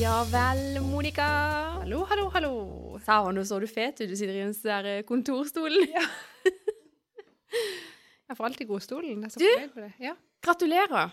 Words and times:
Ja 0.00 0.24
vel, 0.30 0.80
Monica. 0.82 1.22
Hallo, 1.82 2.04
hallo, 2.10 2.28
hallo. 2.34 2.52
Sara, 3.04 3.30
nå 3.34 3.44
så 3.46 3.58
du 3.62 3.66
fet 3.70 4.00
ut. 4.02 4.08
Du 4.10 4.16
sitter 4.18 4.34
i 4.38 4.42
den 4.44 4.54
der 4.62 5.02
kontorstolen. 5.08 5.86
Ja. 5.92 6.04
Jeg 8.32 8.36
får 8.38 8.46
alltid 8.48 8.68
godstolen. 8.70 9.20
Jeg 9.20 9.28
er 9.28 9.32
så 9.34 9.40
Du? 9.42 9.46
fornøyd 9.46 9.74
med 9.76 9.84
det. 9.84 9.92
Ja. 10.06 10.14
Gratulerer. 10.42 11.10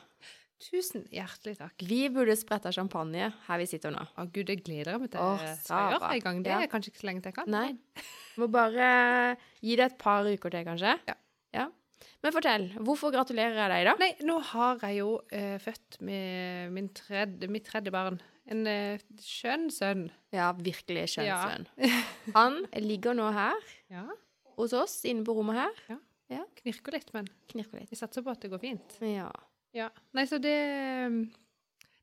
Tusen 0.59 1.05
hjertelig 1.15 1.55
takk. 1.59 1.83
Vi 1.87 2.01
burde 2.11 2.35
sprette 2.35 2.71
champagne 2.75 3.29
her 3.45 3.59
vi 3.61 3.65
sitter 3.69 3.93
nå. 3.95 4.01
Å 4.19 4.25
gud, 4.27 4.45
det 4.49 4.57
gleder 4.65 4.91
jeg 4.97 4.99
meg 5.05 5.11
til. 5.13 5.21
Åh, 5.23 5.39
å 5.45 5.53
Sara. 5.63 5.93
gjøre 5.95 6.09
en 6.17 6.23
gang. 6.25 6.41
Det 6.43 6.51
Ja. 6.51 6.59
er 6.65 6.67
kanskje 6.67 6.91
ikke 6.91 6.99
så 7.03 7.07
lenge 7.07 7.21
til 7.23 7.31
jeg 7.31 7.35
kan. 7.37 7.49
Nei. 7.49 7.77
Må 8.37 8.49
bare 8.51 9.37
gi 9.61 9.75
det 9.79 9.85
et 9.93 9.97
par 9.97 10.23
uker 10.27 10.49
til, 10.51 10.65
kanskje. 10.67 10.99
Ja. 11.07 11.15
ja. 11.53 11.67
Men 12.21 12.33
fortell. 12.35 12.67
Hvorfor 12.75 13.11
gratulerer 13.15 13.55
jeg 13.55 13.69
deg, 13.71 13.85
da? 13.87 13.95
Nei, 14.03 14.11
nå 14.27 14.41
har 14.51 14.79
jeg 14.83 14.97
jo 14.99 15.13
uh, 15.31 15.57
født 15.63 16.01
med 16.01 16.71
min 16.75 16.89
tredje, 16.89 17.47
mitt 17.47 17.63
tredje 17.71 17.91
barn. 17.95 18.19
En 18.51 18.67
uh, 18.67 18.97
skjønn 19.23 19.69
sønn. 19.71 20.09
Ja, 20.35 20.51
virkelig 20.51 21.07
skjønn 21.15 21.25
Ja. 21.31 21.39
sønn. 21.47 21.67
Han 22.35 22.65
ligger 22.75 23.15
nå 23.15 23.31
her 23.31 23.55
Ja. 23.89 24.03
hos 24.57 24.73
oss, 24.75 25.05
inne 25.05 25.23
på 25.23 25.35
rommet 25.39 25.55
her. 25.55 25.99
Ja. 26.29 26.43
Knirker 26.59 26.91
litt, 26.99 27.13
men 27.13 27.27
Knirker 27.47 27.79
litt. 27.79 27.89
vi 27.89 27.95
satser 27.95 28.21
på 28.21 28.29
at 28.35 28.41
det 28.43 28.51
går 28.51 28.59
fint. 28.59 28.97
Ja. 29.01 29.31
Ja. 29.75 29.89
Nei, 30.17 30.25
så 30.29 30.39
det 30.41 30.55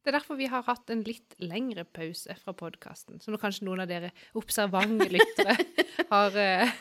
Det 0.04 0.12
er 0.12 0.18
derfor 0.20 0.38
vi 0.38 0.46
har 0.46 0.62
hatt 0.68 0.90
en 0.94 1.02
litt 1.02 1.34
lengre 1.42 1.82
pause 1.84 2.36
fra 2.38 2.52
podkasten. 2.54 3.18
Som 3.20 3.34
kanskje 3.42 3.66
noen 3.66 3.82
av 3.82 3.88
dere 3.90 4.12
observante 4.38 5.08
lyttere 5.10 5.56
har 6.12 6.36
uh, 6.38 6.76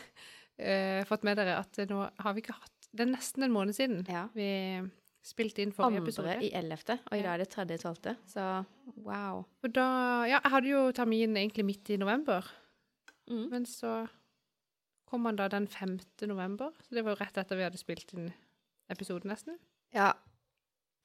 uh, 0.62 1.02
fått 1.09 1.26
med 1.26 1.40
dere 1.41 1.55
at 1.57 1.79
nå 1.90 2.03
har 2.05 2.35
vi 2.35 2.43
ikke 2.43 2.57
hatt 2.60 2.90
Det 2.91 3.07
er 3.07 3.10
nesten 3.15 3.48
en 3.48 3.55
måned 3.55 3.76
siden 3.76 4.05
ja. 4.07 4.27
vi 4.37 4.49
spilte 5.26 5.63
inn 5.63 5.73
forrige 5.73 6.04
episode. 6.04 6.35
Andre 6.35 6.45
i 6.45 6.51
ellevte, 6.54 6.99
og 7.10 7.17
i 7.17 7.23
dag 7.26 7.34
er 7.34 7.41
det 7.41 7.49
tredje 7.49 7.79
i 7.79 7.82
tolvte. 7.82 8.13
Så 8.29 8.43
wow. 9.01 9.41
Og 9.65 9.73
da 9.73 9.88
Ja, 10.29 10.38
jeg 10.38 10.54
hadde 10.54 10.70
jo 10.70 10.84
termin 10.93 11.34
egentlig 11.34 11.65
midt 11.65 11.90
i 11.90 11.98
november, 11.98 12.45
Mm. 13.26 13.49
men 13.49 13.65
så 13.65 14.07
kom 15.10 15.26
han 15.26 15.38
da 15.40 15.48
den 15.49 15.67
5. 15.67 15.99
november. 16.29 16.70
Så 16.85 16.93
det 16.93 17.04
var 17.05 17.15
jo 17.15 17.23
rett 17.23 17.38
etter 17.41 17.57
vi 17.57 17.65
hadde 17.65 17.79
spilt 17.82 18.13
inn 18.13 18.27
episoden, 18.93 19.32
nesten. 19.32 19.57
Ja, 19.95 20.12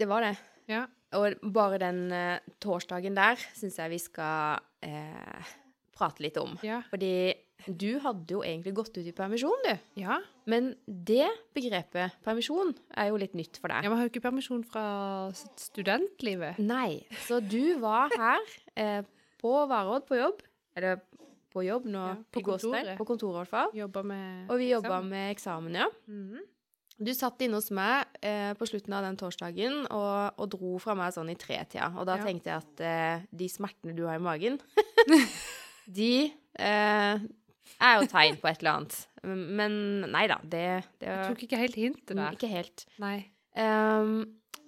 det 0.00 0.08
var 0.10 0.24
det. 0.24 0.34
Ja. 0.70 0.86
Og 1.18 1.40
bare 1.54 1.78
den 1.82 2.04
uh, 2.14 2.38
torsdagen 2.62 3.16
der 3.18 3.38
syns 3.58 3.76
jeg 3.80 3.90
vi 3.92 3.98
skal 4.02 4.60
uh, 4.86 5.54
prate 5.96 6.22
litt 6.24 6.38
om. 6.40 6.54
Ja. 6.64 6.80
Fordi 6.90 7.12
du 7.66 7.98
hadde 8.00 8.32
jo 8.32 8.40
egentlig 8.46 8.72
gått 8.78 8.94
ut 8.96 9.04
i 9.04 9.12
permisjon, 9.12 9.66
du. 9.66 9.72
ja. 10.00 10.20
Men 10.48 10.70
det 10.88 11.26
begrepet, 11.54 12.14
permisjon, 12.24 12.72
er 12.98 13.10
jo 13.10 13.18
litt 13.20 13.34
nytt 13.38 13.58
for 13.60 13.70
deg. 13.70 13.84
Man 13.90 14.00
har 14.00 14.06
jo 14.08 14.10
ikke 14.14 14.22
permisjon 14.24 14.62
fra 14.66 14.84
studentlivet. 15.60 16.58
Nei. 16.58 17.02
Så 17.26 17.38
du 17.44 17.76
var 17.82 18.10
her 18.16 18.40
eh, 18.80 19.02
på 19.42 19.52
Varodd 19.70 20.08
på 20.08 20.18
jobb. 20.18 20.40
Eller 20.78 21.02
på 21.52 21.62
jobb 21.66 21.86
nå, 21.90 22.06
Ja, 22.12 22.16
på 22.32 22.40
på 22.40 22.46
kontoret. 22.48 22.62
kontoret. 22.72 22.98
På 22.98 23.06
kontoret, 23.12 23.34
i 23.36 23.38
hvert 23.42 23.52
fall. 23.52 23.76
Jobba 23.78 24.02
med 24.06 24.50
Og 24.50 24.58
vi 24.62 24.70
jobba 24.72 25.00
med 25.06 25.30
eksamen, 25.36 25.78
ja. 25.84 25.86
Mhm. 26.08 26.40
Du 27.00 27.08
satt 27.16 27.40
inne 27.40 27.56
hos 27.56 27.70
meg 27.72 28.10
eh, 28.20 28.50
på 28.60 28.66
slutten 28.68 28.92
av 28.92 29.06
den 29.06 29.16
torsdagen 29.16 29.86
og, 29.88 30.36
og 30.36 30.50
dro 30.52 30.74
fra 30.82 30.92
meg 30.98 31.14
sånn 31.16 31.30
i 31.32 31.36
tretida. 31.40 31.86
Og 31.96 32.04
da 32.08 32.18
Ja. 32.20 32.26
tenkte 32.28 32.50
jeg 32.52 32.60
at 32.60 32.82
eh, 32.84 33.22
de 33.32 33.48
smertene 33.48 33.94
du 33.96 34.02
har 34.04 34.18
i 34.20 34.24
magen, 34.24 34.58
de 36.00 36.10
eh, 36.60 37.22
er 37.80 37.94
jo 38.00 38.08
tegn 38.10 38.36
på 38.42 38.50
et 38.50 38.60
eller 38.60 38.74
annet. 38.76 38.98
Men 39.24 39.78
nei 40.12 40.26
da, 40.30 40.36
det, 40.44 40.66
det 41.00 41.08
Jeg 41.08 41.30
tok 41.32 41.46
ikke 41.48 41.60
helt 41.62 41.78
hintet 41.80 42.12
der. 42.16 42.36
ikke 42.36 42.50
helt. 42.52 42.84
Nei. 43.02 43.16
Um, 43.56 44.12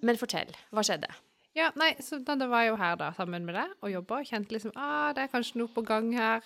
men 0.03 0.17
fortell, 0.19 0.49
hva 0.73 0.83
skjedde? 0.85 1.09
Ja, 1.53 1.69
nei, 1.77 1.91
så 2.01 2.17
da, 2.25 2.33
da 2.35 2.47
var 2.49 2.63
jeg 2.65 2.73
jo 2.73 2.77
her 2.81 2.95
da, 2.97 3.11
sammen 3.13 3.45
med 3.45 3.53
deg 3.55 3.75
og 3.85 3.91
jobba, 3.93 4.19
og 4.23 4.29
kjente 4.29 4.55
liksom 4.55 4.73
ah, 4.73 5.11
det 5.13 5.27
er 5.27 5.31
kanskje 5.33 5.59
noe 5.61 5.69
på 5.73 5.83
gang 5.85 6.09
her. 6.17 6.41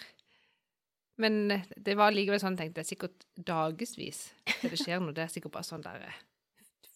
Men 1.17 1.51
eh, 1.51 1.63
det 1.77 1.95
var 1.97 2.11
likevel 2.13 2.39
sånn, 2.41 2.57
tenkte 2.59 2.83
jeg, 2.83 2.91
sikkert 2.93 3.23
dagevis 3.47 4.27
til 4.59 4.69
det 4.73 4.79
skjer 4.81 4.99
noe. 5.01 5.15
Det 5.17 5.23
er 5.25 5.31
sikkert 5.33 5.55
bare 5.55 5.65
sånn 5.67 5.85
der 5.85 6.03
eh, 6.09 6.19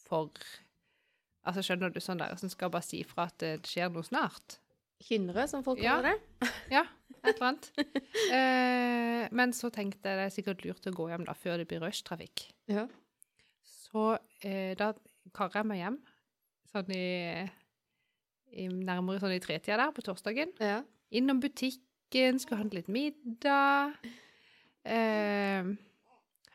for 0.08 0.30
Altså, 1.42 1.64
skjønner 1.66 1.90
du, 1.90 1.98
sånn 2.04 2.20
der 2.22 2.36
som 2.38 2.52
skal 2.54 2.70
bare 2.70 2.86
si 2.86 3.00
fra 3.08 3.24
at 3.26 3.40
det 3.42 3.56
skjer 3.66 3.90
noe 3.90 4.06
snart. 4.06 4.60
Hindre, 5.02 5.48
som 5.50 5.64
folk 5.66 5.80
Ja. 5.82 5.96
det? 6.06 6.12
Ja, 6.70 6.84
et 7.24 7.32
eller 7.32 7.48
annet. 7.48 7.72
eh, 8.38 9.24
men 9.34 9.50
så 9.58 9.72
tenkte 9.74 10.12
jeg 10.12 10.20
det 10.20 10.28
er 10.28 10.36
sikkert 10.36 10.62
lurt 10.68 10.86
å 10.86 10.94
gå 10.94 11.08
hjem 11.10 11.26
da, 11.26 11.34
før 11.34 11.58
det 11.58 11.66
blir 11.72 11.82
rushtrafikk. 11.82 12.44
Ja. 12.70 12.84
Så 13.66 14.20
eh, 14.46 14.76
da 14.78 14.92
karer 15.34 15.64
jeg 15.64 15.70
meg 15.72 15.82
hjem, 15.82 15.98
sånn 16.70 16.94
i, 16.94 17.02
i 18.62 18.68
nærmere 18.70 19.24
sånn 19.24 19.34
i 19.34 19.42
tretida 19.42 19.80
der 19.82 19.96
på 19.98 20.06
torsdagen. 20.06 20.54
ja. 20.62 20.84
Innom 21.12 21.42
butikken, 22.12 22.40
skulle 22.40 22.60
handle 22.60 22.82
litt 22.82 22.90
middag. 22.92 23.94
Eh, 24.84 25.64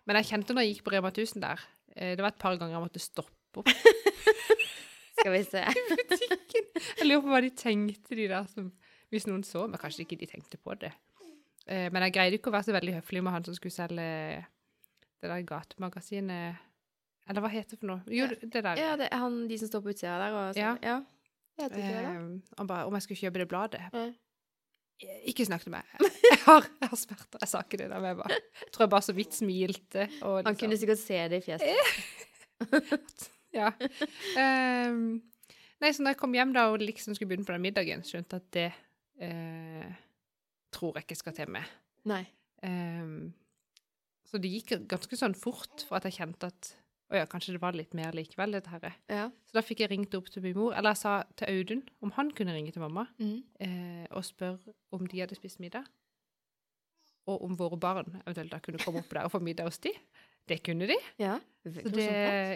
men 0.06 0.19
jeg 0.21 0.28
kjente 0.28 0.55
når 0.55 0.62
jeg 0.67 0.75
gikk 0.75 0.84
på 0.87 0.93
Rema 0.93 1.11
1000 1.11 1.41
der, 1.43 1.61
eh, 1.97 2.15
det 2.17 2.22
var 2.22 2.33
et 2.34 2.39
par 2.39 2.56
ganger 2.56 2.75
jeg 2.77 2.83
måtte 2.84 3.00
stoppe 3.00 3.33
opp 3.56 3.69
Skal 5.17 5.33
vi 5.33 5.43
se. 5.49 5.62
butikken. 5.65 6.67
Jeg 6.99 7.06
lurer 7.09 7.22
på 7.25 7.31
hva 7.33 7.41
de 7.41 7.50
tenkte, 7.56 8.15
de 8.15 8.28
der 8.28 8.47
som 8.53 8.72
Hvis 9.09 9.27
noen 9.27 9.44
så, 9.47 9.67
men 9.71 9.78
kanskje 9.78 10.03
ikke 10.03 10.19
de 10.19 10.27
tenkte 10.27 10.59
på 10.59 10.75
det. 10.75 10.91
Eh, 11.67 11.88
men 11.93 12.03
jeg 12.03 12.12
greide 12.12 12.37
ikke 12.37 12.50
å 12.50 12.53
være 12.56 12.67
så 12.69 12.75
veldig 12.75 12.97
høflig 12.99 13.23
med 13.23 13.33
han 13.33 13.44
som 13.47 13.55
skulle 13.55 13.73
selge 13.73 14.44
det 15.23 15.31
der 15.31 15.43
gatemagasinet 15.47 16.56
Eller 17.31 17.41
hva 17.41 17.49
heter 17.49 17.71
det 17.77 17.81
for 17.81 17.87
noe? 17.94 18.03
Jo, 18.12 18.27
det 18.28 18.53
der. 18.62 18.77
Ja, 18.77 18.97
det 18.99 19.09
er 19.11 19.23
han, 19.23 19.47
de 19.49 19.59
som 19.59 19.71
står 19.71 19.83
på 19.87 19.94
utsida 19.94 20.19
der 20.21 20.37
og 20.37 20.59
Ja. 20.59 20.77
ja. 20.83 21.00
Jeg 21.56 21.71
vet 21.71 21.78
ikke 21.78 21.94
det. 21.97 22.05
Eh, 22.05 22.55
han 22.59 22.69
bare 22.69 22.87
om 22.91 22.94
jeg 22.99 23.03
skulle 23.06 23.23
kjøpe 23.25 23.41
det 23.41 23.49
bladet. 23.49 23.81
Ja. 23.94 24.05
Ikke 25.28 25.44
snakk 25.44 25.62
til 25.66 25.74
meg. 25.74 25.84
Jeg 26.30 26.38
har, 26.46 26.64
jeg 26.80 26.88
har 26.88 26.98
smerter. 26.98 27.38
Jeg 27.42 27.50
sa 27.50 27.60
ikke 27.64 27.78
det. 27.80 27.86
Jeg 27.90 28.16
bare, 28.20 28.36
jeg 28.60 28.68
tror 28.74 28.84
jeg 28.84 28.90
bare 28.92 29.02
så 29.06 29.14
vidt 29.16 29.34
smilte. 29.34 30.04
Og 30.22 30.36
Han 30.36 30.44
liksom- 30.46 30.58
kunne 30.62 30.78
sikkert 30.78 31.00
se 31.02 31.18
det 31.32 31.40
i 31.42 31.46
fjeset. 31.50 31.70
Ja. 33.56 33.70
Um, 34.36 35.22
nei, 35.80 35.90
så 35.94 36.04
da 36.04 36.12
jeg 36.12 36.18
kom 36.20 36.34
hjem 36.36 36.50
da 36.52 36.66
og 36.72 36.82
liksom 36.82 37.14
skulle 37.16 37.30
begynne 37.30 37.46
på 37.48 37.54
den 37.54 37.64
middagen, 37.64 38.02
skjønte 38.04 38.36
jeg 38.36 38.42
at 38.44 38.50
det 38.56 38.66
uh, 39.24 39.94
tror 40.76 40.98
jeg 40.98 41.06
ikke 41.06 41.16
skal 41.22 41.36
til 41.38 41.52
meg. 41.56 41.70
Nei. 42.04 42.22
Um, 42.66 43.32
så 44.28 44.40
det 44.42 44.50
gikk 44.52 44.74
ganske 44.90 45.16
sånn 45.16 45.36
fort 45.38 45.86
for 45.88 45.96
at 45.98 46.04
jeg 46.10 46.18
kjente 46.18 46.50
at 46.52 46.72
å 47.06 47.15
ja, 47.21 47.27
kanskje 47.31 47.53
det 47.55 47.61
var 47.62 47.77
litt 47.78 47.93
mer 47.94 48.12
likevel, 48.17 48.56
dette 48.56 48.72
her. 48.72 48.97
Ja. 49.12 49.28
Så 49.47 49.55
da 49.55 49.62
fikk 49.62 49.84
jeg 49.84 49.93
ringt 49.93 50.15
opp 50.19 50.27
til 50.33 50.43
min 50.43 50.56
mor, 50.59 50.72
eller 50.75 50.91
jeg 50.97 51.03
sa 51.05 51.12
til 51.39 51.53
Audun 51.53 51.84
om 52.03 52.11
han 52.17 52.33
kunne 52.34 52.55
ringe 52.56 52.72
til 52.75 52.83
mamma 52.83 53.06
Mm. 53.19 53.43
eh, 53.61 54.06
og 54.11 54.25
spørre 54.27 54.75
om 54.93 55.06
de 55.06 55.21
hadde 55.22 55.37
spist 55.39 55.61
middag. 55.62 55.87
Og 57.27 57.43
om 57.43 57.56
våre 57.59 57.78
barn 57.78 58.22
eventuelt 58.27 58.50
da 58.50 58.59
kunne 58.62 58.78
komme 58.78 59.00
opp 59.03 59.11
der 59.11 59.25
og 59.27 59.33
få 59.33 59.41
middag 59.43 59.65
hos 59.67 59.78
de. 59.83 59.91
Det 60.47 60.61
kunne 60.62 60.87
de. 60.87 60.97
Ja. 61.19 61.41
Så 61.65 61.91
det 61.91 62.06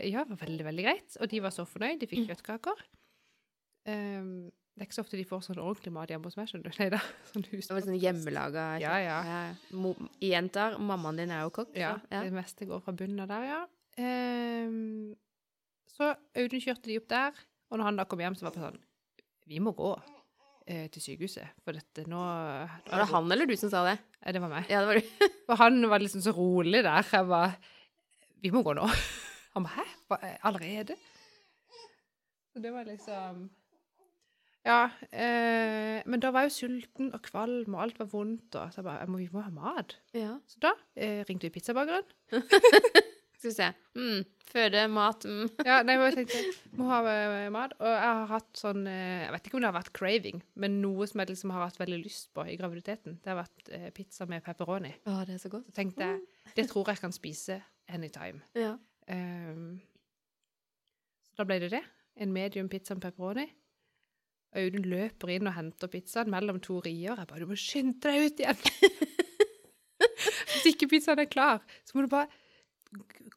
ja, 0.06 0.22
var 0.24 0.36
veldig, 0.38 0.64
veldig 0.64 0.84
greit. 0.84 1.16
Og 1.20 1.28
de 1.30 1.40
var 1.42 1.50
så 1.50 1.64
fornøyd. 1.66 1.98
De 1.98 2.06
fikk 2.06 2.28
kjøttkaker. 2.28 2.84
Um, 3.90 4.50
det 4.76 4.84
er 4.84 4.86
ikke 4.86 4.94
så 4.94 5.02
ofte 5.02 5.18
de 5.18 5.24
får 5.26 5.42
sånn 5.48 5.58
ordentlig 5.58 5.90
mat 5.92 6.08
hjemme 6.12 6.28
hos 6.30 6.36
meg, 6.38 6.46
skjønner 6.48 6.70
du. 6.70 6.78
Nei 6.78 6.86
da. 6.94 7.00
Sånn. 7.32 7.42
Det 7.50 7.58
var 7.66 7.82
sånn 7.84 7.98
hjemmelaga 7.98 8.64
Ja, 8.80 8.94
ja. 9.02 9.16
ja. 9.26 9.92
Jenter, 10.22 10.78
mammaen 10.78 11.18
din 11.18 11.34
er 11.34 11.42
jo 11.42 11.50
kokk. 11.58 11.74
Ja, 11.74 11.96
ja. 12.12 12.22
det 12.22 12.32
meste 12.32 12.68
går 12.70 12.80
fra 12.84 12.94
bunnen 12.94 13.20
av 13.26 13.28
der, 13.32 13.48
ja. 13.50 13.60
Ehm, 13.98 15.16
så 15.90 16.14
Audun 16.38 16.62
kjørte 16.62 16.86
de 16.88 16.98
opp 17.00 17.08
der, 17.10 17.42
og 17.70 17.78
når 17.78 17.88
han 17.90 18.00
da 18.00 18.06
kom 18.08 18.22
hjem, 18.22 18.36
så 18.38 18.46
var 18.46 18.54
det 18.54 18.62
sånn 18.62 18.78
Vi 19.50 19.58
må 19.62 19.72
gå 19.76 19.90
eh, 20.70 20.86
til 20.94 21.02
sykehuset, 21.02 21.56
for 21.64 21.76
dette 21.76 22.06
nå 22.08 22.20
Var 22.20 23.02
det 23.02 23.08
han 23.10 23.32
eller 23.34 23.50
du 23.50 23.56
som 23.58 23.72
sa 23.72 23.82
det? 23.88 23.98
Nei, 24.20 24.34
det 24.36 24.42
var 24.42 24.52
meg. 24.52 24.66
Ja, 24.70 24.82
det 24.84 24.90
var 24.90 25.00
du. 25.00 25.28
For 25.48 25.60
han 25.62 25.80
var 25.88 26.02
liksom 26.02 26.20
så 26.24 26.34
rolig 26.36 26.82
der. 26.84 27.06
Jeg 27.08 27.26
var 27.30 27.54
Vi 28.44 28.52
må 28.52 28.62
gå 28.66 28.74
nå. 28.76 28.84
Han 29.56 29.64
ba, 29.66 29.72
hæ? 29.78 29.84
Hva, 30.06 30.18
eh, 30.28 30.36
allerede? 30.46 30.94
Så 32.52 32.60
det 32.62 32.70
var 32.74 32.84
liksom 32.86 33.48
Ja. 34.66 34.90
Eh, 35.10 36.02
men 36.04 36.20
da 36.20 36.30
var 36.30 36.44
jeg 36.44 36.52
jo 36.52 36.58
sulten 36.58 37.14
og 37.16 37.22
kvalm, 37.24 37.74
og 37.74 37.82
alt 37.82 37.98
var 37.98 38.10
vondt, 38.12 38.54
og 38.54 38.74
så 38.74 38.82
jeg 38.82 38.86
bare 38.90 39.00
jeg 39.00 39.10
må, 39.10 39.18
Vi 39.24 39.28
må 39.32 39.40
ha 39.46 39.50
mat. 39.50 39.96
Ja. 40.14 40.36
Så 40.46 40.60
da 40.62 40.74
eh, 40.94 41.24
ringte 41.28 41.48
vi 41.48 41.56
pizzabakeren. 41.56 42.04
Skal 43.40 43.48
vi 43.48 43.56
se. 43.56 43.66
Mm. 43.96 44.24
Føde, 44.50 44.80
mat 44.92 45.24
mm. 45.24 45.46
Ja, 45.68 45.78
nei, 45.86 45.94
jeg 45.96 46.16
tenkte 46.18 46.40
må 46.76 46.88
ha 46.90 46.98
eh, 47.08 47.46
mat. 47.54 47.72
Og 47.78 47.86
jeg 47.88 48.00
har 48.04 48.26
hatt 48.28 48.58
sånn 48.58 48.82
eh, 48.90 49.22
Jeg 49.22 49.30
vet 49.32 49.46
ikke 49.48 49.56
om 49.56 49.62
det 49.64 49.70
har 49.70 49.76
vært 49.78 49.92
craving, 49.96 50.42
men 50.60 50.76
noe 50.82 51.06
som 51.08 51.22
jeg 51.22 51.30
liksom 51.30 51.54
har 51.54 51.64
hatt 51.64 51.78
veldig 51.80 52.00
lyst 52.02 52.28
på 52.36 52.44
i 52.44 52.58
graviditeten, 52.60 53.16
det 53.22 53.32
har 53.32 53.38
vært 53.38 53.70
eh, 53.76 53.86
pizza 53.96 54.26
med 54.28 54.44
pepperoni. 54.44 54.90
Å, 55.08 55.14
det 55.28 55.38
er 55.38 55.40
så 55.40 55.52
godt. 55.54 55.70
Så 55.70 55.76
tenkte 55.78 56.08
jeg 56.10 56.52
det 56.58 56.66
tror 56.68 56.90
jeg 56.92 57.00
kan 57.00 57.14
spise 57.16 57.56
anytime. 57.88 58.42
Ja. 58.58 58.74
Um, 59.08 59.80
så 61.30 61.40
da 61.40 61.48
ble 61.48 61.60
det 61.62 61.72
det. 61.72 61.82
En 62.20 62.34
medium 62.34 62.68
pizza 62.68 62.98
med 62.98 63.06
pepperoni. 63.06 63.46
Audun 64.60 64.84
løper 64.90 65.32
inn 65.32 65.48
og 65.48 65.56
henter 65.56 65.88
pizzaen 65.88 66.28
mellom 66.32 66.60
to 66.60 66.82
rier. 66.84 67.16
Jeg 67.16 67.30
bare 67.30 67.40
'Du 67.40 67.54
må 67.54 67.56
skynde 67.56 68.02
deg 68.04 68.26
ut 68.26 68.44
igjen!' 68.44 68.62
Hvis 70.50 70.74
ikke 70.74 70.90
pizzaen 70.90 71.22
er 71.22 71.30
klar, 71.30 71.62
så 71.86 71.96
må 71.96 72.04
du 72.04 72.10
bare 72.12 72.28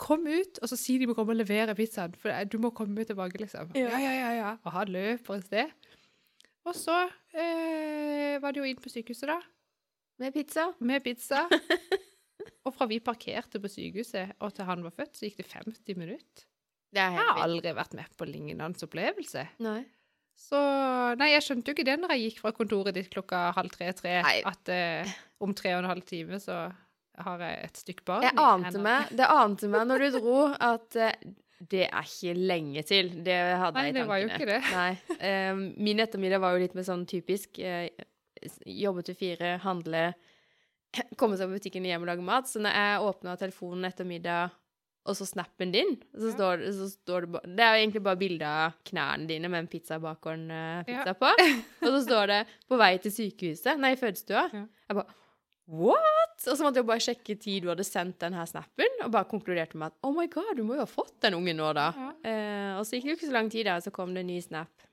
Kom 0.02 0.26
ut, 0.28 0.60
og 0.62 0.70
så 0.72 0.78
si 0.80 0.98
de 1.02 1.08
må 1.10 1.16
komme 1.18 1.36
og 1.36 1.40
levere 1.42 1.76
pizzaen, 1.78 2.16
for 2.20 2.34
du 2.50 2.58
må 2.62 2.72
komme 2.76 3.06
tilbake, 3.08 3.40
liksom. 3.42 3.74
Ja. 3.78 3.92
Ja, 4.02 4.14
ja, 4.14 4.32
ja. 4.38 4.52
Og 4.64 4.76
han 4.76 4.92
løper 4.94 5.38
et 5.40 5.48
sted. 5.48 5.92
Og 6.64 6.76
så 6.80 6.96
eh, 7.36 8.40
var 8.42 8.54
det 8.56 8.62
jo 8.62 8.70
inn 8.70 8.80
på 8.82 8.92
sykehuset, 8.92 9.28
da, 9.30 9.40
Med 10.22 10.34
pizza. 10.36 10.70
med 10.80 11.04
pizza. 11.04 11.44
og 12.66 12.72
fra 12.76 12.88
vi 12.88 13.02
parkerte 13.04 13.60
på 13.60 13.72
sykehuset 13.72 14.38
og 14.40 14.54
til 14.56 14.70
han 14.70 14.86
var 14.86 14.96
født, 14.96 15.18
så 15.18 15.28
gikk 15.28 15.42
det 15.42 15.50
50 15.52 16.00
minutter. 16.00 16.48
Det 16.94 17.02
er 17.02 17.16
Jeg 17.18 17.26
har 17.26 17.42
aldri 17.42 17.74
vært 17.74 17.96
med 17.98 18.16
på 18.18 18.28
lignende 18.30 18.86
opplevelse. 18.86 19.48
Nei. 19.66 19.82
Så 20.38 20.58
Nei, 21.18 21.30
jeg 21.34 21.46
skjønte 21.46 21.70
jo 21.70 21.76
ikke 21.76 21.86
det 21.86 21.98
når 22.02 22.14
jeg 22.16 22.24
gikk 22.28 22.40
fra 22.42 22.52
kontoret 22.56 22.96
ditt 22.96 23.12
klokka 23.14 23.52
halv 23.58 23.74
tre-tre, 23.74 24.16
at 24.24 24.72
eh, 24.74 25.12
om 25.44 25.54
tre 25.58 25.76
og 25.76 25.84
en 25.84 25.92
halv 25.92 26.06
time 26.10 26.40
så 26.42 26.68
har 27.18 27.40
jeg 27.40 27.64
et 27.64 27.78
stykke 27.78 28.04
barn. 28.06 28.24
Jeg 28.24 28.38
ante 28.38 28.80
meg, 28.82 29.10
det 29.18 29.28
ante 29.30 29.68
meg 29.70 29.88
når 29.88 30.00
du 30.06 30.20
dro, 30.20 30.38
at 30.60 30.96
eh, 30.96 31.14
det 31.70 31.86
er 31.88 32.04
ikke 32.10 32.34
lenge 32.36 32.84
til. 32.84 33.12
Det 33.24 33.38
hadde 33.60 33.78
Nei, 33.78 33.86
jeg 33.92 33.94
i 33.94 34.00
tankene. 34.00 34.00
Nei, 34.00 34.00
det 34.00 34.08
var 34.10 34.18
jo 34.20 34.32
ikke 34.32 34.50
det. 34.50 34.62
Nei. 34.74 35.18
Eh, 35.30 35.54
min 35.90 36.00
ettermiddag 36.04 36.42
var 36.44 36.54
jo 36.58 36.64
litt 36.66 36.76
mer 36.76 36.84
sånn 36.84 37.06
typisk. 37.08 37.60
eh, 37.60 37.90
jobbe 38.68 39.04
til 39.08 39.16
fire, 39.16 39.54
handle, 39.64 40.14
komme 41.20 41.38
seg 41.40 41.48
på 41.48 41.56
butikken 41.60 41.86
hjem 41.88 42.04
og 42.04 42.10
lage 42.12 42.26
mat. 42.26 42.50
Så 42.50 42.60
når 42.60 42.76
jeg 42.76 43.06
åpna 43.08 43.38
telefonen 43.40 43.86
etter 43.88 44.06
middag, 44.10 44.52
og 45.04 45.18
så 45.20 45.26
snappen 45.28 45.72
din, 45.74 45.98
så, 46.16 46.30
står, 46.32 46.62
så 46.72 46.86
står 46.88 47.26
det 47.28 47.40
Det 47.58 47.64
er 47.66 47.74
jo 47.76 47.80
egentlig 47.82 48.02
bare 48.06 48.20
bilde 48.22 48.48
av 48.48 48.78
knærne 48.88 49.28
dine 49.28 49.50
med 49.52 49.66
en 49.66 49.68
pizzabakeren-pizza 49.68 51.12
Ja. 51.12 51.16
på. 51.20 51.32
Og 51.84 51.90
så 51.90 52.00
står 52.06 52.28
det 52.32 52.38
'på 52.70 52.78
vei 52.80 52.98
til 53.04 53.12
sykehuset', 53.12 53.80
nei, 53.84 53.96
fødestua. 54.00 54.46
Ja. 54.54 54.62
Jeg 54.88 54.96
bare 54.96 55.12
What?! 55.74 56.36
Og 56.50 56.58
så 56.58 56.62
måtte 56.66 56.82
jeg 56.82 56.88
bare 56.90 57.02
sjekke 57.02 57.36
tid 57.42 57.64
du 57.64 57.70
hadde 57.72 57.86
sendt 57.88 58.20
den 58.22 58.36
her 58.38 58.46
snappen, 58.50 58.94
og 59.06 59.12
bare 59.14 59.26
konkluderte 59.30 59.78
med 59.80 59.90
at 59.92 59.98
oh 60.06 60.14
my 60.16 60.28
god, 60.32 60.54
du 60.60 60.64
må 60.68 60.76
jo 60.78 60.84
ha 60.84 60.90
fått 60.90 61.16
den 61.26 61.38
ungen 61.38 61.58
nå, 61.58 61.70
da. 61.78 61.88
Ja. 61.98 62.10
Eh, 62.30 62.72
og 62.78 62.86
så 62.86 62.98
gikk 62.98 63.08
det 63.08 63.14
jo 63.14 63.18
ikke 63.20 63.30
så 63.32 63.36
lang 63.38 63.50
tid, 63.54 63.66
da, 63.70 63.78
så 63.82 63.94
kom 63.96 64.14
det 64.14 64.22
en 64.26 64.30
ny 64.30 64.40
snap 64.44 64.86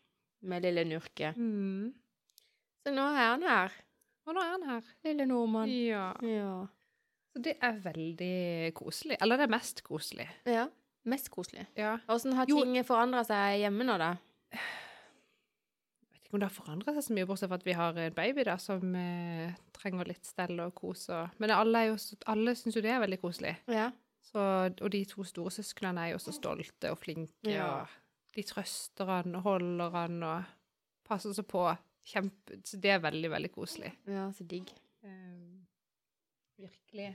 med 0.49 0.65
lille 0.65 0.85
Nurke. 0.89 1.33
Mm. 1.37 1.91
Så 2.87 2.93
nå 2.97 3.07
er 3.13 3.25
han 3.35 3.45
her, 3.45 3.75
Og 4.29 4.37
nå 4.37 4.41
er 4.45 4.53
han 4.55 4.69
her. 4.71 4.91
lille 5.05 5.27
nordmann. 5.29 5.69
Ja. 5.69 6.11
Ja. 6.25 6.53
Så 7.35 7.43
det 7.45 7.57
er 7.63 7.77
veldig 7.85 8.75
koselig. 8.75 9.17
Eller 9.21 9.37
det 9.41 9.49
er 9.49 9.57
mest 9.59 9.83
koselig. 9.87 10.29
ja. 10.49 10.69
Mest 11.09 11.31
koselig. 11.33 11.63
Ja. 11.81 11.95
Åssen 12.13 12.35
har 12.37 12.45
ting 12.45 12.75
forandra 12.85 13.23
seg 13.25 13.63
hjemme 13.63 13.87
nå, 13.89 13.95
da? 13.97 14.11
Ikke 16.31 16.37
om 16.39 16.43
det 16.45 16.47
har 16.47 16.55
forandret 16.55 16.95
seg 16.95 17.03
så 17.09 17.15
mye, 17.17 17.27
bortsett 17.27 17.51
fra 17.51 17.57
at 17.59 17.65
vi 17.67 17.75
har 17.75 17.97
en 17.99 18.15
baby 18.15 18.45
da, 18.47 18.55
som 18.63 18.93
eh, 18.95 19.57
trenger 19.75 20.07
litt 20.07 20.29
stell 20.29 20.61
og 20.63 20.71
kos. 20.79 21.09
Og... 21.11 21.33
Men 21.43 21.51
alle, 21.51 21.81
jo, 21.89 21.97
alle 22.31 22.55
syns 22.55 22.77
jo 22.79 22.83
det 22.85 22.93
er 22.95 23.01
veldig 23.03 23.19
koselig. 23.19 23.57
Ja. 23.67 23.89
Så, 24.31 24.39
og 24.71 24.91
de 24.95 25.01
to 25.11 25.25
store 25.27 25.51
søsknene 25.51 26.05
er 26.07 26.13
jo 26.13 26.21
så 26.23 26.31
stolte 26.37 26.93
og 26.95 27.01
flinke, 27.03 27.51
Ja. 27.51 27.67
og 27.83 28.37
de 28.37 28.45
trøster 28.47 29.11
han 29.11 29.35
og 29.35 29.43
holder 29.43 29.91
han 29.97 30.21
og 30.23 30.53
passer 31.09 31.35
seg 31.35 31.49
på. 31.51 31.65
Kjempe, 32.11 32.61
så 32.65 32.79
det 32.81 32.95
er 32.95 33.03
veldig, 33.03 33.29
veldig 33.35 33.51
koselig. 33.53 33.91
ja, 34.09 34.29
så 34.33 34.47
digg. 34.49 34.71
Um, 35.03 35.67
virkelig. 36.63 37.11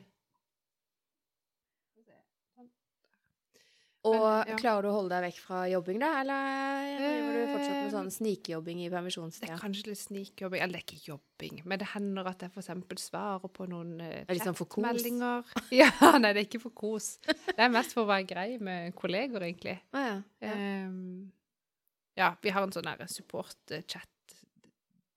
Og 4.06 4.22
Men, 4.22 4.50
ja. 4.52 4.56
klarer 4.60 4.86
du 4.86 4.90
å 4.92 4.94
holde 5.00 5.16
deg 5.16 5.24
vekk 5.32 5.38
fra 5.42 5.60
jobbing, 5.72 5.98
da? 6.04 6.10
Eller 6.22 6.98
driver 7.00 7.32
du 7.34 7.54
fortsatt 7.56 7.72
med 7.74 7.86
Eh, 7.86 7.94
sånn 7.96 8.12
snikjobbing 8.14 8.84
i 8.86 8.90
Det 9.42 9.50
er 9.50 9.62
kanskje 9.64 9.88
litt 9.88 10.02
snikjobbing, 10.04 10.62
eller 10.62 10.74
det 10.78 10.82
er 10.82 10.86
ikke 10.86 11.08
jobbing, 11.10 11.62
men 11.66 11.80
det 11.82 11.88
hender 11.96 12.28
at 12.30 12.40
jeg 12.46 12.52
eksempel 12.62 13.00
svarer 13.02 13.50
på 13.50 13.66
noen 13.72 13.96
chatmeldinger. 13.98 14.22
Er 14.22 14.26
det 14.30 14.38
liksom 14.38 14.56
for 14.60 14.66
kos? 14.76 14.84
meldinger. 14.86 15.44
Ja, 15.82 15.90
nei, 16.20 16.34
det 16.34 16.44
er 16.44 16.46
ikke 16.50 16.62
for 16.68 16.76
kos. 16.78 17.08
Det 17.26 17.58
er 17.58 17.70
mest 17.74 17.94
for 17.98 18.06
å 18.06 18.12
være 18.12 18.28
grei 18.30 18.60
med 18.62 18.94
kolleger, 18.96 19.42
egentlig. 19.42 19.80
Ah, 19.92 20.06
ja. 20.06 20.22
ja. 20.46 20.54
Um, 20.86 21.32
ja, 22.16 22.30
vi 22.46 22.50
har 22.54 22.62
en 22.64 22.72
sånn 22.72 22.86
support-chat-ting 23.10 24.70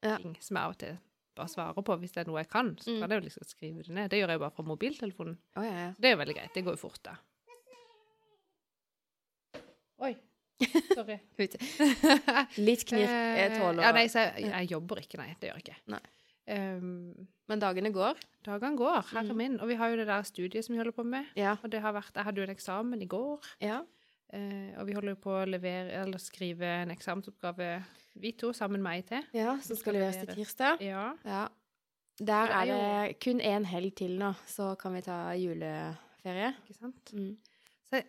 Ja. 0.02 0.16
som 0.40 0.56
jeg 0.56 0.64
av 0.64 0.70
og 0.70 0.78
til 0.78 0.96
bare 1.38 1.48
svarer 1.52 1.84
på 1.86 1.94
hvis 2.00 2.12
det 2.16 2.24
er 2.24 2.30
noe 2.30 2.40
jeg 2.40 2.48
kan. 2.50 2.72
Så 2.80 2.90
Mm. 2.90 3.00
kan 3.00 3.10
jeg 3.10 3.20
jo 3.22 3.26
liksom 3.28 3.44
skrive 3.46 3.82
det 3.86 3.94
ned. 3.94 4.10
Det 4.10 4.18
gjør 4.18 4.28
jeg 4.32 4.40
bare 4.40 4.50
fra 4.50 4.64
mobiltelefonen. 4.64 5.36
Oh. 5.56 5.62
Det 6.00 6.04
er 6.08 6.16
jo 6.16 6.22
veldig 6.24 6.34
greit. 6.34 6.54
Det 6.54 6.64
går 6.64 6.72
jo 6.74 6.88
fort, 6.88 7.02
da. 7.04 7.14
Oi. 10.04 10.14
Sorry. 10.94 11.16
Litt 12.58 12.84
knirk 12.88 13.10
jeg 13.38 13.50
tåler 13.58 13.82
Ja, 13.84 13.90
nei, 13.94 14.06
så 14.10 14.24
jeg, 14.26 14.48
jeg 14.50 14.70
jobber 14.72 15.00
ikke, 15.02 15.18
nei. 15.20 15.28
Det 15.40 15.50
gjør 15.50 15.60
jeg 15.60 15.66
ikke. 15.68 15.76
Nei. 15.94 16.00
Um, 16.48 17.28
Men 17.50 17.60
dagene 17.62 17.90
går. 17.92 18.18
dagene 18.46 18.76
går, 18.78 19.02
herre 19.12 19.32
Mm. 19.34 19.36
min. 19.36 19.60
Og 19.60 19.68
vi 19.68 19.74
har 19.76 19.90
jo 19.92 19.96
det 20.00 20.06
der 20.08 20.22
studiet 20.26 20.64
som 20.64 20.72
vi 20.74 20.78
holder 20.80 20.92
på 20.96 21.04
med. 21.04 21.26
Ja. 21.36 21.56
Og 21.62 21.70
det 21.70 21.80
har 21.84 21.92
vært, 21.92 22.10
jeg 22.14 22.24
hadde 22.24 22.40
jo 22.40 22.46
en 22.48 22.54
eksamen 22.56 23.02
i 23.02 23.06
går, 23.06 23.40
ja. 23.60 23.80
Uh, 24.32 24.74
og 24.80 24.86
vi 24.86 24.92
holder 24.92 25.14
jo 25.14 25.20
på 25.22 25.30
å 25.38 25.44
levere, 25.48 25.92
eller 26.02 26.18
skrive 26.20 26.66
en 26.82 26.90
eksamensoppgave, 26.92 27.68
vi 28.20 28.32
to, 28.36 28.50
sammen 28.52 28.82
med 28.82 28.98
ei 28.98 29.02
til. 29.08 29.22
Ja, 29.32 29.54
som 29.64 29.76
skal 29.78 29.94
leveres 29.96 30.16
til 30.20 30.34
tirsdag. 30.34 30.82
Ja. 30.84 31.12
Ja. 31.24 31.46
Der 32.18 32.50
er 32.50 32.72
er 32.72 33.06
det 33.06 33.20
kun 33.22 33.40
én 33.40 33.64
helg 33.64 33.94
til 33.96 34.18
nå, 34.18 34.32
så 34.46 34.72
kan 34.80 34.92
vi 34.96 35.00
ta 35.06 35.32
juleferie. 35.38 36.50
Ikke 36.66 36.74
sant? 36.80 37.12
Mm. 37.14 37.36
Så 37.88 38.02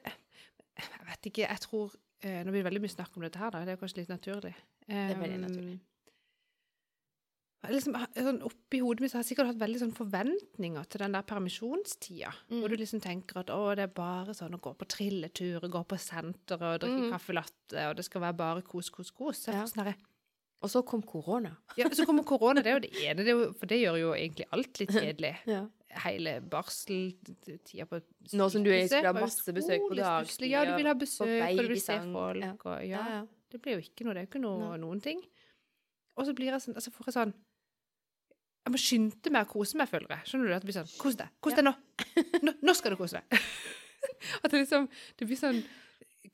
jeg, 0.81 1.05
vet 1.11 1.29
ikke, 1.31 1.45
jeg 1.49 1.59
tror 1.65 1.93
eh, 2.23 2.41
Nå 2.43 2.51
blir 2.51 2.61
det 2.63 2.69
veldig 2.71 2.81
mye 2.85 2.95
snakk 2.95 3.15
om 3.17 3.23
dette 3.27 3.39
her, 3.39 3.51
da. 3.55 3.61
Det 3.65 3.73
er 3.75 3.79
kanskje 3.83 4.01
litt 4.01 4.09
naturlig. 4.11 4.55
Det 4.87 4.95
er 4.95 5.15
veldig 5.21 5.37
Um, 5.39 5.45
naturlig. 5.47 5.79
Liksom, 7.69 7.95
sånn 8.15 8.37
Oppi 8.47 8.79
hodet 8.79 9.03
mitt 9.03 9.11
så 9.11 9.17
har 9.19 9.23
jeg 9.25 9.33
sikkert 9.33 9.49
hatt 9.49 9.57
veldig 9.59 9.79
sånn 9.81 9.91
forventninger 9.97 10.85
til 10.87 11.01
den 11.03 11.15
der 11.17 11.25
permisjonstida. 11.27 12.29
Mm. 12.47 12.61
Hvor 12.61 12.71
du 12.71 12.75
liksom 12.79 13.01
tenker 13.03 13.41
at 13.41 13.49
å, 13.51 13.57
det 13.75 13.83
er 13.83 13.91
bare 13.97 14.31
sånn 14.37 14.55
å 14.55 14.61
gå 14.63 14.71
på 14.79 14.87
trilletur, 14.87 15.65
gå 15.67 15.81
på 15.91 15.97
senteret 15.99 16.63
og 16.69 16.77
drikke 16.85 17.01
Mm. 17.09 17.11
kaffe 17.17 17.35
latte, 17.35 17.83
og 17.89 17.97
det 17.99 18.05
skal 18.07 18.21
være 18.23 18.37
bare 18.39 18.61
kos, 18.63 18.89
kos, 18.89 19.11
kos. 19.11 19.43
Så 19.43 19.51
Ja. 19.51 19.65
sånn 19.67 19.93
Og 20.61 20.69
så 20.69 20.81
kom 20.85 21.01
korona. 21.01 21.57
ja, 21.77 21.87
så 21.89 22.05
kommer 22.05 22.23
korona, 22.31 22.61
det 22.63 22.67
er 22.67 22.79
jo 22.79 22.85
det 22.87 22.95
ene, 23.03 23.23
det 23.23 23.31
jo, 23.35 23.51
for 23.53 23.65
det 23.65 23.79
gjør 23.79 23.99
jo 23.99 24.13
egentlig 24.13 24.45
alt 24.51 24.79
litt 24.79 24.89
kjedelig. 25.03 25.35
Ja. 25.47 25.67
Hele 26.03 26.35
barseltida 26.45 27.87
på 27.89 27.97
Nå 28.37 28.45
som 28.53 28.61
du 28.63 28.69
skulle 28.69 29.09
ha 29.09 29.13
masse 29.15 29.53
besøk 29.55 29.87
på 29.89 29.97
dagtid. 29.97 30.45
Ja, 30.51 30.61
du 30.67 30.75
vil 30.77 30.89
ha 30.89 30.93
besøk, 30.93 31.31
og 31.47 31.61
du 31.65 31.71
vil 31.73 31.81
se 31.81 31.97
folk, 32.05 32.65
og 32.69 32.85
Ja. 32.85 33.25
Det 33.49 33.57
blir 33.63 33.79
jo 33.79 33.81
ikke 33.81 34.05
noe, 34.05 34.13
det 34.13 34.21
er 34.21 34.25
jo 34.27 34.29
ikke 34.29 34.41
noe, 34.43 34.77
noen 34.77 34.99
ting. 35.01 35.23
Og 36.19 36.27
så 36.27 36.35
blir 36.37 36.51
jeg 36.51 36.61
sånn, 36.61 36.75
altså 36.77 36.91
får 36.93 37.09
jeg 37.09 37.15
sånn 37.15 37.33
Jeg 38.67 38.73
må 38.75 38.79
skynde 38.83 39.31
meg 39.33 39.47
å 39.47 39.49
kose 39.49 39.79
meg, 39.79 39.89
føler 39.89 40.11
jeg. 40.13 40.29
Skjønner 40.29 40.51
du? 40.51 40.53
At 40.53 40.61
det 40.61 40.69
blir 40.69 40.77
sånn 40.77 40.89
Kos 40.99 41.15
deg. 41.17 41.31
Kos 41.41 41.55
deg 41.57 41.65
nå. 41.65 41.73
nå! 42.45 42.53
Nå 42.61 42.75
skal 42.77 42.93
du 42.93 42.99
kose 42.99 43.21
deg. 43.21 43.45
At 44.43 44.51
det 44.51 44.61
liksom 44.61 44.89
Det 45.17 45.25
blir 45.25 45.39
sånn 45.39 45.63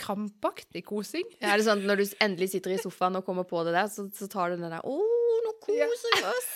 krampaktig 0.02 0.82
kosing. 0.84 1.24
Ja, 1.40 1.54
er 1.54 1.62
det 1.62 1.68
sånn 1.68 1.84
at 1.84 1.88
når 1.88 2.02
du 2.02 2.16
endelig 2.26 2.50
sitter 2.52 2.74
i 2.74 2.80
sofaen 2.82 3.16
og 3.16 3.24
kommer 3.24 3.46
på 3.48 3.62
det 3.64 3.76
der, 3.78 3.88
så, 3.94 4.08
så 4.12 4.28
tar 4.28 4.52
du 4.52 4.58
den 4.58 4.74
der 4.74 4.82
Å, 4.84 4.96
nå 5.46 5.54
koser 5.64 6.18
vi 6.18 6.26
oss! 6.34 6.50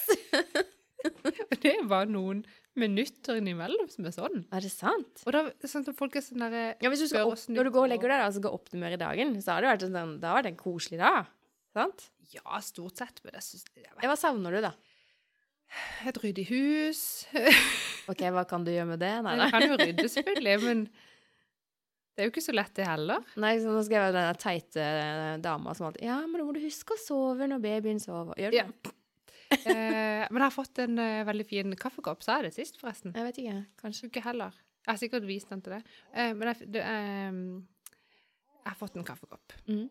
Det 1.62 1.70
er 1.72 1.86
bare 1.88 2.10
noen 2.12 2.42
minutter 2.80 3.40
innimellom 3.40 3.90
som 3.92 4.08
er 4.10 4.14
sånn. 4.16 4.44
Er 4.56 4.64
det 4.66 4.72
sant? 4.74 5.24
Og 5.28 5.36
da 5.36 5.44
det 5.50 5.70
sånn 5.72 5.86
at 5.88 5.98
folk 6.00 6.16
er 6.20 6.24
sånn 6.26 6.46
der, 6.46 6.76
Ja, 6.82 6.90
hvis 6.92 7.04
du 7.04 7.10
skal 7.12 7.30
opp, 7.30 7.42
når 7.52 7.70
du 7.70 7.74
går 7.76 7.86
og 7.88 7.92
legger 7.94 8.14
deg 8.14 8.24
da, 8.24 8.30
så 8.36 8.44
går 8.44 8.56
opptimere 8.58 8.98
i 8.98 9.02
dagen, 9.02 9.36
så 9.44 9.56
har 9.58 9.66
det 9.66 9.72
vært 9.74 9.86
en 9.90 9.98
sånn, 10.00 10.16
da 10.24 10.34
var 10.38 10.46
det 10.48 10.54
en 10.56 10.62
koselig 10.64 11.02
dag. 11.02 11.28
Sant? 11.76 12.08
Ja, 12.34 12.60
stort 12.66 12.98
sett, 13.02 13.22
men 13.26 13.36
jeg 13.38 13.46
syns 13.46 13.68
hva 14.02 14.16
savner 14.18 14.56
du, 14.58 14.62
da? 14.66 14.74
Et 16.10 16.18
ryddig 16.24 16.48
hus. 16.50 17.02
OK, 18.10 18.24
hva 18.34 18.44
kan 18.50 18.64
du 18.66 18.72
gjøre 18.74 18.90
med 18.96 19.02
det? 19.04 19.12
Nei, 19.26 19.36
Jeg 19.44 19.54
kan 19.54 19.66
jo 19.68 19.78
rydde, 19.78 20.08
selvfølgelig, 20.10 20.56
men 20.66 20.84
det 20.90 22.24
er 22.24 22.28
jo 22.28 22.32
ikke 22.34 22.44
så 22.44 22.56
lett, 22.58 22.74
det 22.76 22.88
heller. 22.90 23.22
nei 23.40 23.54
så 23.64 23.72
nå 23.72 23.82
skal 23.86 23.96
jeg 23.96 24.06
være 24.10 24.24
den 24.34 24.40
teite 24.42 24.84
eh, 24.84 25.36
dama 25.40 25.72
som 25.78 25.86
alltid 25.88 26.04
Ja, 26.10 26.18
men 26.26 26.42
da 26.42 26.48
må 26.48 26.56
du 26.58 26.60
huske 26.66 26.98
å 26.98 27.00
sove 27.00 27.48
når 27.48 27.62
babyen 27.64 28.02
sover. 28.04 28.34
Gjør 28.42 28.52
du 28.52 28.58
Ja. 28.58 28.66
Eh, 29.50 30.28
men 30.30 30.44
jeg 30.44 30.46
har 30.46 30.54
fått 30.54 30.78
en 30.84 31.00
uh, 31.02 31.26
veldig 31.26 31.46
fin 31.50 31.74
kaffekopp. 31.80 32.22
Sa 32.22 32.36
jeg 32.38 32.50
det 32.50 32.52
sist, 32.54 32.76
forresten? 32.78 33.16
Jeg 33.18 33.26
vet 33.26 33.40
ikke. 33.42 33.56
Kanskje. 33.82 34.10
Ikke 34.12 34.22
heller. 34.22 34.54
Jeg 34.86 34.92
har 34.96 35.00
sikkert 35.02 35.26
vist 35.30 35.50
den 35.52 35.62
til 35.62 35.76
deg. 35.76 35.90
Eh, 36.14 36.32
men 36.34 36.50
jeg, 36.50 36.68
det, 36.74 36.82
eh, 36.82 37.40
jeg 38.60 38.72
har 38.72 38.78
fått 38.80 38.96
en 38.98 39.06
kaffekopp. 39.06 39.54
Mm. 39.68 39.88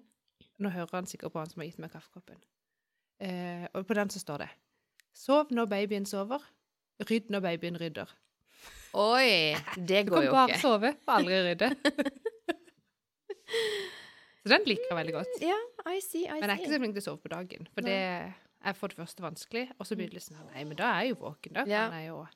Nå 0.59 0.73
hører 0.75 0.97
han 0.97 1.07
sikkert 1.07 1.35
på 1.35 1.43
han 1.43 1.51
som 1.51 1.63
har 1.63 1.69
gitt 1.69 1.79
meg 1.83 1.93
kaffekoppen. 1.93 2.41
Eh, 3.23 3.67
og 3.75 3.87
på 3.87 3.97
den 3.99 4.11
så 4.15 4.23
står 4.23 4.45
det 4.45 4.49
Sov 5.19 5.53
når 5.55 5.69
babyen 5.71 6.07
sover. 6.07 6.43
Rydd 7.07 7.31
når 7.31 7.45
babyen 7.45 7.79
rydder. 7.79 8.11
Oi! 8.99 9.55
Det 9.77 10.05
går 10.09 10.25
jo 10.27 10.33
ikke. 10.33 10.33
Du 10.33 10.35
kan 10.35 10.51
bare 10.51 10.59
sove 10.63 10.93
og 10.95 11.15
aldri 11.15 11.39
rydde. 11.47 11.71
så 14.43 14.53
den 14.55 14.67
liker 14.67 14.91
jeg 14.91 14.99
veldig 14.99 15.17
godt. 15.19 15.41
Ja, 15.43 15.59
I 15.87 15.99
see, 16.01 16.25
I 16.25 16.27
see. 16.27 16.27
Men 16.41 16.51
jeg 16.51 16.55
er 16.55 16.59
ikke 16.59 16.73
så 16.75 16.83
flink 16.83 16.99
til 16.99 17.05
å 17.05 17.09
sove 17.11 17.23
på 17.23 17.33
dagen, 17.35 17.71
for 17.75 17.87
Nei. 17.87 17.95
det 17.95 18.48
er 18.65 18.73
for 18.75 18.89
det 18.89 18.97
første 18.99 19.23
vanskelig, 19.23 19.71
og 19.79 19.87
så 19.87 19.97
blir 19.97 20.09
det 20.11 20.15
litt 20.19 20.23
sånn 20.27 20.39
Nei, 20.53 20.65
men 20.65 20.77
da 20.77 20.89
er 20.97 21.03
jeg 21.07 21.15
jo 21.15 21.21
våken. 21.25 21.53
Da 21.55 21.65
Ja. 21.69 21.85
Er 21.95 22.07
jo 22.09 22.27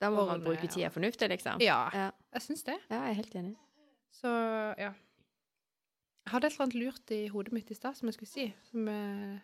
Da 0.00 0.10
må 0.10 0.26
man 0.26 0.42
bruke 0.42 0.66
tida 0.68 0.88
ja. 0.88 0.90
fornuftig, 0.90 1.28
liksom. 1.30 1.60
Ja, 1.60 1.88
Ja, 1.94 2.10
jeg 2.32 2.42
syns 2.42 2.64
det. 2.64 2.78
ja, 2.90 3.00
jeg 3.06 3.10
er 3.10 3.14
helt 3.14 3.34
enig. 3.34 3.56
Så 4.12 4.28
ja. 4.78 4.92
Jeg 6.24 6.30
hadde 6.32 6.46
et 6.46 6.52
eller 6.52 6.62
annet 6.66 6.74
lurt 6.78 7.10
i 7.10 7.26
hodet 7.28 7.52
mitt 7.52 7.70
i 7.70 7.74
stad 7.74 7.96
som 7.96 8.06
jeg 8.08 8.14
skulle 8.14 8.30
si, 8.30 8.54
som 8.70 8.86
jeg 8.86 9.40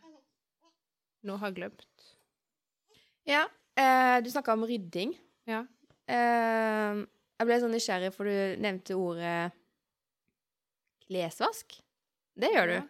nå 1.26 1.36
har 1.38 1.50
glemt. 1.52 2.04
Ja, 3.26 3.46
eh, 3.76 4.20
du 4.22 4.30
snakka 4.30 4.52
om 4.54 4.62
rydding. 4.64 5.16
Ja. 5.46 5.64
Eh, 6.06 7.04
Jeg 7.38 7.46
ble 7.46 7.60
sånn 7.60 7.70
nysgjerrig, 7.70 8.12
for 8.14 8.24
du 8.26 8.56
nevnte 8.62 8.94
ordet 8.98 9.52
klesvask. 11.06 11.76
Det 12.38 12.50
gjør 12.54 12.66
du. 12.72 12.88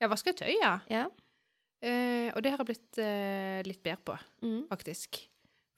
Ja. 0.00 0.08
Vasker 0.12 0.32
tøy, 0.38 0.52
ja. 0.60 0.76
Ja. 0.90 1.08
Eh, 1.82 2.28
og 2.34 2.42
det 2.42 2.50
har 2.50 2.58
jeg 2.62 2.66
blitt 2.72 2.98
eh, 2.98 3.60
litt 3.68 3.82
bedre 3.84 4.02
på, 4.04 4.16
Mm. 4.42 4.62
faktisk. 4.70 5.20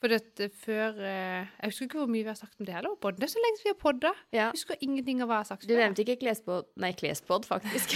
For 0.00 0.08
at 0.16 0.40
før 0.56 0.96
eh, 1.04 1.44
Jeg 1.60 1.68
husker 1.74 1.84
ikke 1.84 1.98
hvor 2.00 2.08
mye 2.08 2.22
vi 2.24 2.30
har 2.32 2.38
sagt 2.38 2.56
om 2.58 2.64
det 2.64 2.72
heller. 2.72 2.94
på 2.96 3.02
podden. 3.04 3.20
Det 3.20 3.26
er 3.28 3.32
så 3.34 3.42
lenge 3.44 3.60
vi 3.60 3.68
har 3.68 3.76
podda. 3.82 4.12
ja. 4.32 4.46
Jeg 4.48 4.54
husker 4.56 4.76
ingenting 4.80 5.20
av 5.20 5.28
hva 5.28 5.34
jeg 5.34 5.44
har 5.44 5.50
sagt 5.50 5.66
Du 5.68 5.74
nevnte 5.76 6.00
ikke 6.06 6.16
klespod 6.22 6.64
Nei, 6.80 6.92
klespod, 6.96 7.44
faktisk. 7.44 7.92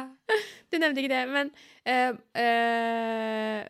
du 0.72 0.78
nevnte 0.80 1.02
ikke 1.04 1.12
det, 1.12 1.28
men 1.28 1.52
eh, 1.84 2.16
eh, 2.40 3.68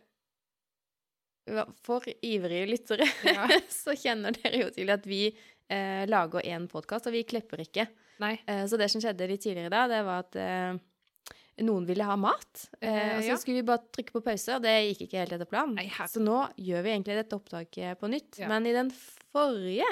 For 1.85 2.07
ivrige 2.23 2.69
lyttere 2.71 3.09
Ja. 3.27 3.49
så 3.83 3.97
kjenner 3.99 4.33
dere 4.39 4.63
jo 4.65 4.71
til 4.73 4.95
at 4.95 5.05
vi 5.11 5.25
eh, 5.69 6.05
lager 6.07 6.47
én 6.47 6.69
podkast, 6.71 7.09
og 7.11 7.13
vi 7.17 7.25
klipper 7.27 7.59
ikke. 7.67 7.89
Eh, 8.23 8.65
så 8.71 8.79
det 8.79 8.87
som 8.93 9.03
skjedde 9.03 9.27
litt 9.29 9.43
tidligere 9.45 9.73
da, 9.75 9.83
det 9.91 10.03
var 10.07 10.23
at 10.25 10.39
eh, 10.39 10.79
noen 11.63 11.85
ville 11.87 12.07
ha 12.07 12.17
mat. 12.19 12.65
Eh, 12.81 12.89
Eh, 12.95 13.17
og 13.17 13.23
så 13.23 13.29
ja. 13.29 13.37
skulle 13.39 13.61
vi 13.61 13.67
bare 13.69 13.85
trykke 13.95 14.13
på 14.17 14.23
pause, 14.27 14.57
og 14.57 14.63
det 14.65 14.73
gikk 14.89 15.05
ikke 15.07 15.21
helt 15.23 15.37
etter 15.37 15.51
planen. 15.51 15.79
Så 16.11 16.23
nå 16.23 16.41
gjør 16.57 16.83
vi 16.83 16.91
egentlig 16.95 17.19
dette 17.21 17.37
opptaket 17.39 18.01
på 18.01 18.11
nytt. 18.11 18.41
Ja. 18.43 18.49
Men 18.51 18.67
i 18.67 18.75
den 18.75 18.91
forrige 19.33 19.87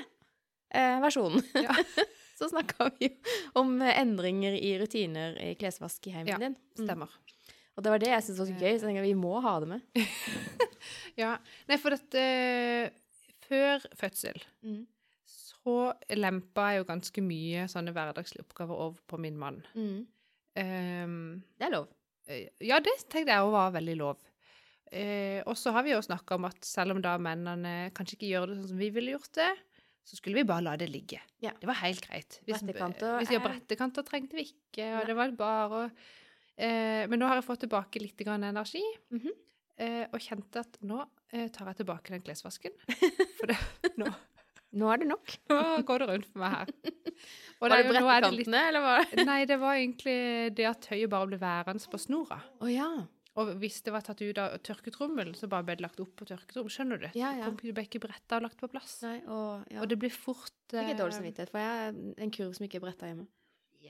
eh, 0.75 0.99
versjonen 1.03 1.43
Ja. 1.55 1.75
så 2.39 2.49
snakka 2.51 2.89
vi 2.99 3.13
om 3.55 3.77
endringer 3.83 4.57
i 4.59 4.73
rutiner 4.81 5.37
i 5.39 5.53
klesvask 5.55 6.07
i 6.11 6.15
heimen 6.17 6.41
din. 6.43 6.57
Mm. 6.79 6.87
Stemmer. 6.87 7.13
Og 7.77 7.85
det 7.85 7.93
var 7.95 8.03
det 8.03 8.11
jeg 8.11 8.25
syntes 8.27 8.41
var 8.43 8.49
så 8.51 8.57
gøy, 8.59 8.73
så 8.73 8.83
jeg 8.83 8.89
tenkte 8.91 9.05
vi 9.07 9.15
må 9.17 9.37
ha 9.45 9.59
det 9.63 9.69
med. 9.77 9.87
Ja. 11.21 11.37
Nei, 11.69 11.77
for 11.79 11.95
at 11.95 12.15
eh, 12.19 12.89
før 13.47 13.85
fødsel 14.01 14.39
så 15.29 15.75
lempa 16.17 16.71
jeg 16.73 16.81
jo 16.81 16.87
ganske 16.89 17.23
mye 17.23 17.67
sånne 17.71 17.93
hverdagslige 17.95 18.43
oppgaver 18.47 18.81
over 18.89 18.99
på 19.07 19.21
min 19.21 19.37
mann. 19.39 19.61
Mm. 19.77 20.07
Ehm, 20.59 21.43
Det 21.59 21.67
er 21.67 21.73
lov. 21.73 21.89
eh, 22.29 22.49
ja, 22.61 22.79
det 22.81 22.93
tenkte 23.09 23.33
jeg 23.33 23.43
òg 23.43 23.53
var 23.53 23.73
veldig 23.73 23.97
lov. 23.97 24.19
Uh, 24.93 25.41
og 25.49 25.57
så 25.57 25.73
har 25.73 25.87
vi 25.87 25.95
jo 25.95 26.03
snakka 26.05 26.37
om 26.37 26.45
at 26.45 26.67
selv 26.69 26.93
om 26.93 26.99
da 27.01 27.15
mennene 27.17 27.91
kanskje 27.97 28.19
ikke 28.19 28.29
gjør 28.29 28.51
det 28.51 28.57
sånn 28.59 28.73
som 28.75 28.81
vi 28.83 28.91
ville 28.93 29.15
gjort 29.15 29.33
det, 29.39 29.49
så 30.05 30.19
skulle 30.19 30.43
vi 30.43 30.45
bare 30.45 30.65
la 30.67 30.75
det 30.77 30.91
ligge. 30.93 31.21
Ja. 31.41 31.55
Det 31.57 31.69
var 31.71 31.79
helt 31.81 32.05
greit. 32.05 32.41
Hvis, 32.45 32.61
hvis 32.61 32.75
vi 32.75 33.39
har 33.39 33.41
er- 33.41 33.47
brettekanter, 33.47 34.05
trengte 34.05 34.37
vi 34.37 34.51
ikke. 34.51 34.85
Og 34.85 34.99
Nei. 34.99 35.07
det 35.09 35.17
var 35.17 35.33
bare 35.39 35.79
å 35.79 35.81
eh, 36.59 37.07
Men 37.09 37.23
nå 37.23 37.31
har 37.31 37.41
jeg 37.41 37.47
fått 37.47 37.65
tilbake 37.65 38.03
litt 38.03 38.19
grann 38.21 38.45
energi, 38.45 38.83
mm 39.11 39.21
-hmm. 39.21 39.39
uh, 39.81 40.07
og 40.13 40.21
kjente 40.21 40.61
at 40.61 40.77
nå 40.83 41.07
tar 41.33 41.67
jeg 41.67 41.77
tilbake 41.77 42.13
den 42.13 42.21
klesvasken. 42.21 42.73
For 43.41 43.47
det, 43.47 43.57
nå, 43.97 44.13
Nå 44.73 44.89
er 44.93 45.03
det 45.03 45.09
nok. 45.11 45.33
nå 45.53 45.63
går 45.89 46.03
det 46.03 46.07
rundt 46.13 46.29
for 46.33 46.43
meg 46.45 46.55
her. 46.55 46.71
Og 47.63 47.69
Var 47.69 47.71
det 47.71 47.77
det 47.83 47.91
litt- 47.93 48.49
eller 48.59 48.83
var 48.83 49.05
det 49.07 49.25
Nei, 49.29 49.41
det 49.47 49.59
var 49.61 49.77
egentlig 49.79 50.15
det 50.59 50.65
at 50.67 50.81
tøyet 50.89 51.11
bare 51.13 51.29
ble 51.31 51.39
værende 51.39 51.91
på 51.93 52.01
snora. 52.01 52.41
Oh, 52.61 52.71
ja. 52.73 52.89
Og 53.39 53.53
hvis 53.63 53.79
det 53.87 53.93
var 53.95 54.03
tatt 54.05 54.21
ut 54.21 54.39
av 54.43 54.57
tørketrommel, 54.67 55.31
så 55.39 55.47
bare 55.49 55.65
ble 55.69 55.77
det 55.79 55.85
lagt 55.87 56.01
opp 56.03 56.11
på 56.19 56.27
tørketrommel. 56.29 56.73
Skjønner 56.75 56.99
du? 57.01 57.07
Ja, 57.17 57.31
ja. 57.37 57.45
Det 57.45 57.53
kom 57.53 57.55
ikke- 57.61 57.69
det 57.71 57.75
ble 57.79 57.85
ikke 57.87 58.03
bretta 58.03 58.37
og 58.41 58.43
lagt 58.49 58.59
på 58.61 58.69
plass. 58.73 58.97
Nei, 59.07 59.21
og, 59.27 59.63
ja. 59.71 59.79
Og 59.81 59.89
det 59.89 59.99
blir 60.03 60.11
fort 60.13 60.51
Fikk 60.73 60.91
jeg 60.91 60.99
dårlig 60.99 61.15
eh, 61.15 61.21
samvittighet, 61.21 61.53
for 61.55 61.63
jeg 61.63 61.87
er 61.87 62.25
en 62.27 62.35
kurv 62.35 62.53
som 62.59 62.67
ikke 62.67 62.81
er 62.81 62.85
bretta 62.89 63.07
hjemme. 63.13 63.29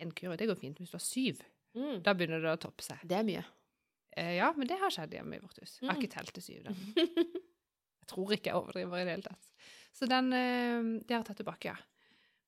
En 0.03 0.13
kurv, 0.19 0.37
det 0.41 0.47
går 0.49 0.57
fint 0.61 0.79
hvis 0.79 0.93
du 0.93 0.97
har 0.99 1.05
syv. 1.07 1.43
Mm. 1.75 2.03
Da 2.05 2.15
begynner 2.15 2.41
det 2.45 2.53
å 2.53 2.61
toppe 2.69 2.85
seg. 2.85 3.01
Det 3.09 3.17
er 3.19 3.25
mye. 3.27 3.43
Eh, 4.17 4.35
ja, 4.37 4.53
men 4.57 4.69
det 4.69 4.79
har 4.79 4.93
skjedd 4.93 5.15
hjemme 5.17 5.37
i 5.39 5.43
vårt 5.43 5.59
hus. 5.63 5.79
Jeg 5.81 5.89
har 5.91 5.97
ikke 6.01 6.13
telt 6.13 6.33
til 6.37 6.45
syv, 6.45 6.63
da. 6.69 6.75
Jeg 8.03 8.09
tror 8.11 8.33
ikke 8.35 8.51
jeg 8.51 8.59
overdriver 8.59 8.99
i 9.01 9.05
det 9.07 9.15
hele 9.17 9.27
tatt. 9.31 9.49
Så 9.97 10.09
den, 10.11 10.33
eh, 10.33 10.83
det 11.03 11.15
har 11.15 11.23
jeg 11.23 11.31
tatt 11.31 11.43
tilbake, 11.43 11.73
ja. 11.73 11.77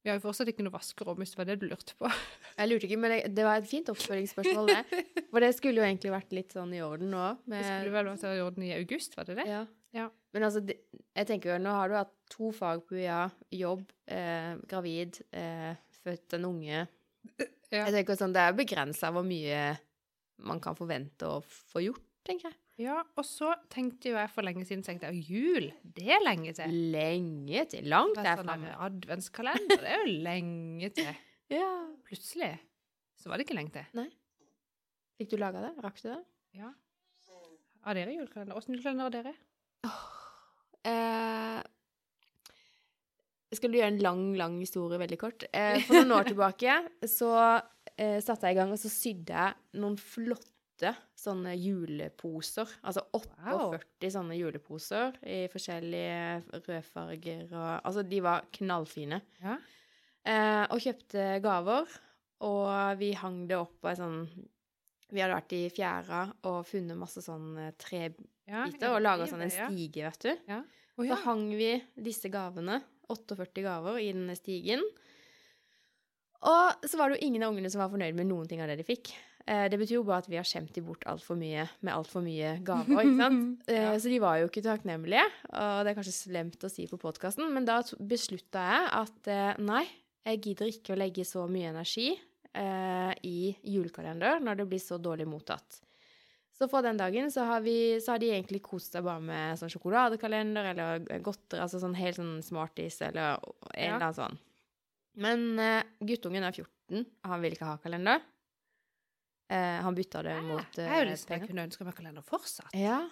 Vi 0.04 0.10
har 0.10 0.18
jo 0.18 0.26
fortsatt 0.26 0.50
ikke 0.52 0.64
noe 0.66 0.74
vaskerom, 0.74 1.16
hvis 1.16 1.30
det 1.32 1.38
var 1.38 1.46
det 1.48 1.54
du 1.62 1.64
lurte 1.70 1.94
på. 1.96 2.08
Jeg 2.58 2.68
lurte 2.68 2.84
ikke, 2.84 2.98
men 3.00 3.14
det, 3.32 3.44
var 3.46 3.56
et 3.56 3.68
fint 3.70 3.88
oppfølgingsspørsmål, 3.88 4.68
det. 4.68 4.98
For 5.32 5.40
det 5.40 5.48
skulle 5.56 5.80
jo 5.80 5.86
egentlig 5.86 6.12
vært 6.12 6.34
litt 6.36 6.52
sånn 6.52 6.74
i 6.76 6.82
orden 6.84 7.08
nå. 7.14 7.22
Det 7.48 7.62
skulle 7.64 7.94
vel 7.94 8.10
vært 8.10 8.26
i 8.28 8.42
orden 8.44 8.66
i 8.68 8.74
august, 8.76 9.16
var 9.16 9.30
det 9.30 9.38
det? 9.40 9.48
ja. 9.48 9.62
Ja. 9.94 10.08
Men 10.34 10.48
altså, 10.48 10.60
jeg 10.66 11.26
tenker 11.28 11.52
jo, 11.52 11.60
nå 11.62 11.72
har 11.76 11.90
du 11.90 11.94
hatt 11.94 12.12
to 12.32 12.50
fag 12.54 12.82
på 12.88 12.96
UiA, 12.98 13.28
jobb, 13.54 13.84
eh, 14.10 14.56
gravid, 14.66 15.20
eh, 15.30 15.76
født 16.02 16.34
en 16.34 16.48
unge. 16.50 16.80
Ja. 17.70 17.84
Jeg 17.86 17.94
tenker 17.94 18.18
sånn, 18.18 18.34
det 18.34 18.42
er 18.42 18.56
begrensa 18.58 19.12
hvor 19.14 19.24
mye 19.26 19.76
man 20.46 20.60
kan 20.62 20.76
forvente 20.78 21.30
å 21.30 21.38
få 21.46 21.84
gjort, 21.86 22.04
tenker 22.26 22.50
jeg. 22.50 22.58
Ja, 22.80 22.96
og 23.14 23.22
så 23.26 23.52
tenkte 23.70 24.10
jo 24.10 24.16
jeg 24.18 24.30
for 24.34 24.42
lenge 24.42 24.64
siden, 24.66 24.82
tenkte 24.82 25.06
jeg, 25.12 25.20
jul, 25.30 25.68
det 25.94 26.08
er 26.10 26.22
lenge 26.26 26.50
til. 26.58 26.72
Lenge 26.90 27.64
til. 27.70 27.86
Langt 27.86 28.16
Det 28.18 28.24
der 28.24 28.32
er 28.32 28.40
sånn 28.40 28.48
framme. 28.50 28.72
adventskalender, 28.88 29.78
det 29.84 29.92
er 29.92 30.02
jo 30.02 30.16
lenge 30.26 30.90
til. 30.96 31.12
Ja. 31.52 31.68
Plutselig 32.08 32.54
så 33.20 33.28
var 33.28 33.36
det 33.38 33.44
ikke 33.44 33.54
lenge 33.58 33.70
til. 33.74 33.84
Nei. 33.94 34.06
Fikk 35.20 35.34
du 35.34 35.36
laga 35.38 35.60
det? 35.62 35.74
Rakk 35.84 36.00
du 36.02 36.08
det? 36.08 36.16
Ja. 36.56 36.70
Har 37.84 37.94
dere 37.98 38.14
julekalender? 38.16 38.56
Åssen 38.58 38.74
julekalender 38.74 39.04
har 39.06 39.12
dere? 39.12 39.34
Eh, 40.88 41.60
skal 43.54 43.70
du 43.70 43.78
gjøre 43.78 43.92
en 43.92 44.00
lang, 44.02 44.24
lang 44.40 44.56
historie 44.58 44.98
veldig 44.98 45.18
kort? 45.20 45.44
Eh, 45.52 45.78
for 45.84 46.00
noen 46.00 46.16
år 46.16 46.26
tilbake 46.32 46.78
så 47.12 47.30
eh, 47.94 48.18
satte 48.24 48.48
jeg 48.48 48.56
i 48.56 48.58
gang, 48.58 48.72
og 48.74 48.80
så 48.82 48.90
sydde 48.90 49.36
jeg 49.36 49.78
noen 49.84 50.00
flotte 50.00 50.50
sånne 51.18 51.54
juleposer. 51.56 52.70
Altså 52.84 53.04
48 53.16 54.10
sånne 54.12 54.36
juleposer 54.38 55.16
i 55.22 55.44
forskjellige 55.52 56.60
rødfarger 56.66 57.54
og 57.54 57.70
Altså, 57.78 58.04
de 58.06 58.20
var 58.24 58.48
knallfine. 58.54 59.20
Ja. 59.42 59.56
Eh, 60.24 60.64
og 60.72 60.80
kjøpte 60.80 61.24
gaver, 61.44 61.96
og 62.44 63.00
vi 63.00 63.12
hang 63.16 63.44
det 63.48 63.58
opp 63.60 63.76
på 63.80 63.90
ei 63.90 63.98
sånn 63.98 64.22
Vi 65.12 65.20
hadde 65.20 65.36
vært 65.36 65.52
i 65.54 65.66
fjæra 65.70 66.22
og 66.48 66.64
funnet 66.66 66.98
masse 66.98 67.20
sånn 67.22 67.52
eh, 67.60 67.74
trebiter 67.78 68.24
ja 68.48 68.64
og 68.90 69.02
laga 69.04 69.28
sånn 69.28 69.44
en 69.44 69.52
ja. 69.52 69.68
stige, 69.70 70.08
vet 70.08 70.24
du. 70.26 70.54
Å, 70.56 70.96
Så 70.96 71.06
ja. 71.08 71.20
hang 71.24 71.46
vi 71.56 71.70
disse 71.94 72.28
gavene, 72.32 72.80
48 73.12 73.64
gaver, 73.64 74.00
i 74.02 74.10
denne 74.12 74.36
stigen. 74.38 74.82
Og 76.44 76.88
så 76.88 77.00
var 77.00 77.10
det 77.10 77.18
jo 77.18 77.28
ingen 77.28 77.44
av 77.46 77.54
ungene 77.54 77.70
som 77.72 77.80
var 77.80 77.92
fornøyd 77.92 78.16
med 78.18 78.28
noen 78.28 78.48
ting 78.50 78.60
av 78.60 78.68
det 78.70 78.78
de 78.82 78.86
fikk. 78.86 79.14
Eh, 79.46 79.66
det 79.68 79.76
betyr 79.76 79.98
jo 79.98 80.04
bare 80.08 80.22
at 80.24 80.28
vi 80.32 80.38
har 80.40 80.46
skjemt 80.48 80.72
de 80.72 80.80
bort 80.80 81.02
altfor 81.04 81.36
mye 81.36 81.66
med 81.84 81.92
altfor 81.92 82.22
mye 82.24 82.54
gaver, 82.64 83.02
ikke 83.04 83.16
sant? 83.18 83.64
Eh, 83.68 83.76
Ja. 83.82 83.90
Så 84.00 84.08
de 84.08 84.18
var 84.22 84.38
jo 84.40 84.46
ikke 84.48 84.62
takknemlige, 84.64 85.24
og 85.52 85.84
det 85.84 85.92
er 85.92 85.98
kanskje 85.98 86.14
slemt 86.16 86.64
å 86.64 86.70
si 86.72 86.86
på 86.88 86.96
podkasten, 87.02 87.50
men 87.52 87.66
da 87.68 87.82
beslutta 88.00 88.62
jeg 88.70 88.88
at 89.02 89.28
eh, 89.28 89.60
nei, 89.60 89.84
jeg 90.24 90.40
gidder 90.46 90.70
ikke 90.72 90.94
å 90.94 91.00
legge 91.02 91.26
så 91.28 91.44
mye 91.46 91.68
energi 91.74 92.14
eh, 92.56 93.12
i 93.28 93.52
julekalender 93.68 94.40
når 94.40 94.62
det 94.62 94.68
blir 94.72 94.80
så 94.80 94.96
dårlig 94.96 95.26
mottatt. 95.28 95.82
Så 96.54 96.68
fra 96.70 96.80
den 96.86 96.96
dagen 96.96 97.28
så 97.34 97.44
har, 97.48 97.60
vi, 97.66 97.98
så 98.00 98.12
har 98.14 98.20
de 98.22 98.28
egentlig 98.30 98.62
kost 98.62 98.94
seg 98.94 99.02
bare 99.04 99.20
med 99.20 99.58
sånn 99.58 99.72
sjokoladekalender 99.74 100.68
eller 100.70 101.02
godteri, 101.20 101.58
altså 101.60 101.80
sånn 101.82 101.96
helt 101.98 102.16
sånn 102.16 102.36
Smarties 102.46 103.00
eller 103.02 103.42
en 103.42 103.74
Ja. 103.74 103.96
eller 103.96 104.04
annen 104.06 104.14
sånn. 104.20 104.38
Men 105.20 105.58
eh, 105.58 105.82
guttungen 106.00 106.46
er 106.46 106.54
14, 106.54 107.04
han 107.26 107.42
vil 107.42 107.52
ikke 107.58 107.68
ha 107.68 107.76
kalender. 107.82 108.22
Eh, 109.50 109.80
han 109.84 109.94
bytta 109.94 110.22
det 110.24 110.38
mot 110.42 110.78
Jeg 110.78 110.86
eh, 110.86 110.92
er 110.96 111.04
jo 111.04 111.10
liksom, 111.10 111.28
jeg 111.28 111.40
penger. 111.40 111.46
kunne 111.52 111.64
ønske 111.68 111.84
meg 111.84 111.94
kalender 111.98 112.22
fortsatt. 112.24 112.72
Ja, 112.74 113.02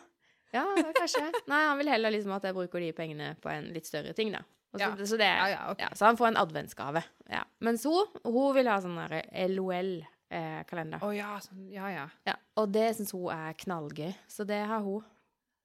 ja, 0.53 0.65
kanskje. 0.97 1.27
Nei, 1.53 1.61
han 1.69 1.79
vil 1.79 1.89
heller 1.93 2.11
liksom 2.15 2.33
at 2.37 2.43
jeg 2.49 2.55
bruker 2.57 2.81
de 2.81 2.93
pengene 2.97 3.35
på 3.41 3.51
en 3.53 3.69
litt 3.75 3.87
større 3.89 4.13
ting, 4.17 4.33
da. 4.33 4.41
Også, 4.73 4.81
Ja. 4.81 4.91
så, 5.05 5.19
det, 5.21 5.27
Ja, 5.29 5.47
ja, 5.53 5.71
ok. 5.71 5.79
ja, 5.85 5.89
så 5.95 6.07
han 6.09 6.17
får 6.17 6.29
en 6.33 6.37
adventsgave. 6.41 7.03
Ja. 7.29 7.43
Mens 7.61 7.85
hun, 7.85 8.07
hun 8.25 8.55
vil 8.57 8.69
ha 8.73 8.79
sånn 8.81 8.97
der 8.97 9.23
LOL-kalender. 9.53 11.03
Å 11.05 11.11
ja, 11.17 11.35
sånn, 11.45 11.67
ja, 11.73 11.89
ja. 11.93 12.07
Ja, 12.29 12.35
og 12.61 12.73
det 12.73 12.87
syns 12.97 13.13
hun 13.17 13.29
er 13.35 13.53
knallgøy. 13.61 14.13
Så 14.33 14.47
det 14.49 14.63
har 14.69 14.81
hun. 14.85 15.05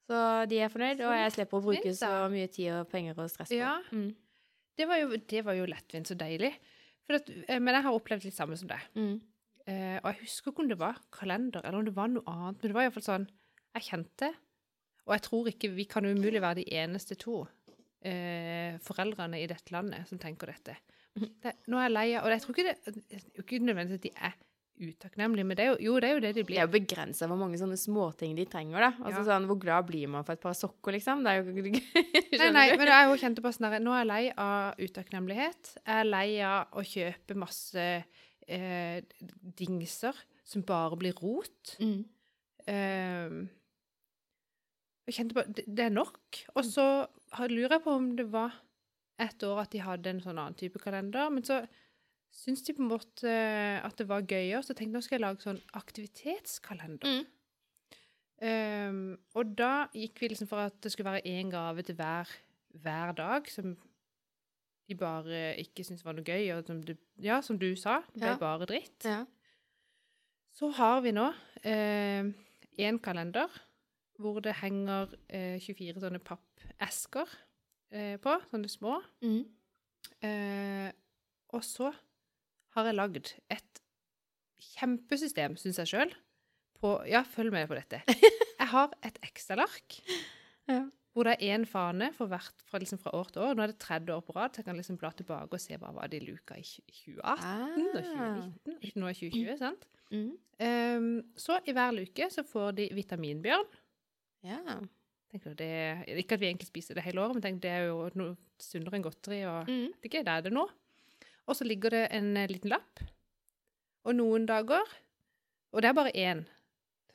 Så 0.08 0.20
de 0.48 0.60
er 0.64 0.72
fornøyd, 0.72 1.02
og 1.04 1.12
jeg 1.16 1.32
slipper 1.36 1.60
å 1.60 1.64
bruke 1.66 1.92
så 1.96 2.10
mye 2.32 2.48
tid 2.52 2.72
og 2.78 2.88
penger 2.92 3.18
og 3.20 3.32
stress 3.32 3.50
på 3.52 3.58
Ja. 3.60 3.78
det. 3.90 3.98
Mm. 3.98 4.16
Det 4.78 4.86
var 4.88 5.00
jo, 5.02 5.08
det 5.18 5.42
var 5.44 5.54
jo 5.58 5.66
lettvint 5.68 6.12
og 6.14 6.18
deilig. 6.22 6.54
For 7.08 7.16
at, 7.20 7.30
eh, 7.48 7.60
men 7.60 7.74
jeg 7.76 7.84
har 7.84 7.96
opplevd 7.98 8.24
litt 8.28 8.36
samme 8.36 8.56
som 8.60 8.68
deg. 8.70 8.80
Mm. 8.96 9.18
Eh, 9.68 9.98
og 10.00 10.10
jeg 10.14 10.22
husker 10.24 10.52
ikke 10.54 10.64
om 10.64 10.70
det 10.72 10.80
var 10.80 11.00
kalender, 11.12 11.60
eller 11.66 11.82
om 11.82 11.86
det 11.88 11.96
var 11.98 12.08
noe 12.12 12.24
annet. 12.32 12.62
Men 12.62 12.72
det 12.72 12.78
var 12.78 12.88
iallfall 12.88 13.04
sånn 13.04 13.26
Jeg 13.76 13.84
kjente 13.90 14.30
Og 15.08 15.12
jeg 15.18 15.24
tror 15.26 15.50
ikke 15.52 15.70
Vi 15.76 15.86
kan 15.92 16.08
umulig 16.08 16.40
være 16.42 16.62
de 16.62 16.68
eneste 16.80 17.18
to 17.20 17.42
eh, 18.08 18.78
foreldrene 18.86 19.42
i 19.44 19.48
dette 19.50 19.74
landet 19.76 20.08
som 20.08 20.20
tenker 20.22 20.54
dette. 20.54 20.78
Det, 21.18 21.56
nå 21.68 21.80
er 21.82 21.88
jeg 21.90 21.96
lei 21.98 22.08
av 22.16 22.28
Og 22.28 22.32
jeg 22.36 22.44
tror 22.46 22.56
ikke 22.56 22.68
det 22.70 22.78
er 23.18 23.26
ikke 23.44 23.60
nødvendigvis 23.66 24.00
at 24.00 24.08
de 24.08 24.14
er 24.30 24.38
utakknemlige, 24.78 25.46
men 25.50 25.58
det 25.58 25.64
er 25.64 25.72
jo, 25.72 25.78
jo, 25.88 25.94
det 25.98 26.10
er 26.10 26.14
jo 26.14 26.20
det 26.22 26.32
de 26.38 26.42
blir. 26.46 26.54
Det 26.54 26.62
er 26.62 26.68
jo 26.68 26.74
begrensa 26.76 27.26
hvor 27.26 27.40
mange 27.40 27.58
sånne 27.58 27.78
småting 27.82 28.36
de 28.38 28.44
trenger, 28.46 28.78
da. 28.78 28.90
Altså 29.02 29.24
Ja. 29.24 29.26
sånn, 29.32 29.48
Hvor 29.50 29.58
glad 29.58 29.88
blir 29.88 30.08
man 30.08 30.24
for 30.24 30.34
et 30.38 30.44
par 30.44 30.54
sokker, 30.54 30.94
liksom? 30.94 31.24
Det 31.26 31.32
er 31.34 31.42
jo 31.42 31.56
Nei, 32.38 32.52
nei, 32.54 32.78
men 32.78 32.92
jeg 32.92 33.08
jo 33.10 33.18
kjente 33.18 33.42
på 33.42 33.50
sånn 33.56 33.72
der, 33.72 33.82
Nå 33.82 33.96
er 33.96 34.04
jeg 34.04 34.10
lei 34.12 34.22
av 34.38 34.78
utakknemlighet. 34.78 35.72
Jeg 35.82 35.96
er 36.04 36.06
lei 36.06 36.28
av 36.46 36.78
å 36.78 36.86
kjøpe 36.86 37.40
masse 37.42 37.88
eh, 38.48 39.04
dingser 39.60 40.18
som 40.48 40.64
bare 40.64 40.98
blir 41.00 41.18
rot. 41.20 41.76
Mm. 41.84 42.06
Eh, 42.68 43.38
jeg 45.08 45.20
kjente 45.20 45.38
på 45.38 45.44
det, 45.56 45.84
er 45.84 45.94
nok. 45.94 46.20
Og 46.56 46.66
så 46.68 47.08
lurer 47.48 47.78
jeg 47.78 47.84
på 47.86 47.96
om 47.96 48.10
det 48.18 48.28
var 48.32 48.56
et 49.22 49.44
år 49.44 49.64
at 49.64 49.74
de 49.74 49.82
hadde 49.82 50.12
en 50.12 50.24
sånn 50.24 50.38
annen 50.38 50.58
type 50.58 50.80
kalender, 50.84 51.32
men 51.34 51.46
så 51.48 51.64
syntes 52.34 52.68
de 52.68 52.76
på 52.78 52.84
en 52.84 52.92
måte 52.92 53.32
at 53.82 53.98
det 53.98 54.06
var 54.10 54.28
gøyere, 54.28 54.62
så 54.62 54.76
tenkte 54.76 54.92
jeg 54.92 54.96
nå 54.98 55.04
skal 55.06 55.18
jeg 55.18 55.24
lage 55.24 55.46
sånn 55.46 55.62
aktivitetskalender. 55.80 57.08
Mm. 57.08 57.26
Um, 58.38 59.00
og 59.34 59.56
da 59.58 59.88
gikk 59.98 60.22
vi 60.22 60.30
liksom 60.30 60.50
for 60.52 60.68
at 60.68 60.76
det 60.84 60.92
skulle 60.94 61.10
være 61.10 61.26
én 61.26 61.50
gave 61.50 61.82
til 61.88 61.98
hver, 61.98 62.30
hver 62.84 63.16
dag, 63.18 63.50
som 63.50 63.74
de 64.88 64.96
bare 64.96 65.40
ikke 65.60 65.84
syntes 65.84 66.06
var 66.06 66.16
noe 66.16 66.24
gøy, 66.28 66.46
og 66.56 66.66
som 66.68 66.80
du, 66.84 66.94
ja, 67.24 67.42
som 67.44 67.58
du 67.60 67.70
sa, 67.76 68.00
det 68.14 68.22
ble 68.22 68.30
Ja. 68.34 68.38
bare 68.40 68.66
dritt. 68.70 69.04
Ja. 69.06 69.26
Så 70.56 70.70
har 70.78 71.02
vi 71.04 71.12
nå 71.12 71.28
én 71.66 73.00
kalender 73.04 73.52
hvor 74.18 74.40
det 74.42 74.56
henger 74.64 75.12
eh, 75.30 75.60
24 75.62 76.00
sånne 76.02 76.20
pappesker 76.26 77.28
eh, 77.92 78.16
på, 78.18 78.34
sånne 78.50 78.70
små. 78.72 78.96
Mm. 79.22 79.44
Eh, 80.26 80.92
og 81.54 81.62
så 81.64 81.92
har 82.74 82.88
jeg 82.90 82.96
lagd 82.98 83.34
et 83.54 83.82
kjempesystem, 84.78 85.58
syns 85.60 85.78
jeg 85.84 85.92
sjøl, 85.92 86.16
på 86.82 86.96
Ja, 87.10 87.22
følg 87.26 87.52
med 87.54 87.68
på 87.70 87.78
dette. 87.78 88.02
Jeg 88.58 88.68
har 88.74 88.92
et 89.06 89.18
Excel-ark 89.26 90.00
Ja. 90.68 90.82
Hvor 91.18 91.26
det 91.26 91.34
er 91.40 91.56
én 91.58 91.64
fane 91.66 92.12
for 92.14 92.30
hvert, 92.30 92.54
fra, 92.70 92.78
liksom 92.80 93.00
fra 93.02 93.12
år 93.18 93.32
til 93.34 93.42
år. 93.42 93.56
Nå 93.58 93.64
er 93.66 93.72
det 93.74 93.80
30 93.82 94.14
år 94.14 94.22
på 94.28 94.36
rad, 94.38 94.54
så 94.54 94.62
jeg 94.62 94.68
kan 94.70 94.78
liksom 94.78 95.00
bla 95.02 95.10
tilbake 95.18 95.58
og 95.58 95.64
se 95.64 95.78
hva 95.82 95.90
var 95.96 96.08
det 96.12 96.22
i 96.22 96.26
luka 96.28 96.56
i 96.60 96.62
tjue- 96.62 97.18
2018 97.18 97.88
og 97.88 98.04
2019. 98.04 98.76
og 98.78 99.02
Nå 99.02 99.10
er 99.10 99.18
2020, 99.18 99.58
sant? 99.58 99.88
Mm. 100.12 100.30
Um, 100.62 101.08
så 101.36 101.58
i 101.68 101.74
hver 101.76 101.92
luke 101.98 102.30
så 102.32 102.44
får 102.48 102.72
de 102.78 102.86
vitaminbjørn. 102.96 103.66
Ja. 104.48 104.78
Tenker 105.34 105.58
det, 105.60 105.72
ikke 106.22 106.38
at 106.38 106.40
vi 106.40 106.48
egentlig 106.52 106.70
spiser 106.70 106.96
det 106.96 107.04
hele 107.04 107.20
året, 107.26 107.36
men 107.36 107.44
tenk, 107.44 107.58
det 107.66 107.72
er 107.74 107.88
jo 107.90 108.06
noe 108.16 108.38
sunnere 108.64 108.96
enn 108.96 109.04
godteri. 109.04 109.42
og 109.50 109.68
Mm. 109.68 109.90
ikke, 110.06 110.22
det 110.24 110.28
er 110.38 110.42
det 110.46 110.54
nå. 110.56 110.64
Og 111.48 111.56
så 111.56 111.66
ligger 111.68 111.90
det 111.90 112.06
en 112.12 112.38
eh, 112.38 112.48
liten 112.48 112.70
lapp. 112.72 113.02
Og 114.06 114.16
noen 114.16 114.46
dager 114.48 114.84
Og 115.74 115.82
det 115.82 115.90
er 115.90 115.94
bare 115.94 116.12
én. 116.16 116.46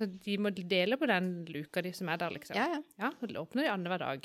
Så 0.02 0.08
de 0.24 0.34
må 0.42 0.50
dele 0.50 0.96
på 0.98 1.06
den 1.06 1.44
luka 1.46 1.82
de 1.86 1.92
som 1.94 2.08
er 2.10 2.18
der, 2.18 2.32
liksom. 2.34 2.56
Ja, 2.58 2.64
ja. 2.74 2.80
Ja, 2.98 3.10
og 3.22 3.36
åpner 3.44 3.62
de 3.62 3.70
annenhver 3.70 4.00
dag. 4.02 4.24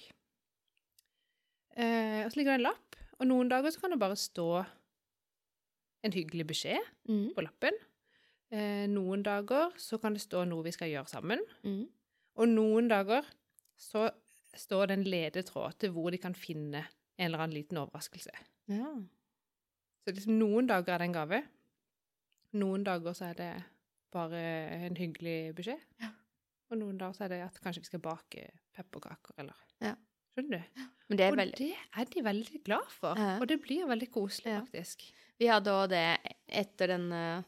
Eh, 1.78 2.24
og 2.26 2.32
så 2.34 2.40
ligger 2.40 2.56
det 2.56 2.62
en 2.64 2.66
lapp, 2.66 2.96
og 3.20 3.28
noen 3.30 3.52
dager 3.52 3.74
så 3.76 3.82
kan 3.84 3.94
det 3.94 4.00
bare 4.02 4.18
stå 4.18 4.48
en 6.08 6.14
hyggelig 6.16 6.48
beskjed 6.50 6.82
Mm. 7.10 7.34
på 7.36 7.44
lappen. 7.46 7.78
Eh, 8.52 8.88
noen 8.90 9.22
dager 9.24 9.74
så 9.78 10.00
kan 10.02 10.14
det 10.14 10.22
stå 10.24 10.46
noe 10.48 10.64
vi 10.64 10.72
skal 10.72 10.90
gjøre 10.90 11.08
sammen. 11.12 11.40
Mm. 11.64 11.86
Og 12.38 12.48
noen 12.48 12.88
dager 12.90 13.26
så 13.78 14.10
står 14.58 14.88
det 14.88 14.98
en 14.98 15.04
ledetråd 15.04 15.78
til 15.78 15.92
hvor 15.92 16.10
de 16.12 16.18
kan 16.18 16.34
finne 16.34 16.86
en 17.20 17.26
eller 17.26 17.40
annen 17.44 17.54
liten 17.58 17.78
overraskelse. 17.78 18.32
Ja. 18.68 18.96
Så 20.06 20.14
liksom 20.16 20.40
noen 20.40 20.68
dager 20.68 20.94
er 20.96 20.98
det 21.04 21.08
en 21.10 21.14
gave. 21.14 21.44
Noen 22.54 22.84
dager 22.84 23.14
så 23.14 23.26
er 23.30 23.34
det 23.34 23.52
bare 24.14 24.42
en 24.88 24.96
hyggelig 25.00 25.54
beskjed. 25.58 25.82
Ja. 26.04 26.10
Og 26.72 26.80
noen 26.82 26.98
dager 27.00 27.16
så 27.16 27.26
er 27.28 27.32
det 27.36 27.42
at 27.46 27.60
kanskje 27.64 27.84
vi 27.86 27.90
skal 27.92 28.04
bake 28.04 28.48
pepperkaker, 28.76 29.36
eller 29.40 29.56
Ja. 29.84 29.96
Skjønner 30.38 30.60
du? 30.62 30.82
Men 31.10 31.18
det 31.18 31.24
er 31.26 31.32
og 31.34 31.38
veldig 31.40 31.58
det 31.58 32.02
er 32.02 32.10
de 32.14 32.22
veldig 32.28 32.60
glad 32.68 32.90
for. 32.94 33.18
Ja. 33.18 33.38
Og 33.42 33.48
det 33.50 33.58
blir 33.64 33.88
veldig 33.90 34.10
koselig, 34.14 34.54
faktisk. 34.60 35.06
Vi 35.40 35.48
hadde 35.50 35.72
òg 35.74 35.88
det 35.90 36.04
etter 36.62 36.92
den 36.94 37.08
uh, 37.14 37.42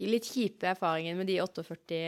litt 0.00 0.28
kjipe 0.30 0.68
erfaringen 0.70 1.18
med 1.18 1.28
de 1.30 1.38
48 1.42 1.98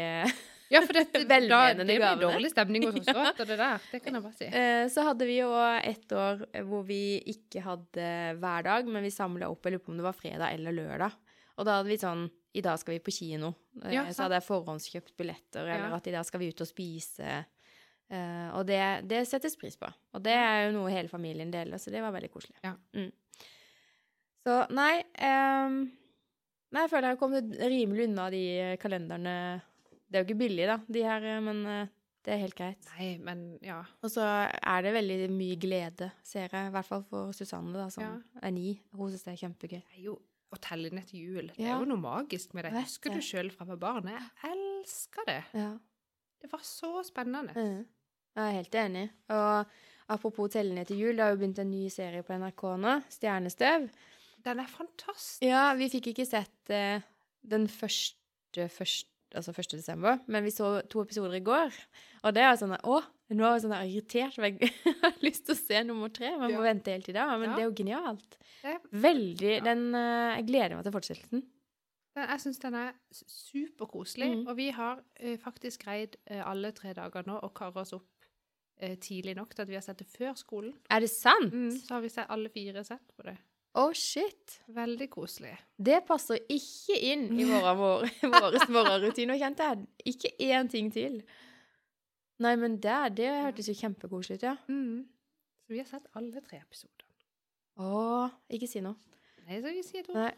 Ja, 0.73 0.81
for 0.81 0.97
det, 0.97 1.05
da, 1.13 1.59
det 1.75 1.85
blir 1.85 1.99
gavene. 2.01 2.23
dårlig 2.23 2.51
stemning 2.55 2.87
hos 2.87 3.01
oss 3.03 3.11
òg 3.13 3.27
etter 3.33 3.51
det 3.51 3.59
der. 3.61 3.89
Det 3.93 4.01
kan 4.05 4.17
jeg 4.17 4.25
bare 4.25 4.39
si. 4.39 4.47
Eh, 4.49 4.85
Så 4.95 5.05
hadde 5.09 5.27
vi 5.29 5.35
jo 5.41 5.51
et 5.83 6.15
år 6.17 6.45
hvor 6.69 6.87
vi 6.89 7.01
ikke 7.35 7.65
hadde 7.67 8.07
hver 8.41 8.69
dag, 8.69 8.89
men 8.89 9.05
vi 9.05 9.11
samla 9.13 9.51
opp, 9.53 9.65
jeg 9.69 9.75
lurer 9.77 9.85
på 9.85 9.93
om 9.93 9.99
det 10.01 10.07
var 10.07 10.17
fredag 10.17 10.55
eller 10.57 10.77
lørdag. 10.79 11.19
Og 11.59 11.69
da 11.69 11.81
hadde 11.81 11.93
vi 11.93 11.99
sånn 12.01 12.25
I 12.55 12.63
dag 12.65 12.79
skal 12.81 12.97
vi 12.97 13.03
på 13.05 13.15
kino. 13.15 13.55
Eh, 13.83 13.95
Ja, 13.95 14.05
så 14.13 14.27
hadde 14.27 14.39
jeg 14.41 14.49
forhåndskjøpt 14.49 15.17
billetter, 15.17 15.65
eller 15.65 15.89
Ja. 15.89 15.97
at 15.97 16.07
i 16.07 16.13
dag 16.15 16.25
skal 16.29 16.41
vi 16.41 16.51
ut 16.53 16.61
og 16.61 16.69
spise. 16.69 17.45
Uh, 18.13 18.51
og 18.59 18.67
det, 18.69 19.09
det 19.09 19.23
settes 19.25 19.57
pris 19.57 19.77
på. 19.81 19.89
Og 20.13 20.21
det 20.21 20.35
er 20.37 20.67
jo 20.67 20.75
noe 20.75 20.91
hele 20.93 21.09
familien 21.09 21.51
deler, 21.51 21.81
så 21.81 21.89
det 21.91 22.03
var 22.05 22.13
veldig 22.13 22.29
koselig. 22.31 22.59
Ja. 22.63 22.75
Mm. 22.93 23.09
Så 24.45 24.57
nei 24.75 24.99
um, 25.23 25.79
Nei, 26.73 26.83
jeg 26.87 26.91
føler 26.91 27.07
jeg 27.09 27.17
har 27.17 27.21
kommet 27.21 27.51
rimelig 27.69 28.07
unna 28.09 28.31
de 28.33 28.45
kalenderne. 28.81 29.35
Det 30.09 30.17
er 30.19 30.23
jo 30.23 30.29
ikke 30.29 30.41
billig, 30.41 30.67
da, 30.71 30.79
de 30.89 31.03
her, 31.05 31.25
eh, 31.29 31.41
men 31.45 31.59
det 32.25 32.33
er 32.33 32.41
helt 32.41 32.57
greit. 32.57 32.87
Nei, 32.95 33.09
men 33.21 33.43
ja. 33.61 33.83
Og 34.01 34.09
så 34.13 34.25
er 34.25 34.85
det 34.87 34.95
veldig 34.95 35.19
mye 35.35 35.59
glede, 35.61 36.09
ser 36.25 36.49
jeg, 36.49 36.71
i 36.71 36.73
hvert 36.73 36.89
fall 36.89 37.05
for 37.11 37.37
Susanne, 37.37 37.75
da, 37.77 37.91
som 37.93 38.23
er 38.41 38.55
ni. 38.57 38.79
Hun 38.97 39.13
syns 39.13 39.27
det 39.27 39.35
er 39.35 39.43
kjempegøy. 39.43 39.83
Det 39.83 39.99
er 39.99 40.07
jo 40.07 40.17
å 40.53 40.59
telle 40.63 40.91
ned 40.93 41.09
til 41.09 41.25
jul. 41.27 41.49
Det 41.57 41.65
er 41.65 41.81
jo 41.81 41.89
noe 41.89 42.01
magisk 42.01 42.53
med 42.57 42.67
det. 42.67 42.75
Vet 42.77 42.89
husker 42.91 43.15
du 43.15 43.23
sjøl 43.25 43.51
fra 43.55 43.65
jeg 43.65 43.73
var 43.73 43.81
barn. 43.81 44.11
Jeg 44.13 44.53
elsker 44.53 45.29
det. 45.29 45.41
Ja. 45.57 45.71
Det 46.43 46.51
var 46.53 46.65
så 46.67 47.03
spennende. 47.07 47.55
Mm. 47.57 47.85
Jeg 48.37 48.43
er 48.43 48.57
helt 48.59 48.79
enig. 48.83 49.05
Og 49.33 50.13
apropos 50.13 50.53
telle 50.53 50.75
ned 50.77 50.89
til 50.91 51.01
jul, 51.05 51.15
det 51.17 51.25
har 51.25 51.33
jo 51.35 51.41
begynt 51.41 51.63
en 51.63 51.71
ny 51.71 51.87
serie 51.93 52.25
på 52.27 52.37
NRK 52.37 52.65
nå, 52.83 52.99
'Stjernestøv'. 53.13 53.89
Den 54.43 54.61
er 54.61 54.69
fantastisk. 54.69 55.45
Ja, 55.47 55.71
vi 55.79 55.89
fikk 55.93 56.11
ikke 56.11 56.27
sett 56.27 56.73
uh, 56.75 57.05
den 57.47 57.69
første, 57.71 58.67
første 58.69 59.09
altså 59.35 59.55
1. 59.57 59.79
desember, 59.79 60.19
men 60.27 60.45
vi 60.45 60.51
så 60.51 60.81
to 60.91 61.01
episoder 61.01 61.39
i 61.39 61.45
går. 61.45 61.73
Og 62.23 62.35
det 62.35 62.43
er 62.45 62.57
sånn 62.59 62.75
Å, 62.77 62.99
nå 63.39 63.47
er 63.47 63.57
jeg 63.57 63.65
sånn 63.65 63.75
irritert, 63.79 64.35
for 64.37 64.47
jeg 64.49 64.71
har 65.03 65.17
lyst 65.25 65.47
til 65.47 65.55
å 65.55 65.59
se 65.61 65.83
nummer 65.89 66.13
tre. 66.15 66.31
Man 66.37 66.53
må 66.53 66.61
Ja. 66.63 66.69
vente 66.73 66.95
helt 66.95 67.05
til 67.09 67.15
da. 67.17 67.27
Men 67.37 67.51
Ja. 67.51 67.57
det 67.57 67.63
er 67.65 67.69
jo 67.71 67.77
genialt. 67.83 68.39
Veldig. 68.93 69.55
Den 69.67 69.95
eh, 69.95 70.37
Jeg 70.39 70.47
gleder 70.51 70.77
meg 70.79 70.85
til 70.87 70.95
fortsettelsen. 70.95 71.43
Den, 72.15 72.29
jeg 72.29 72.41
syns 72.45 72.59
den 72.61 72.75
er 72.77 72.91
superkoselig. 73.13 74.29
Mm. 74.37 74.43
Og 74.51 74.57
vi 74.59 74.67
har 74.77 74.99
uh, 75.01 75.37
faktisk 75.41 75.87
greid 75.87 76.19
uh, 76.31 76.43
alle 76.51 76.73
tre 76.77 76.93
dager 76.93 77.25
nå 77.27 77.39
å 77.41 77.49
karre 77.57 77.81
oss 77.81 77.95
opp 77.97 78.05
uh, 78.83 78.95
tidlig 79.01 79.33
nok 79.39 79.55
til 79.55 79.65
at 79.65 79.71
vi 79.71 79.79
har 79.79 79.85
sett 79.87 80.03
det 80.03 80.09
før 80.13 80.35
skolen. 80.37 80.75
Er 80.93 81.01
det 81.01 81.09
sant? 81.11 81.55
Mm, 81.55 81.71
så 81.73 81.97
har 81.97 82.05
vi 82.05 82.11
sett 82.13 82.29
alle 82.29 82.53
fire 82.53 82.85
sett 82.85 83.17
på 83.17 83.25
det. 83.31 83.39
Å, 83.81 83.87
shit. 83.97 84.59
Veldig 84.77 85.09
koselig. 85.15 85.55
Det 85.81 86.03
passer 86.05 86.43
ikke 86.53 86.99
inn 87.01 87.31
i 87.41 87.47
våre, 87.49 87.73
vår, 87.81 88.05
våre 88.29 88.61
morgenrutiner, 88.77 89.41
kjente 89.41 89.71
jeg. 89.71 89.87
Ikke 90.13 90.35
én 90.51 90.69
ting 90.69 90.93
til. 90.93 91.23
Nei, 92.43 92.57
men 92.61 92.77
det, 92.83 92.99
det 93.19 93.31
hørtes 93.31 93.71
jo 93.71 93.77
kjempekoselig 93.79 94.41
ut, 94.41 94.47
ja. 94.51 94.57
Mm. 94.69 95.05
Så 95.63 95.75
vi 95.75 95.81
har 95.81 95.89
sett 95.89 96.11
alle 96.19 96.43
tre 96.45 96.59
episoder. 96.63 97.07
Å, 97.81 98.29
ikke 98.53 98.69
si 98.69 98.83
noe. 98.85 98.99
Nei, 99.47 99.61
så 99.63 99.73
vi 99.73 99.83
sier 99.87 100.07
to. 100.07 100.15
Nei. 100.17 100.33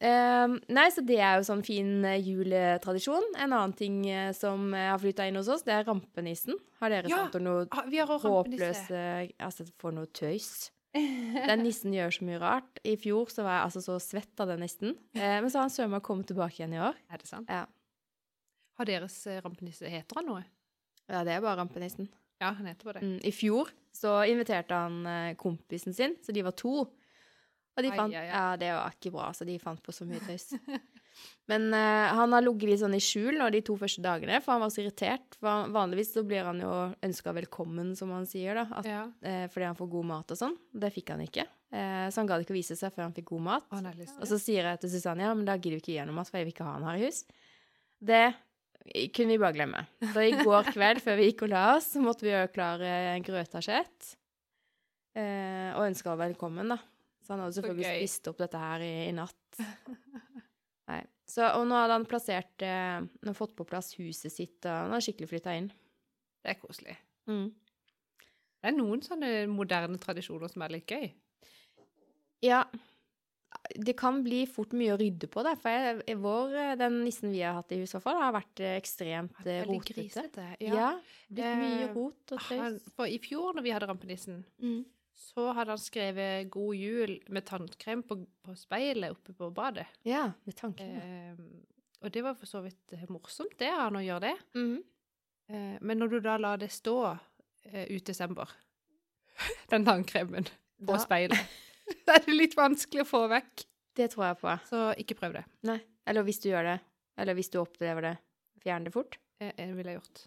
Um, 0.00 0.54
nei, 0.72 0.86
så 0.88 1.02
det 1.04 1.18
er 1.20 1.34
jo 1.36 1.44
sånn 1.44 1.60
fin 1.60 2.06
eh, 2.08 2.22
juletradisjon. 2.24 3.34
En 3.36 3.52
annen 3.52 3.74
ting 3.76 3.98
eh, 4.08 4.30
som 4.32 4.70
eh, 4.72 4.86
har 4.88 5.00
flytta 5.02 5.26
inn 5.28 5.36
hos 5.36 5.50
oss, 5.52 5.64
det 5.66 5.74
er 5.76 5.84
rampenissen. 5.84 6.56
Har 6.80 6.94
dere 6.94 7.10
Ja, 7.12 7.26
sett 7.26 7.36
noe 7.44 7.66
vi 7.92 8.00
har 8.00 8.08
håpløse 8.08 9.02
Altså, 9.44 9.66
for 9.80 9.92
noe 9.92 10.08
tøys? 10.16 10.70
Den 10.96 11.60
nissen 11.66 11.92
gjør 11.94 12.16
så 12.16 12.24
mye 12.26 12.40
rart. 12.40 12.80
I 12.88 12.96
fjor 12.98 13.28
så 13.30 13.44
var 13.44 13.58
jeg 13.58 13.66
altså 13.68 13.82
så 13.84 13.98
svett 14.02 14.40
av 14.42 14.48
den 14.50 14.64
nissen. 14.64 14.96
Eh, 15.12 15.36
men 15.36 15.52
så 15.52 15.60
har 15.60 15.68
han 15.68 15.74
søren 15.76 15.92
meg 15.92 16.02
kommet 16.08 16.30
tilbake 16.32 16.62
igjen 16.62 16.78
i 16.78 16.80
år. 16.80 16.96
Er 17.12 17.20
det 17.20 17.28
sant? 17.28 17.52
Ja. 17.52 17.66
Har 18.80 18.88
deres 18.88 19.20
rampenisse 19.44 19.92
Heter 19.92 20.22
han 20.22 20.30
noe? 20.32 20.46
Ja, 21.10 21.24
det 21.26 21.34
er 21.36 21.42
bare 21.44 21.58
rampenissen. 21.60 22.08
Ja, 22.40 22.54
han 22.56 22.70
heter 22.70 22.88
bare 22.88 23.00
det. 23.00 23.08
Mm, 23.08 23.18
I 23.28 23.32
fjor 23.34 23.68
så 23.92 24.14
inviterte 24.30 24.76
han 24.76 25.02
eh, 25.06 25.34
kompisen 25.40 25.94
sin, 25.96 26.16
så 26.24 26.32
de 26.32 26.44
var 26.46 26.54
to. 26.56 26.86
Og 27.76 27.84
de 27.84 27.90
Ai, 27.92 27.96
fant 27.98 28.14
ai, 28.14 28.22
ai. 28.24 28.30
Ja, 28.30 28.44
det 28.60 28.70
var 28.74 28.96
ikke 28.96 29.12
bra, 29.14 29.28
så 29.36 29.46
de 29.48 29.58
fant 29.62 29.82
på 29.84 29.92
så 29.94 30.06
mye 30.08 30.22
tøys. 30.24 30.50
Men 31.50 31.68
uh, 31.74 32.06
han 32.16 32.32
har 32.32 32.44
ligget 32.44 32.70
litt 32.70 32.80
sånn 32.82 32.94
i 32.96 33.00
skjul 33.02 33.36
nå 33.40 33.48
de 33.52 33.60
to 33.66 33.74
første 33.78 34.02
dagene, 34.04 34.38
for 34.42 34.54
han 34.54 34.62
var 34.62 34.72
så 34.72 34.82
irritert. 34.84 35.36
For 35.42 35.70
vanligvis 35.74 36.12
så 36.14 36.22
blir 36.26 36.46
han 36.46 36.62
jo 36.62 36.70
ønska 37.06 37.34
velkommen, 37.36 37.92
som 37.98 38.12
han 38.14 38.28
sier, 38.30 38.56
da. 38.62 38.66
At, 38.78 38.88
Ja. 38.88 39.02
uh, 39.10 39.46
fordi 39.52 39.68
han 39.68 39.78
får 39.78 39.90
god 39.96 40.08
mat 40.12 40.34
og 40.34 40.40
sånn. 40.40 40.56
Det 40.72 40.92
fikk 40.94 41.12
han 41.14 41.24
ikke. 41.26 41.46
Uh, 41.70 42.06
så 42.10 42.22
han 42.22 42.30
gadd 42.30 42.46
ikke 42.46 42.54
å 42.54 42.60
vise 42.60 42.78
seg 42.78 42.94
før 42.94 43.08
han 43.08 43.16
fikk 43.16 43.30
god 43.34 43.46
mat. 43.48 43.66
Å, 43.70 43.82
Og 44.16 44.26
så 44.30 44.38
sier 44.40 44.70
jeg 44.70 44.82
til 44.82 44.94
Susanne 44.94 45.26
ja, 45.26 45.34
men 45.34 45.46
da 45.48 45.58
gidder 45.58 45.78
vi 45.78 45.82
ikke 45.84 45.94
gi 45.96 46.00
ham 46.02 46.14
mat, 46.16 46.30
for 46.30 46.40
jeg 46.40 46.48
vil 46.48 46.56
ikke 46.56 46.66
ha 46.70 46.78
han 46.78 46.88
her 46.88 47.02
i 47.02 47.04
hus. 47.10 47.24
Det 48.00 48.24
kunne 49.14 49.34
vi 49.34 49.40
bare 49.40 49.56
glemme. 49.56 49.82
Så 50.12 50.24
i 50.24 50.32
går 50.38 50.70
kveld, 50.72 51.02
før 51.04 51.18
vi 51.20 51.28
gikk 51.30 51.44
og 51.46 51.52
la 51.52 51.64
oss, 51.76 51.92
så 51.94 52.02
måtte 52.02 52.26
vi 52.26 52.32
gjøre 52.32 52.50
klar 52.54 52.82
eh, 52.84 53.12
en 53.14 53.26
grøtasjett. 53.26 54.14
Eh, 55.18 55.70
og 55.74 55.86
ønske 55.86 56.08
henne 56.08 56.24
velkommen, 56.28 56.72
da. 56.74 56.78
Så 57.20 57.34
han 57.34 57.44
hadde 57.44 57.56
selvfølgelig 57.58 57.86
okay. 57.86 58.02
spist 58.02 58.30
opp 58.30 58.40
dette 58.40 58.60
her 58.62 58.84
i, 58.84 58.92
i 59.08 59.14
natt. 59.14 59.62
Nei. 60.90 61.02
Så, 61.30 61.46
og 61.46 61.66
nå 61.70 61.76
hadde 61.78 61.94
han 61.94 62.06
plassert 62.10 62.64
eh, 62.66 62.98
Han 62.98 63.36
fått 63.38 63.52
på 63.54 63.66
plass 63.68 63.92
huset 64.00 64.34
sitt, 64.34 64.58
og 64.64 64.72
han 64.72 64.96
har 64.96 65.04
skikkelig 65.04 65.30
flytta 65.30 65.54
inn. 65.60 65.68
Det 66.40 66.54
er 66.54 66.58
koselig. 66.58 66.96
Mm. 67.30 67.50
Det 68.60 68.68
er 68.68 68.76
noen 68.76 69.02
sånne 69.04 69.30
moderne 69.52 70.00
tradisjoner 70.00 70.50
som 70.52 70.64
er 70.66 70.74
litt 70.74 70.90
gøy. 70.90 71.06
Ja. 72.44 72.64
Det 73.74 73.94
kan 73.96 74.22
bli 74.24 74.46
fort 74.46 74.72
mye 74.76 74.94
å 74.94 74.98
rydde 75.00 75.28
på, 75.30 75.42
da. 75.46 75.54
For 75.60 75.70
jeg, 75.70 76.16
vår, 76.18 76.54
eh, 76.58 76.74
den 76.80 77.00
nissen 77.04 77.30
vi 77.32 77.40
har 77.44 77.54
hatt 77.54 77.70
i 77.72 77.78
huset, 77.80 77.94
i 77.94 77.96
hvert 77.98 78.02
fall, 78.08 78.20
har 78.22 78.32
vært 78.34 78.60
eh, 78.66 78.76
ekstremt 78.80 79.40
eh, 79.46 79.62
rotete. 79.68 79.94
grisete. 79.94 80.46
Ja. 80.60 80.92
Blitt 81.30 81.58
mye 81.60 81.90
rot 81.94 82.32
og 82.32 82.40
tøys. 82.48 82.80
for 82.96 83.06
i 83.06 83.18
fjor, 83.22 83.52
når 83.54 83.62
vi 83.62 83.70
hadde 83.76 83.86
rampenissen, 83.90 84.44
Mm. 84.60 84.84
så 85.14 85.52
hadde 85.54 85.70
han 85.70 85.78
skrevet 85.78 86.50
'God 86.50 86.74
jul' 86.76 87.18
med 87.28 87.44
tannkrem 87.46 88.02
på, 88.02 88.26
på 88.42 88.56
speilet 88.56 89.10
oppe 89.10 89.32
på 89.36 89.50
badet. 89.54 89.86
Ja, 90.04 90.32
med 90.46 90.56
tanken. 90.56 90.86
Eh, 90.86 91.36
og 92.02 92.10
det 92.12 92.22
var 92.24 92.34
for 92.34 92.46
så 92.46 92.62
vidt 92.64 93.08
morsomt, 93.10 93.58
det, 93.58 93.68
han 93.70 93.94
å 93.96 94.00
gjøre 94.00 94.20
det. 94.20 94.36
Mm. 94.54 94.82
Eh, 95.50 95.78
men 95.80 95.98
når 95.98 96.08
du 96.10 96.20
da 96.20 96.36
lar 96.38 96.56
det 96.56 96.70
stå 96.72 97.18
eh, 97.72 97.86
ut 97.90 98.04
desember, 98.04 98.48
den 99.70 99.84
tannkremen 99.84 100.44
på 100.80 100.86
Da- 100.94 100.98
speilet, 100.98 101.38
da 102.06 102.16
er 102.18 102.24
det 102.26 102.36
litt 102.36 102.56
vanskelig 102.58 103.04
å 103.04 103.08
få 103.10 103.24
vekk. 103.30 103.64
Det 103.98 104.08
tror 104.12 104.26
jeg 104.30 104.38
på. 104.40 104.54
Så 104.70 104.80
ikke 105.02 105.16
prøv 105.18 105.34
det. 105.40 105.44
Nei. 105.68 105.78
Eller 106.08 106.24
hvis 106.26 106.40
du 106.42 106.48
gjør 106.50 106.66
det. 106.72 106.78
Eller 107.20 107.36
hvis 107.36 107.50
du 107.52 107.58
opplever 107.60 108.06
det. 108.06 108.16
Fjern 108.64 108.86
det 108.86 108.92
fort. 108.94 109.18
Jeg 109.40 109.54
Det 109.58 109.68
ville 109.76 109.94
jeg 109.94 110.00
gjort. 110.00 110.24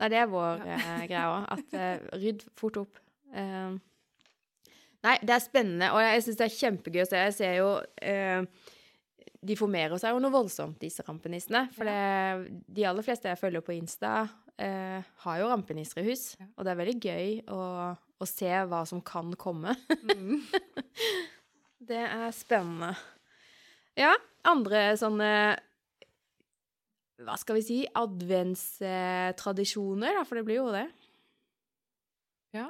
Nei, 0.00 0.08
det 0.10 0.18
er 0.18 0.30
vår 0.30 0.62
Ja. 0.66 0.76
eh, 0.78 1.04
greie 1.10 1.26
òg. 1.30 1.44
At 1.54 1.74
eh, 1.80 2.06
rydd 2.20 2.44
fort 2.58 2.78
opp. 2.82 2.98
Eh, 3.34 3.74
nei, 5.04 5.16
det 5.22 5.34
er 5.36 5.42
spennende, 5.44 5.90
og 5.94 6.00
jeg 6.02 6.22
syns 6.26 6.38
det 6.40 6.46
er 6.48 6.56
kjempegøy 6.58 7.02
å 7.04 7.08
se. 7.10 7.20
Jeg 7.28 7.36
ser 7.36 7.54
jo 7.60 7.68
eh, 8.02 8.46
De 9.44 9.56
formerer 9.60 9.98
seg 10.00 10.14
jo 10.14 10.22
noe 10.24 10.32
voldsomt, 10.34 10.78
disse 10.80 11.04
rampenissene. 11.06 11.66
For 11.76 11.84
det, 11.88 12.64
de 12.78 12.86
aller 12.88 13.04
fleste 13.06 13.28
jeg 13.28 13.40
følger 13.42 13.64
på 13.66 13.74
Insta, 13.76 14.14
eh, 14.56 15.02
har 15.26 15.40
jo 15.42 15.50
rampenisser 15.52 16.00
i 16.02 16.06
hus. 16.10 16.30
Ja. 16.40 16.46
Og 16.56 16.64
det 16.64 16.72
er 16.74 16.80
veldig 16.80 16.96
gøy 17.04 17.34
å, 17.52 17.60
å 18.22 18.24
se 18.28 18.50
hva 18.70 18.82
som 18.88 19.00
kan 19.04 19.34
komme. 19.40 19.72
Mm. 20.04 20.40
Det 21.84 22.00
er 22.06 22.30
spennende. 22.32 22.92
Ja, 23.98 24.14
andre 24.48 24.96
sånne 24.98 25.30
Hva 27.24 27.36
skal 27.38 27.54
vi 27.58 27.62
si 27.66 27.78
Adventstradisjoner, 27.94 30.12
da, 30.18 30.22
for 30.26 30.34
det 30.40 30.44
blir 30.48 30.58
jo 30.62 30.70
det. 30.74 30.86
Ja. 32.56 32.68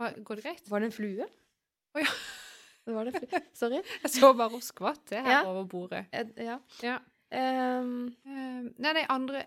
Går 0.00 0.34
det 0.40 0.44
greit? 0.46 0.64
Var 0.70 0.78
det 0.80 0.86
en 0.90 0.96
flue? 0.96 1.26
Å 1.94 1.96
ja. 2.02 2.12
Det 2.86 2.92
var 2.96 3.02
det 3.06 3.12
flue. 3.20 3.40
Sorry. 3.58 3.80
Jeg 4.06 4.10
så 4.16 4.28
bare 4.38 4.54
og 4.56 4.64
skvatt 4.64 5.06
her 5.14 5.26
Ja. 5.28 5.40
over 5.50 5.64
bordet. 5.70 6.02
Ja. 6.40 6.56
Ja. 6.82 6.96
Um, 7.30 8.08
um, 8.26 8.64
nei, 8.82 8.92
de 8.96 9.02
andre 9.12 9.40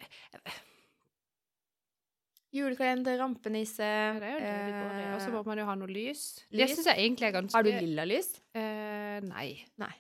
julekalender, 2.54 3.18
rampenisse 3.22 3.86
Det 4.20 4.30
er 4.30 4.34
jo 4.34 4.42
det 4.42 4.56
vi 4.58 4.74
går 4.78 4.98
i. 4.98 5.06
Og 5.14 5.22
så 5.22 5.30
eh, 5.30 5.36
må 5.36 5.44
man 5.48 5.62
jo 5.62 5.68
ha 5.70 5.76
noe 5.80 5.92
lys. 5.92 6.24
Det 6.50 6.62
lys. 6.62 6.76
syns 6.78 6.90
jeg 6.92 7.06
egentlig 7.06 7.30
er 7.30 7.36
ganske 7.38 7.58
Har 7.58 7.66
du 7.66 7.72
lilla 7.74 8.06
lys? 8.08 8.30
Eh, 8.58 9.18
nei. 9.26 9.48
Nei. 9.82 9.94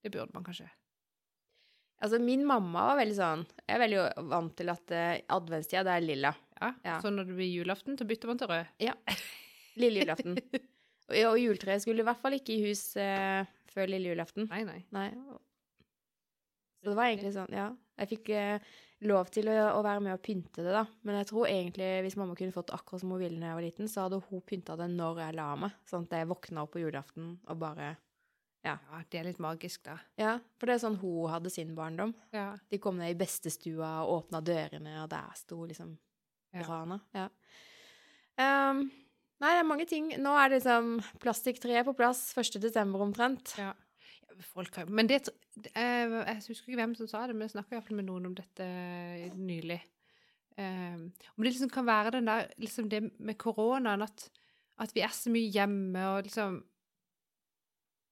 Det 0.00 0.12
burde 0.14 0.32
man 0.36 0.46
kanskje. 0.46 0.68
Altså, 2.00 2.16
min 2.24 2.46
mamma 2.48 2.86
var 2.88 2.96
veldig 3.02 3.16
sånn 3.18 3.42
Jeg 3.66 3.74
er 3.74 3.82
veldig 3.82 4.04
vant 4.30 4.54
til 4.56 4.72
at 4.72 4.94
uh, 4.96 5.10
adventstida, 5.36 5.84
det 5.84 5.96
er 5.98 6.06
lilla. 6.06 6.32
Ja. 6.60 6.72
Ja. 6.86 6.96
Så 7.02 7.12
når 7.12 7.28
det 7.28 7.36
blir 7.36 7.50
julaften, 7.52 7.98
så 8.00 8.06
bytter 8.08 8.30
man 8.30 8.40
til 8.40 8.50
rød. 8.52 8.72
Lille 9.80 10.04
julaften. 10.04 10.38
og, 11.10 11.14
og 11.18 11.36
juletreet 11.42 11.84
skulle 11.84 12.04
i 12.04 12.08
hvert 12.08 12.22
fall 12.22 12.38
ikke 12.38 12.56
i 12.56 12.64
hus 12.70 12.86
uh, 12.96 13.44
før 13.74 13.92
lille 13.92 14.14
julaften. 14.14 14.48
Nei, 14.48 14.64
nei. 14.68 14.80
Nei. 14.96 15.10
Så 16.80 16.88
det 16.88 16.96
var 16.96 17.10
egentlig 17.10 17.32
sånn, 17.34 17.52
ja. 17.52 17.68
Jeg 18.00 18.08
fikk 18.08 18.30
eh, 18.32 18.68
lov 19.04 19.28
til 19.32 19.48
å, 19.52 19.56
å 19.76 19.80
være 19.84 20.00
med 20.04 20.14
og 20.14 20.22
pynte 20.24 20.62
det, 20.64 20.72
da. 20.72 20.86
Men 21.04 21.18
jeg 21.20 21.28
tror 21.28 21.48
egentlig 21.50 21.88
hvis 22.06 22.16
mamma 22.16 22.36
kunne 22.38 22.54
fått 22.54 22.72
akkurat 22.72 23.02
som 23.02 23.10
hun 23.12 23.20
ville 23.20 23.40
da 23.40 23.50
jeg 23.50 23.58
var 23.58 23.66
liten, 23.66 23.90
så 23.92 24.06
hadde 24.06 24.20
hun 24.30 24.44
pynta 24.48 24.76
det 24.80 24.86
når 24.92 25.20
jeg 25.26 25.36
la 25.36 25.48
meg. 25.60 25.74
Sånn 25.88 26.06
at 26.08 26.16
jeg 26.16 26.30
våkna 26.30 26.64
opp 26.64 26.72
på 26.76 26.80
julaften 26.84 27.34
og 27.46 27.60
bare 27.60 27.90
Ja, 28.64 28.74
ja. 28.76 29.00
det 29.12 29.20
er 29.20 29.28
litt 29.28 29.40
magisk, 29.40 29.82
da. 29.88 29.98
Ja, 30.20 30.32
for 30.60 30.68
det 30.68 30.74
er 30.78 30.82
sånn 30.86 30.98
hun 31.00 31.28
hadde 31.32 31.52
sin 31.52 31.74
barndom. 31.76 32.14
Ja. 32.36 32.54
De 32.72 32.80
kom 32.80 32.96
ned 33.00 33.12
i 33.12 33.18
bestestua 33.20 33.92
og 34.06 34.16
åpna 34.18 34.40
dørene, 34.44 34.96
og 35.04 35.12
der 35.12 35.36
sto 35.36 35.60
liksom 35.68 35.98
Ja. 36.56 36.64
Rana. 36.66 36.96
Ja. 37.14 37.28
Um, 38.40 38.86
nei, 39.40 39.52
det 39.52 39.60
er 39.60 39.68
mange 39.68 39.86
ting. 39.86 40.08
Nå 40.18 40.32
er 40.34 40.48
det 40.50 40.58
liksom 40.62 40.96
plastikktreet 41.22 41.86
på 41.86 41.94
plass 41.94 42.24
1. 42.36 42.56
desember 42.64 43.04
omtrent. 43.04 43.54
ja. 43.60 43.74
Folk 44.46 44.74
har, 44.80 44.88
men 44.88 45.06
det, 45.10 45.20
eh, 45.74 46.12
jeg 46.26 46.42
husker 46.48 46.70
ikke 46.70 46.80
hvem 46.80 46.94
som 46.96 47.08
sa 47.10 47.26
det, 47.26 47.34
men 47.36 47.46
jeg 47.48 47.54
snakka 47.56 47.76
iallfall 47.76 47.96
med 47.98 48.06
noen 48.08 48.26
om 48.30 48.34
dette 48.38 48.66
nylig. 49.36 49.80
Um, 50.58 51.06
om 51.36 51.44
det 51.44 51.52
liksom 51.54 51.70
kan 51.72 51.86
være 51.86 52.10
den 52.18 52.26
der, 52.28 52.48
liksom 52.60 52.88
det 52.92 53.02
med 53.18 53.38
koronaen, 53.40 54.02
at, 54.02 54.26
at 54.80 54.92
vi 54.94 55.00
er 55.04 55.12
så 55.14 55.30
mye 55.32 55.48
hjemme, 55.52 56.02
og 56.16 56.24
liksom 56.28 56.62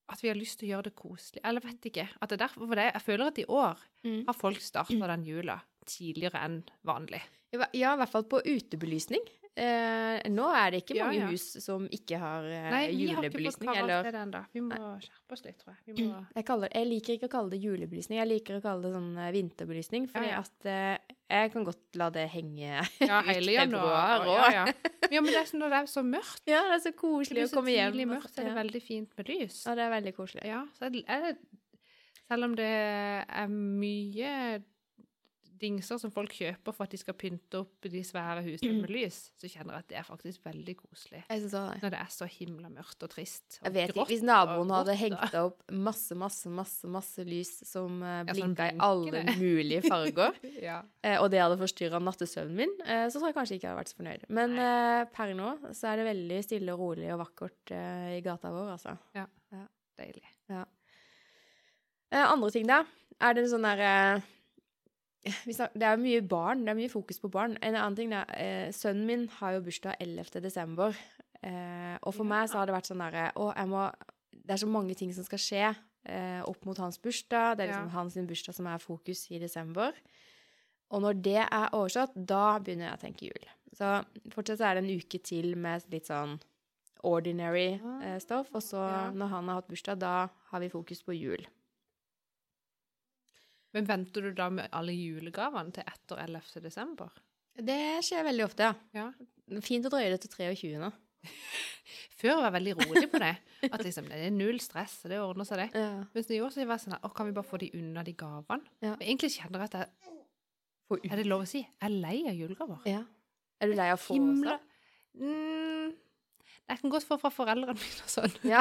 At 0.09 0.23
vi 0.23 0.29
har 0.31 0.39
lyst 0.39 0.57
til 0.59 0.71
å 0.71 0.73
gjøre 0.73 0.87
det 0.89 0.95
koselig. 0.97 1.41
Eller 1.45 1.61
vet 1.61 1.85
ikke. 1.85 2.07
At 2.17 2.31
det 2.31 2.39
er 2.39 2.47
derfor, 2.47 2.65
for 2.65 2.75
det, 2.81 2.87
jeg 2.95 3.03
føler 3.05 3.27
at 3.27 3.39
i 3.39 3.45
år 3.45 3.83
Mm. 4.05 4.25
har 4.27 4.33
folk 4.39 4.61
starta 4.63 5.07
den 5.11 5.25
jula 5.27 5.59
tidligere 5.85 6.39
enn 6.47 6.63
vanlig. 6.87 7.21
Ja, 7.53 7.93
i 7.93 7.99
hvert 8.01 8.09
fall 8.09 8.25
på 8.25 8.41
utebelysning. 8.41 9.21
Eh, 9.59 10.29
nå 10.31 10.45
er 10.55 10.71
det 10.71 10.81
ikke 10.85 10.97
mange 11.01 11.19
ja. 11.19 11.29
hus 11.33 11.45
som 11.65 11.87
ikke 11.91 12.19
har 12.23 12.45
eh, 12.47 12.67
Nei, 12.71 12.83
vi 12.93 13.09
har 13.11 13.25
ikke 13.27 13.33
fått 13.33 13.65
julebelysning. 13.65 13.71
Eller 13.81 14.09
det. 14.31 14.43
Vi 14.55 14.63
må 14.63 14.79
skjerpe 15.03 15.35
oss 15.35 15.43
litt, 15.47 15.57
tror 15.59 15.73
jeg. 15.75 15.81
Vi 15.89 16.07
må 16.07 16.21
jeg, 16.37 16.47
kaller, 16.47 16.71
jeg 16.77 16.89
liker 16.93 17.17
ikke 17.17 17.31
å 17.31 17.33
kalle 17.33 17.53
det 17.55 17.61
julebelysning, 17.65 18.21
jeg 18.21 18.31
liker 18.31 18.61
å 18.61 18.63
kalle 18.63 18.87
det 18.87 18.93
sånn 18.95 19.11
eh, 19.19 19.31
vinterbelysning. 19.35 20.07
Fordi 20.13 20.31
Ja, 20.31 20.37
ja. 20.37 20.45
at 20.47 20.71
eh, 20.71 21.17
jeg 21.41 21.53
kan 21.57 21.67
godt 21.67 21.99
la 22.01 22.11
det 22.15 22.29
henge 22.37 22.71
Ja, 23.03 23.21
hele 23.33 23.57
januar. 23.57 24.29
Ja, 24.29 24.39
òg. 24.39 24.49
ja. 24.61 24.95
ja, 25.17 25.21
men 25.25 25.33
det 25.33 25.43
er 25.43 25.51
sånn 25.51 25.65
når 25.65 25.75
det 25.75 25.83
er 25.83 25.93
så 25.97 26.07
mørkt. 26.07 26.45
Ja, 26.47 26.63
det 26.71 26.79
er 26.79 26.85
så 26.87 26.93
Det 26.95 26.99
koselig 27.03 27.41
blir 27.41 27.49
å 27.49 27.53
så 27.53 27.59
komme 27.61 27.75
hjem. 27.75 27.93
tidlig 27.93 28.09
mørkt, 28.15 28.31
så 28.35 28.41
er 28.45 28.51
det 28.51 28.55
ja. 28.55 28.59
veldig 28.63 28.85
fint 28.87 29.19
med 29.19 29.33
lys. 29.35 29.61
ja, 29.67 29.75
det 29.81 29.87
er 29.89 29.95
veldig 29.99 30.15
koselig. 30.23 30.47
Ja, 30.55 30.63
så 30.79 30.93
det, 30.95 31.05
er 31.11 31.27
det 31.27 31.37
Selv 32.29 32.45
om 32.45 32.55
det 32.59 32.71
er 32.71 33.49
mye 33.49 34.33
dingser 35.61 35.99
som 36.01 36.13
folk 36.15 36.33
kjøper 36.37 36.75
for 36.75 36.87
at 36.87 36.95
de 36.95 37.01
skal 37.01 37.17
pynte 37.19 37.61
opp 37.63 37.89
de 37.91 38.03
svære 38.07 38.43
husene 38.47 38.81
med 38.83 38.93
lys, 38.93 39.19
så 39.41 39.51
kjenner 39.51 39.77
jeg 39.79 39.85
at 39.85 39.89
det 39.93 39.99
er 40.01 40.07
faktisk 40.07 40.45
veldig 40.47 40.75
koselig. 40.79 41.23
Det. 41.29 41.39
Når 41.83 41.95
det 41.95 42.01
er 42.01 42.13
så 42.15 42.29
himla 42.31 42.71
mørkt 42.73 43.03
og 43.07 43.13
trist. 43.13 43.59
Og 43.61 43.69
Jeg 43.69 43.75
vet 43.77 43.93
ikke, 43.95 44.07
Hvis 44.11 44.25
naboen 44.27 44.73
hadde 44.75 44.95
grått, 44.95 45.03
hengt 45.03 45.39
opp 45.43 45.63
masse, 45.73 46.17
masse, 46.19 46.53
masse 46.53 46.89
masse 46.89 47.25
lys 47.27 47.53
som 47.69 48.01
uh, 48.03 48.23
Ja, 48.29 48.37
sånn 48.39 48.55
i 48.59 48.71
alle 48.89 49.25
mulige 49.41 49.83
farger, 49.89 50.39
Ja. 50.69 50.81
uh, 51.05 51.17
og 51.23 51.29
det 51.35 51.43
hadde 51.43 51.59
forstyrra 51.61 52.01
nattesøvnen 52.03 52.57
min, 52.63 52.75
uh, 52.87 53.07
så 53.11 53.19
tror 53.19 53.31
jeg 53.31 53.39
kanskje 53.39 53.59
ikke 53.59 53.69
jeg 53.69 53.73
hadde 53.75 53.83
vært 53.83 53.93
så 53.95 54.01
fornøyd. 54.01 54.29
Men 54.41 54.57
uh, 54.59 55.03
per 55.15 55.35
nå 55.39 55.53
så 55.77 55.93
er 55.93 56.01
det 56.01 56.09
veldig 56.13 56.41
stille 56.47 56.75
og 56.75 56.83
rolig 56.87 57.11
og 57.15 57.21
vakkert 57.23 57.73
eh, 57.75 58.17
i 58.19 58.21
gata 58.25 58.51
vår, 58.55 58.73
altså. 58.77 58.95
Ja, 59.17 59.27
Deilig. 59.99 60.25
Eh, 60.49 62.25
andre 62.25 62.51
ting, 62.55 62.67
da? 62.69 62.85
Er 63.21 63.35
det 63.35 63.45
en 63.45 63.51
sånn 63.51 63.67
derre 63.67 64.23
Det 65.47 65.83
er 65.87 65.97
mye 66.01 66.21
barn, 66.29 66.65
det 66.65 66.73
er 66.73 66.79
mye 66.79 66.91
fokus 66.93 67.19
på 67.23 67.31
barn. 67.31 67.57
En 67.63 67.75
annen 67.75 67.97
ting 67.97 68.13
er 68.13 68.25
eh, 68.37 68.69
Sønnen 68.73 69.07
min 69.07 69.27
har 69.39 69.53
jo 69.57 69.61
bursdag 69.67 69.97
11. 70.01 70.41
desember. 70.45 70.97
Eh, 71.43 71.97
og 72.03 72.15
for 72.15 72.25
Ja. 72.25 72.29
meg 72.35 72.49
så 72.51 72.59
har 72.59 72.67
det 72.67 72.75
vært 72.75 72.89
sånn 72.91 72.99
derre 72.99 73.29
Å, 73.39 73.53
jeg 73.55 73.69
må 73.71 73.93
Det 74.33 74.51
er 74.57 74.57
så 74.65 74.67
mange 74.67 74.95
ting 74.97 75.13
som 75.15 75.23
skal 75.25 75.39
skje 75.39 75.77
eh, 76.09 76.41
opp 76.43 76.65
mot 76.67 76.77
hans 76.79 76.99
bursdag. 76.99 77.57
Det 77.59 77.65
er 77.67 77.73
liksom 77.73 77.91
Ja. 77.93 77.97
hans 78.01 78.15
bursdag 78.17 78.55
som 78.55 78.67
er 78.67 78.79
fokus 78.79 79.27
i 79.31 79.39
desember. 79.39 79.93
Og 80.91 81.03
når 81.03 81.23
det 81.23 81.37
er 81.45 81.69
oversatt, 81.77 82.15
da 82.17 82.59
begynner 82.59 82.89
jeg 82.89 82.97
å 82.97 83.03
tenke 83.03 83.27
jul. 83.29 83.45
Så 83.77 84.05
fortsatt 84.33 84.59
så 84.59 84.65
er 84.71 84.75
det 84.81 84.85
en 84.85 84.97
uke 84.99 85.19
til 85.23 85.55
med 85.57 85.85
litt 85.93 86.07
sånn 86.09 86.41
ordinary 87.05 87.79
eh, 88.03 88.19
stoff. 88.19 88.49
Og 88.55 88.63
så, 88.63 88.81
når 89.15 89.29
han 89.29 89.49
har 89.49 89.61
hatt 89.61 89.69
bursdag, 89.69 89.99
da 90.01 90.29
har 90.51 90.61
vi 90.61 90.71
fokus 90.73 91.03
på 91.05 91.13
jul. 91.19 91.45
Men 93.77 93.89
venter 93.89 94.25
du 94.25 94.31
da 94.37 94.49
med 94.53 94.71
alle 94.73 94.95
julegavene 94.97 95.75
til 95.77 95.89
etter 95.89 96.23
11. 96.25 96.63
desember? 96.65 97.11
Det 97.59 97.99
skjer 98.07 98.25
veldig 98.29 98.45
ofte, 98.47 98.69
ja. 98.69 98.75
Ja. 98.97 99.61
Fint 99.65 99.89
å 99.89 99.93
drøye 99.93 100.13
det 100.15 100.21
til 100.23 100.33
23. 100.37 100.79
nå. 100.81 100.91
Før 102.19 102.39
var 102.39 102.49
jeg 102.49 102.55
veldig 102.57 102.75
rolig 102.79 103.09
på 103.13 103.21
det. 103.23 103.35
At 103.69 103.83
liksom, 103.85 104.09
det 104.11 104.21
er 104.27 104.35
null 104.35 104.59
stress, 104.63 104.97
og 105.05 105.13
det 105.13 105.21
ordner 105.23 105.47
seg, 105.49 105.65
det. 105.65 105.83
Ja. 105.83 106.05
Mens 106.15 106.31
i 106.35 106.41
år 106.43 106.55
så 106.55 106.65
var 106.65 106.79
jeg 106.79 106.87
sånn 106.87 106.97
å, 106.99 107.11
kan 107.15 107.29
vi 107.29 107.35
bare 107.37 107.47
få 107.47 107.61
de 107.63 107.69
unna 107.79 108.05
de 108.07 108.15
gavene? 108.19 108.75
Ja. 108.83 108.95
Men 108.95 109.07
egentlig 109.07 109.33
kjenner 109.37 109.65
jeg 109.65 109.71
at 109.71 109.79
jeg, 109.79 110.17
er 111.11 111.21
det 111.21 111.29
lov 111.29 111.45
å 111.45 111.49
si, 111.49 111.63
jeg 111.63 111.85
er 111.85 111.95
lei 111.95 112.19
av 112.27 112.37
julegaver. 112.39 112.83
ja. 112.89 113.05
Er 113.59 113.71
du 113.71 113.75
lei 113.75 113.89
av 113.91 113.99
å 113.99 113.99
få 113.99 114.15
Himla 114.15 114.53
mm, 115.19 115.95
Jeg 116.71 116.79
kan 116.79 116.93
godt 116.93 117.07
få 117.09 117.17
fra 117.19 117.31
foreldrene 117.35 117.75
mine 117.75 118.05
og 118.05 118.13
sånn. 118.13 118.35
Ja. 118.47 118.61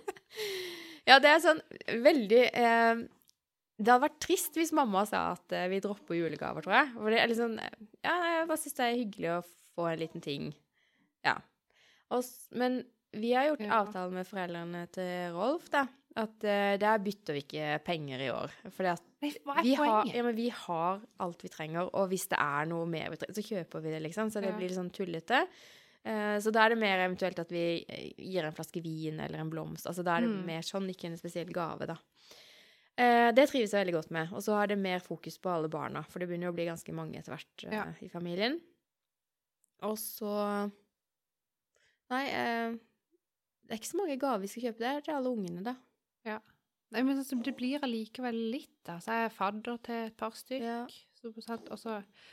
ja, 1.08 1.16
det 1.18 1.32
er 1.32 1.40
sånn 1.42 1.62
veldig 2.04 2.44
eh, 2.46 3.00
Det 3.78 3.92
hadde 3.92 4.02
vært 4.08 4.20
trist 4.24 4.56
hvis 4.58 4.72
mamma 4.74 5.04
sa 5.06 5.32
at 5.36 5.52
eh, 5.54 5.68
vi 5.70 5.78
dropper 5.84 6.16
julegaver, 6.18 6.64
tror 6.66 6.74
jeg. 6.74 6.88
For 6.96 7.10
det 7.14 7.20
er 7.22 7.30
liksom 7.30 7.52
Ja, 7.58 8.14
jeg 8.34 8.48
bare 8.50 8.58
syns 8.58 8.74
det 8.78 8.86
er 8.88 8.96
hyggelig 8.98 9.30
å 9.36 9.42
få 9.76 9.86
en 9.92 10.00
liten 10.00 10.24
ting. 10.24 10.48
Ja. 11.26 11.36
Og, 12.10 12.24
men 12.58 12.80
vi 13.14 13.30
har 13.36 13.46
gjort 13.52 13.62
Ja. 13.62 13.78
avtale 13.84 14.10
med 14.12 14.26
foreldrene 14.26 14.82
til 14.92 15.32
Rolf, 15.36 15.70
da. 15.70 15.84
At 16.18 16.42
uh, 16.42 16.74
der 16.82 16.98
bytter 16.98 17.36
vi 17.36 17.44
ikke 17.44 17.66
penger 17.86 18.18
i 18.24 18.30
år. 18.34 18.50
Er 18.66 18.96
vi 19.62 19.74
har, 19.78 20.08
ja, 20.10 20.22
men 20.26 20.34
vi 20.34 20.48
har 20.50 20.98
alt 21.22 21.44
vi 21.44 21.50
trenger, 21.52 21.90
og 21.94 22.08
hvis 22.10 22.26
det 22.32 22.38
er 22.42 22.66
noe 22.66 22.86
mer 22.90 23.12
vi 23.12 23.18
trenger, 23.20 23.36
så 23.38 23.44
kjøper 23.46 23.84
vi 23.84 23.92
det, 23.94 24.00
liksom. 24.08 24.32
Så 24.34 24.42
det 24.42 24.50
blir 24.56 24.66
litt 24.66 24.78
sånn 24.80 24.90
tullete. 24.90 25.44
Uh, 26.02 26.34
så 26.42 26.50
da 26.54 26.64
er 26.66 26.74
det 26.74 26.80
mer 26.82 27.04
eventuelt 27.06 27.38
at 27.38 27.50
vi 27.54 27.62
gir 28.18 28.48
en 28.48 28.56
flaske 28.56 28.82
vin 28.82 29.20
eller 29.22 29.38
en 29.44 29.50
blomst. 29.52 29.86
Altså 29.86 30.02
da 30.02 30.16
er 30.18 30.26
det 30.26 30.32
Mm. 30.34 30.44
mer 30.50 30.66
sånn, 30.66 30.90
ikke 30.90 31.06
en 31.12 31.18
spesiell 31.20 31.52
gave, 31.54 31.86
da. 31.86 31.96
Eh, 32.98 33.28
det 33.30 33.46
trives 33.46 33.70
jeg 33.70 33.78
veldig 33.84 33.94
godt 33.94 34.10
med. 34.14 34.32
Og 34.34 34.42
så 34.42 34.56
har 34.58 34.66
det 34.70 34.78
mer 34.80 34.98
fokus 35.04 35.38
på 35.38 35.52
alle 35.52 35.70
barna, 35.70 36.02
for 36.08 36.18
det 36.18 36.28
begynner 36.30 36.50
å 36.50 36.56
bli 36.56 36.66
ganske 36.66 36.94
mange 36.96 37.20
etter 37.20 37.36
hvert 37.36 37.64
eh, 37.68 37.76
Ja. 37.76 37.84
i 38.02 38.10
familien. 38.10 38.58
Og 39.86 39.94
så 40.02 40.32
Nei, 42.08 42.24
eh, 42.32 42.72
det 43.68 43.74
er 43.74 43.78
ikke 43.82 43.90
så 43.92 43.98
mange 44.00 44.16
gaver 44.18 44.40
vi 44.40 44.48
skal 44.48 44.62
kjøpe. 44.62 44.80
Det 44.80 44.88
er 44.88 45.02
til 45.04 45.14
alle 45.14 45.28
ungene, 45.36 45.62
da. 45.62 45.74
Nei, 46.90 47.02
men 47.04 47.18
altså, 47.20 47.36
det 47.44 47.52
blir 47.54 47.82
allikevel 47.84 48.38
litt, 48.54 48.72
da. 48.88 48.96
Så 49.04 49.12
er 49.12 49.26
jeg 49.26 49.34
fadder 49.36 49.76
til 49.84 50.06
et 50.06 50.16
par 50.16 50.32
stykk. 50.32 50.62
Ja. 50.64 50.86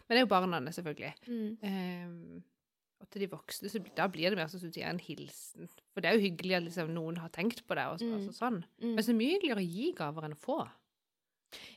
Men 0.07 0.15
det 0.15 0.21
er 0.21 0.23
jo 0.23 0.31
barna, 0.31 0.61
selvfølgelig. 0.71 1.11
Mm. 1.27 2.43
Og 3.05 3.11
til 3.13 3.21
de 3.21 3.27
voksne, 3.29 3.69
så 3.69 3.79
da 3.95 4.07
blir 4.09 4.33
det 4.33 4.39
mer 4.39 4.47
som 4.49 4.59
du 4.63 4.79
en 4.81 4.99
hilsen. 4.99 5.67
For 5.93 6.01
det 6.01 6.09
er 6.09 6.17
jo 6.17 6.23
hyggelig 6.25 6.55
at 6.57 6.63
liksom, 6.65 6.89
noen 6.95 7.19
har 7.21 7.29
tenkt 7.35 7.61
på 7.69 7.75
det, 7.77 7.85
og 7.91 7.99
så, 8.01 8.07
Mm. 8.09 8.15
altså, 8.17 8.33
sånn. 8.33 8.57
Mm. 8.81 8.95
Men 8.97 9.03
så 9.05 9.13
mye 9.13 9.35
hyggeligere 9.35 9.61
å 9.61 9.69
gi 9.69 9.91
gaver 9.93 10.25
enn 10.25 10.33
å 10.33 10.41
få. 10.41 10.57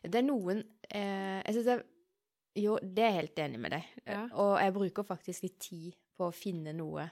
Det 0.03 0.15
er 0.19 0.25
noen 0.27 0.65
eh, 0.91 1.43
Jeg 1.45 1.55
syns 1.55 1.67
jeg 1.67 1.83
Jo, 2.59 2.79
det 2.83 3.05
er 3.05 3.11
jeg 3.13 3.19
helt 3.21 3.37
enig 3.45 3.61
med 3.61 3.71
deg. 3.77 3.85
Ja. 4.09 4.23
Og 4.33 4.57
jeg 4.59 4.73
bruker 4.75 5.05
faktisk 5.07 5.43
litt 5.45 5.59
tid 5.61 5.95
på 6.17 6.27
å 6.31 6.35
finne 6.35 6.73
noe 6.75 7.05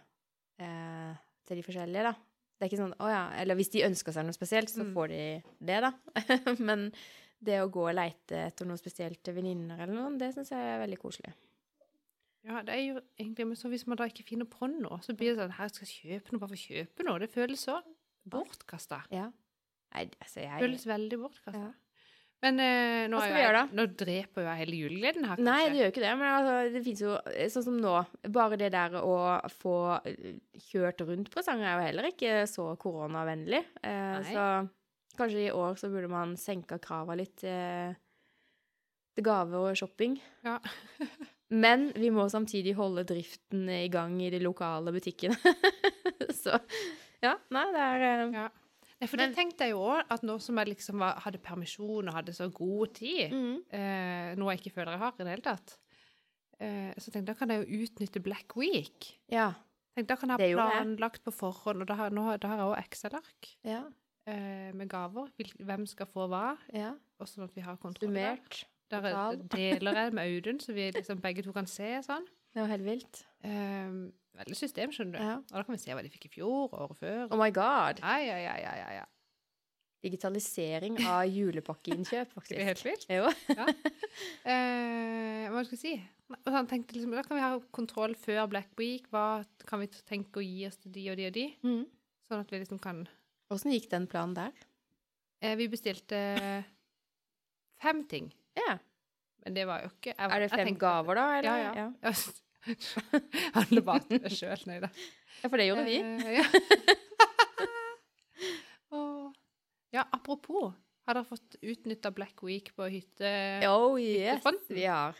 eh, 0.58 1.12
til 1.46 1.60
de 1.60 1.62
forskjellige, 1.62 2.02
da. 2.08 2.14
Det 2.56 2.64
er 2.64 2.70
ikke 2.72 2.80
sånn 2.80 2.96
Å 2.98 3.10
ja. 3.12 3.22
Eller 3.42 3.54
hvis 3.54 3.70
de 3.70 3.84
ønsker 3.86 4.12
seg 4.16 4.24
noe 4.26 4.32
spesielt, 4.34 4.72
så 4.72 4.82
Mm. 4.82 4.94
får 4.96 5.08
de 5.12 5.42
det, 5.60 5.80
da. 5.84 5.92
Men 6.66 6.90
det 7.38 7.60
å 7.60 7.68
gå 7.70 7.84
og 7.90 7.94
leite 7.94 8.46
etter 8.48 8.64
noe 8.66 8.80
spesielt 8.80 9.22
til 9.22 9.34
venninner 9.36 9.78
eller 9.78 9.92
noe, 9.94 10.16
det 10.18 10.32
syns 10.34 10.50
jeg 10.50 10.58
er 10.58 10.80
veldig 10.80 10.98
koselig. 10.98 11.34
Ja, 12.46 12.60
det 12.62 12.74
er 12.76 12.82
jo 12.84 13.00
egentlig, 13.18 13.46
men 13.50 13.58
så 13.58 13.70
hvis 13.72 13.86
man 13.90 13.98
da 13.98 14.06
ikke 14.06 14.26
finner 14.26 14.46
på 14.46 14.68
noe, 14.70 15.00
så 15.02 15.16
blir 15.18 15.32
det 15.32 15.40
sånn 15.40 15.56
her 15.56 15.72
skal 15.72 15.88
jeg 15.88 15.96
kjøpe 15.96 16.34
noe 16.34 16.42
bare 16.42 16.52
for 16.52 16.58
å 16.58 16.62
kjøpe 16.62 17.06
noe. 17.08 17.22
Det 17.22 17.30
føles 17.32 17.64
så 17.66 17.80
bortkasta. 18.30 19.00
Ja. 19.14 19.26
Nei, 19.94 20.06
altså, 20.20 20.44
jeg 20.44 20.62
føles 20.62 20.86
veldig 20.86 21.18
bortkasta. 21.24 21.64
Ja. 21.64 21.74
Men 22.44 22.60
eh, 22.60 23.06
nå, 23.08 23.16
Hva 23.16 23.24
skal 23.24 23.34
vi 23.38 23.42
gjøre, 23.42 23.60
da? 23.64 23.76
nå 23.78 23.84
dreper 23.96 24.44
jo 24.44 24.46
jeg 24.50 24.60
hele 24.60 24.78
julegleden 24.82 25.24
her, 25.24 25.38
kanskje. 25.40 25.48
Nei, 25.48 25.60
det 25.72 25.78
gjør 25.80 25.88
jo 25.88 25.92
ikke 25.94 26.04
det. 26.04 26.14
Men 26.20 26.32
altså, 26.34 26.56
det 26.74 26.82
fins 26.84 27.02
jo 27.02 27.14
Sånn 27.54 27.66
som 27.66 27.78
nå. 27.80 27.94
Bare 28.36 28.58
det 28.60 28.70
der 28.76 28.96
å 29.00 29.14
få 29.56 29.76
eh, 30.06 30.34
kjørt 30.68 31.06
rundt 31.08 31.30
presanger 31.32 31.70
er 31.70 31.78
jo 31.78 31.86
heller 31.88 32.10
ikke 32.12 32.34
så 32.50 32.68
koronavennlig. 32.82 33.62
Eh, 33.80 34.18
så 34.30 34.48
kanskje 35.16 35.46
i 35.46 35.54
år 35.56 35.80
så 35.80 35.90
burde 35.90 36.12
man 36.12 36.36
senka 36.38 36.78
krava 36.82 37.16
litt 37.18 37.38
til, 37.40 37.96
til 39.16 39.26
gaver 39.26 39.72
og 39.72 39.80
shopping. 39.80 40.20
Ja. 40.46 40.60
Men 41.54 41.92
vi 41.94 42.08
må 42.10 42.24
samtidig 42.32 42.72
holde 42.74 43.04
driften 43.06 43.68
i 43.70 43.86
gang 43.92 44.16
i 44.24 44.30
de 44.34 44.40
lokale 44.42 44.90
butikkene. 44.94 45.36
så 46.42 46.58
ja, 47.22 47.36
nei, 47.54 47.66
det 47.74 47.82
er 47.82 48.06
eh, 48.10 48.24
Ja. 48.34 48.46
Nei, 48.96 49.06
for 49.12 49.20
det 49.20 49.34
tenkte 49.36 49.66
jeg 49.66 49.74
jo 49.74 49.82
òg, 49.92 50.06
at 50.08 50.22
nå 50.24 50.38
som 50.40 50.56
jeg 50.56 50.70
liksom 50.70 51.02
var, 51.02 51.18
hadde 51.20 51.36
permisjon 51.44 52.08
og 52.08 52.14
hadde 52.16 52.32
så 52.32 52.46
god 52.48 52.94
tid, 52.96 53.28
mm, 53.28 53.56
eh, 53.76 54.30
noe 54.40 54.54
jeg 54.54 54.62
ikke 54.62 54.72
føler 54.78 54.94
jeg 54.94 55.02
har 55.02 55.12
i 55.12 55.20
det 55.26 55.34
hele 55.34 55.44
tatt, 55.44 55.74
eh, 56.64 56.94
så 56.96 57.10
tenkte 57.12 57.20
jeg 57.20 57.26
da 57.28 57.34
kan 57.36 57.52
jeg 57.52 57.60
jo 57.66 57.82
utnytte 57.84 58.22
Black 58.24 58.56
Week. 58.56 59.10
Ja. 59.28 59.50
Tenkte, 59.92 60.14
da 60.14 60.16
kan 60.22 60.32
jeg 60.32 60.56
ha 60.56 60.70
planlagt 60.72 61.20
på 61.28 61.34
forhånd, 61.36 61.84
og 61.84 61.90
da 61.90 61.98
har, 62.00 62.16
nå, 62.16 62.24
da 62.40 62.48
har 62.54 62.62
jeg 62.62 62.70
òg 62.70 62.80
Excel-ark 62.86 63.50
Ja. 63.68 63.82
eh, 64.32 64.72
med 64.72 64.88
gaver. 64.88 65.28
Hvem 65.60 65.84
skal 65.92 66.08
få 66.16 66.24
hva, 66.32 66.54
ja. 66.72 66.94
og 67.20 67.28
sånn 67.28 67.44
at 67.50 67.52
vi 67.52 67.66
har 67.68 67.76
kontroll. 67.76 68.08
Summert. 68.08 68.62
Der 68.90 69.02
total. 69.02 69.40
deler 69.56 69.96
jeg 70.00 70.12
med 70.14 70.22
Audun, 70.30 70.60
så 70.62 70.72
vi 70.76 70.90
liksom 70.94 71.18
begge 71.24 71.42
to 71.42 71.52
kan 71.56 71.66
se 71.66 71.88
sånn. 72.06 72.26
Det 72.54 72.62
var 72.62 72.70
helt 72.70 72.86
vilt. 72.86 73.24
Um, 73.44 74.12
veldig 74.38 74.56
system, 74.56 74.92
skjønner 74.94 75.18
du. 75.18 75.24
Ja. 75.26 75.34
Og 75.42 75.58
da 75.58 75.62
kan 75.66 75.74
vi 75.76 75.80
se 75.82 75.92
hva 75.96 76.02
de 76.06 76.12
fikk 76.12 76.28
i 76.28 76.32
fjor, 76.38 76.70
året 76.72 76.96
før. 77.00 77.26
Oh 77.34 77.40
my 77.40 77.50
god. 77.52 78.00
Ai, 78.06 78.22
ai, 78.32 78.44
ai, 78.48 78.62
ai, 78.64 78.78
ai. 78.86 78.94
ja. 79.00 79.04
Digitalisering 80.06 81.00
av 81.08 81.24
julepakkeinnkjøp, 81.26 82.30
faktisk. 82.36 82.54
Det 82.54 82.62
er 82.62 82.70
helt 82.70 82.84
vilt. 82.86 83.06
Jo. 83.10 83.26
Eh, 84.46 85.48
hva 85.50 85.62
skal 85.66 85.76
jeg 85.76 85.82
si? 85.82 85.94
Og 86.36 86.48
så 86.52 86.62
tenkte 86.70 86.96
liksom, 86.96 87.12
da 87.14 87.22
kan 87.26 87.38
vi 87.38 87.42
ha 87.44 87.50
kontroll 87.74 88.14
før 88.18 88.46
Black 88.50 88.72
Week. 88.80 89.06
Hva 89.12 89.42
kan 89.68 89.82
vi 89.82 89.90
tenke 90.08 90.40
å 90.40 90.44
gi 90.46 90.64
oss 90.68 90.78
til 90.82 90.94
de 90.94 91.04
og 91.12 91.18
de 91.20 91.26
og 91.28 91.34
de? 91.36 91.44
Mm. 91.66 91.84
Sånn 92.26 92.42
at 92.42 92.50
vi 92.54 92.62
liksom 92.62 92.80
kan 92.82 93.04
Åssen 93.54 93.70
gikk 93.70 93.86
den 93.92 94.08
planen 94.10 94.34
der? 94.34 94.54
eh, 95.44 95.54
Vi 95.58 95.68
bestilte 95.70 96.18
fem 97.82 98.00
ting. 98.10 98.32
Ja. 98.56 98.76
Men 99.44 99.54
det 99.54 99.64
var 99.68 99.84
jo 99.84 99.90
ikke 99.92 100.10
jeg, 100.14 100.30
Er 100.32 100.40
det 100.42 100.50
fem 100.50 100.64
tenkte- 100.66 100.80
gaver, 100.82 101.14
da? 101.20 101.26
Eller? 101.38 101.56
ja. 101.62 101.92
ja. 102.02 102.12
Handler 103.54 103.84
bare 103.86 104.02
til 104.08 104.22
meg 104.24 104.32
sjøl, 104.34 104.62
nei 104.66 104.80
da. 104.82 104.88
Ja, 105.42 105.48
for 105.52 105.56
det 105.60 105.66
gjorde 105.68 105.84
vi. 105.86 105.98
Eh, 106.02 106.40
ja. 106.40 106.46
Ja, 109.94 110.02
apropos. 110.12 110.72
Har 111.06 111.14
dere 111.14 111.24
fått 111.28 111.54
utnytta 111.62 112.10
Black 112.10 112.42
Week 112.42 112.72
på 112.76 112.88
hytte? 112.90 113.28
Oh 113.70 113.94
yes, 114.00 114.34
Hyttefronten. 114.40 114.74
vi 114.76 114.84
har. 114.90 115.14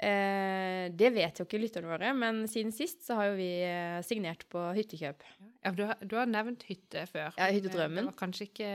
Eh, 0.00 0.84
det 0.96 1.10
vet 1.16 1.40
jo 1.40 1.44
ikke 1.48 1.60
lytterne 1.60 1.88
våre, 1.90 2.10
men 2.16 2.42
siden 2.48 2.72
sist 2.76 3.02
så 3.08 3.16
har 3.18 3.30
jo 3.30 3.38
vi 3.40 3.48
eh, 3.64 3.98
signert 4.04 4.44
på 4.52 4.62
hyttekjøp. 4.76 5.24
Ja, 5.64 5.72
du, 5.76 5.82
har, 5.88 5.96
du 6.04 6.14
har 6.20 6.28
nevnt 6.28 6.62
hytte 6.68 7.06
før. 7.10 7.32
Ja, 7.36 7.48
men 7.48 7.56
hyttedrømmen. 7.58 8.02
Det 8.04 8.12
var 8.12 8.18
kanskje 8.20 8.46
ikke 8.50 8.70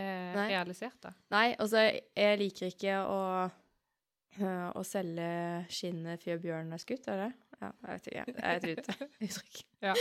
realisert, 0.50 0.98
da. 1.06 1.14
Nei, 1.34 1.46
altså, 1.62 1.86
jeg 1.94 2.42
liker 2.42 2.74
ikke 2.74 2.98
å, 3.06 3.20
å 4.44 4.82
selge 4.86 5.66
skinnet 5.72 6.24
før 6.24 6.40
bjørnen 6.44 6.74
er 6.76 6.82
skutt, 6.82 7.08
er 7.08 7.22
det? 7.26 7.32
Ja, 7.62 7.70
jeg 7.88 7.94
vet 7.94 8.08
ikke. 8.12 8.26
Det 8.36 8.44
er 8.44 8.56
et 8.58 8.66
uttrykk. 8.76 9.62
Ja. 9.86 9.94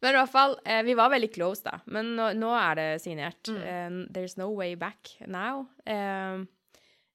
Men 0.00 0.14
i 0.14 0.18
hvert 0.20 0.32
fall, 0.32 0.56
eh, 0.64 0.80
vi 0.86 0.94
var 0.96 1.10
veldig 1.12 1.28
close 1.34 1.62
da. 1.66 1.74
Men 1.92 2.14
nå, 2.16 2.30
nå 2.38 2.54
er 2.56 2.74
det 2.80 2.88
signert. 3.04 3.50
Mm. 3.52 3.60
Eh, 3.60 3.90
there's 4.16 4.38
no 4.40 4.48
way 4.56 4.74
back 4.80 5.12
now. 5.26 5.66
Eh, 5.84 6.40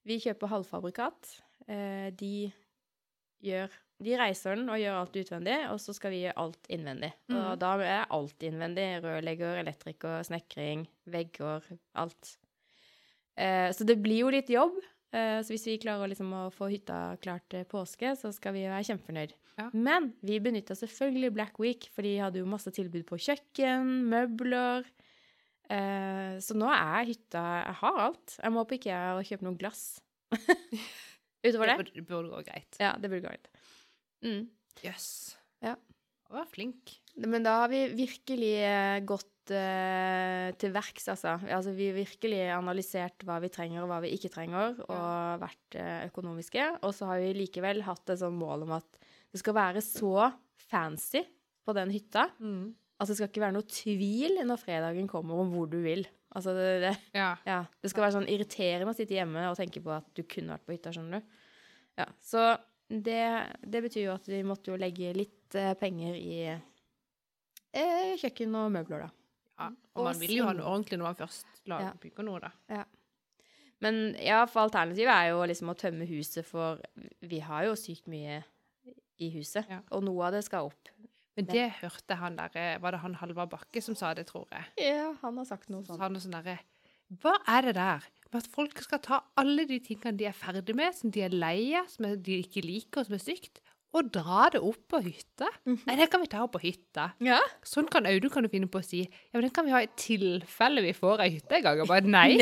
vi 0.06 0.20
kjøper 0.22 0.52
halvfabrikat. 0.54 1.34
Eh, 1.68 2.08
de 2.16 2.52
gjør 3.44 3.68
De 3.98 4.12
reiser 4.14 4.54
den 4.54 4.68
og 4.70 4.78
gjør 4.78 4.94
alt 5.00 5.16
utvendig, 5.18 5.56
og 5.72 5.80
så 5.82 5.90
skal 5.90 6.12
vi 6.14 6.20
gjøre 6.22 6.38
alt 6.38 6.68
innvendig. 6.70 7.08
Og 7.32 7.34
Mm. 7.34 7.58
da 7.58 7.70
er 7.82 8.04
alt 8.14 8.38
innvendig. 8.46 8.84
Rørlegger, 9.02 9.56
elektriker, 9.58 10.20
snekring, 10.22 10.84
vegger, 11.10 11.64
alt. 11.98 12.36
Eh, 13.36 13.72
så 13.74 13.84
det 13.84 13.96
blir 14.00 14.20
jo 14.20 14.30
litt 14.30 14.46
jobb. 14.54 14.78
Eh, 15.14 15.38
så 15.40 15.54
hvis 15.54 15.66
vi 15.70 15.78
klarer 15.80 16.10
liksom 16.10 16.32
å 16.36 16.46
få 16.52 16.68
hytta 16.72 17.16
klar 17.24 17.40
til 17.48 17.64
påske, 17.68 18.12
så 18.18 18.32
skal 18.34 18.56
vi 18.56 18.66
være 18.68 18.84
kjempefornøyd. 18.90 19.34
Ja. 19.58 19.68
Men 19.72 20.12
vi 20.22 20.38
benytta 20.42 20.76
selvfølgelig 20.78 21.32
Black 21.34 21.60
Week, 21.62 21.88
for 21.94 22.06
de 22.06 22.18
hadde 22.20 22.42
jo 22.42 22.50
masse 22.50 22.70
tilbud 22.74 23.06
på 23.08 23.18
kjøkken, 23.24 23.88
møbler. 24.12 24.86
Eh, 25.68 26.36
så 26.40 26.56
nå 26.56 26.68
er 26.72 27.08
hytta 27.10 27.42
Jeg 27.60 27.76
har 27.82 27.98
alt. 28.06 28.36
Jeg 28.38 28.54
må 28.54 28.64
på 28.68 28.78
IKEA 28.78 29.02
og 29.18 29.26
kjøpe 29.28 29.48
noe 29.48 29.58
glass. 29.60 29.82
Utover 31.46 31.72
det? 31.72 31.90
det 31.94 32.04
burde 32.06 32.32
gå 32.32 32.44
greit. 32.46 32.78
Ja, 32.80 32.94
det 33.00 33.10
burde 33.10 33.24
gå 33.24 33.32
greit. 33.32 33.50
Mm. 34.24 34.48
Yes. 34.84 35.36
Ja. 35.64 35.76
Du 36.28 36.36
var 36.36 36.48
flink. 36.52 36.98
Men 37.18 37.46
da 37.46 37.62
har 37.62 37.72
vi 37.72 37.86
virkelig 37.96 38.54
eh, 38.60 39.00
gått 39.48 39.56
eh, 39.56 40.56
til 40.58 40.72
verks, 40.72 41.08
altså. 41.08 41.38
altså. 41.48 41.72
Vi 41.76 41.90
virkelig 41.92 42.40
analysert 42.52 43.24
hva 43.24 43.38
vi 43.40 43.48
trenger 43.48 43.82
og 43.82 43.90
hva 43.90 44.00
vi 44.04 44.12
ikke 44.14 44.30
trenger, 44.32 44.76
og 44.88 45.40
vært 45.42 45.78
uh, 45.78 46.04
økonomiske. 46.08 46.66
Og 46.82 46.94
så 46.94 47.08
har 47.08 47.20
vi 47.22 47.34
likevel 47.36 47.82
hatt 47.86 48.10
et 48.10 48.20
sånn 48.20 48.36
mål 48.38 48.66
om 48.66 48.76
at 48.78 49.00
det 49.32 49.40
skal 49.40 49.56
være 49.56 49.82
så 49.84 50.30
fancy 50.68 51.24
på 51.64 51.74
den 51.76 51.90
hytta. 51.92 52.28
at 52.98 53.08
det 53.08 53.16
skal 53.16 53.28
ikke 53.28 53.44
være 53.44 53.54
noe 53.54 53.68
tvil 53.68 54.40
når 54.44 54.58
fredagen 54.58 55.08
kommer 55.08 55.38
om 55.38 55.52
hvor 55.52 55.68
du 55.70 55.78
vil. 55.84 56.06
Altså 56.34 56.52
det, 56.52 56.80
det, 56.82 56.94
Ja. 57.14 57.36
ja, 57.46 57.64
det 57.80 57.90
skal 57.90 58.04
være 58.04 58.16
sånn 58.18 58.28
irriterende 58.28 58.90
å 58.90 58.96
sitte 58.96 59.16
hjemme 59.16 59.46
og 59.48 59.56
tenke 59.56 59.80
på 59.80 59.92
at 59.94 60.08
du 60.16 60.24
kunne 60.28 60.56
vært 60.56 60.66
på 60.66 60.74
hytta, 60.74 60.92
skjønner 60.92 61.20
du. 61.20 61.38
Ja, 61.98 62.08
så 62.20 62.42
det, 62.88 63.22
det 63.64 63.84
betyr 63.84 64.04
jo 64.04 64.16
at 64.16 64.28
vi 64.28 64.42
måtte 64.46 64.72
jo 64.72 64.80
legge 64.80 65.12
litt 65.16 65.56
eh, 65.56 65.74
penger 65.78 66.16
i 66.16 66.36
eh, 66.48 68.12
kjøkken 68.20 68.54
og 68.60 68.70
møbler, 68.76 69.06
da. 69.06 69.17
Ja. 69.58 69.68
Og 69.94 70.00
Og 70.02 70.04
man 70.04 70.20
vil 70.20 70.36
jo 70.38 70.44
ha 70.46 70.52
noe 70.54 70.66
ordentlig 70.70 70.98
når 71.00 71.08
man 71.10 71.18
først 71.18 71.46
lager 71.66 71.86
Ja. 71.90 71.92
bygger 72.00 72.24
noe, 72.24 72.40
da. 72.40 72.84
Men 73.80 74.16
ja, 74.18 74.44
for 74.50 74.64
alternativet 74.66 75.12
er 75.14 75.28
jo 75.30 75.42
liksom 75.46 75.70
å 75.70 75.76
tømme 75.78 76.06
huset, 76.08 76.44
for 76.46 76.80
vi 77.22 77.38
har 77.46 77.64
jo 77.68 77.76
sykt 77.78 78.08
mye 78.10 78.40
i 79.22 79.28
huset. 79.36 79.68
Ja. 79.70 79.80
Og 79.94 80.02
noe 80.06 80.26
av 80.26 80.32
det 80.34 80.44
skal 80.48 80.66
opp. 80.70 80.90
Men 81.38 81.46
det 81.46 81.68
hørte 81.78 82.16
han 82.18 82.34
der 82.34 82.78
Var 82.82 82.90
det 82.90 82.98
han 83.04 83.14
Halvard 83.14 83.50
Bakke 83.52 83.80
som 83.82 83.94
sa 83.94 84.12
det, 84.14 84.26
tror 84.26 84.48
jeg? 84.50 84.64
Ja, 84.88 85.12
han 85.22 85.36
har 85.38 85.44
sagt 85.46 85.68
noe 85.70 85.84
Så 85.84 85.92
sånt. 85.92 85.98
sa 86.00 86.08
han 86.08 86.12
noe 86.16 86.20
sånn 86.24 86.34
derre 86.34 86.58
Hva 87.22 87.36
er 87.46 87.62
det 87.68 87.74
der 87.76 88.02
med 88.32 88.42
at 88.42 88.48
folk 88.52 88.82
skal 88.82 88.98
ta 88.98 89.20
alle 89.38 89.64
de 89.64 89.78
tingene 89.78 90.16
de 90.18 90.26
er 90.26 90.34
ferdig 90.36 90.74
med, 90.76 90.92
som 90.94 91.10
de 91.14 91.22
er 91.22 91.30
lei 91.30 91.72
av, 91.78 91.86
som 91.88 92.04
de 92.20 92.42
ikke 92.42 92.60
liker, 92.66 93.00
og 93.00 93.06
som 93.06 93.14
er 93.14 93.22
stygt, 93.22 93.60
og 93.96 94.10
dra 94.12 94.48
det 94.52 94.60
opp 94.60 94.82
på 94.92 94.98
hytta? 95.04 95.48
Nei, 95.64 95.94
det 95.96 96.10
kan 96.12 96.20
vi 96.20 96.28
ta 96.30 96.42
opp 96.44 96.52
på 96.56 96.60
hytta. 96.62 97.06
Ja? 97.24 97.38
Sånn 97.66 97.88
kan 97.90 98.04
Audun 98.10 98.30
kan 98.34 98.44
du 98.44 98.50
finne 98.52 98.68
på 98.68 98.82
å 98.82 98.84
si. 98.84 99.00
Ja, 99.08 99.38
men 99.38 99.46
den 99.48 99.54
kan 99.56 99.64
vi 99.68 99.72
ha 99.72 99.80
i 99.84 99.88
tilfelle 99.98 100.82
vi 100.84 100.92
får 100.96 101.22
ei 101.24 101.30
hytte 101.38 101.56
en 101.58 101.64
gang. 101.64 101.80
Og 101.84 101.88
bare 101.88 102.04
nei, 102.18 102.36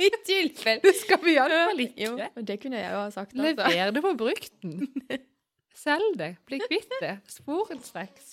I 0.00 0.08
tilfelle. 0.26 0.80
det 0.82 0.94
skal 0.98 1.20
vi 1.22 1.36
iallfall 1.36 1.82
Jo, 1.84 2.14
ikke. 2.16 2.44
det 2.50 2.58
kunne 2.62 2.80
jeg 2.82 2.90
jo 2.90 3.02
ha 3.04 3.10
sagt, 3.14 3.36
altså. 3.36 3.68
Lever 3.70 3.94
det 3.98 4.02
på 4.08 4.14
brukten. 4.24 4.76
Selg 5.80 6.16
det. 6.20 6.32
Bli 6.50 6.58
kvitt 6.60 6.90
det. 7.00 7.14
Sporenstreks. 7.30 8.32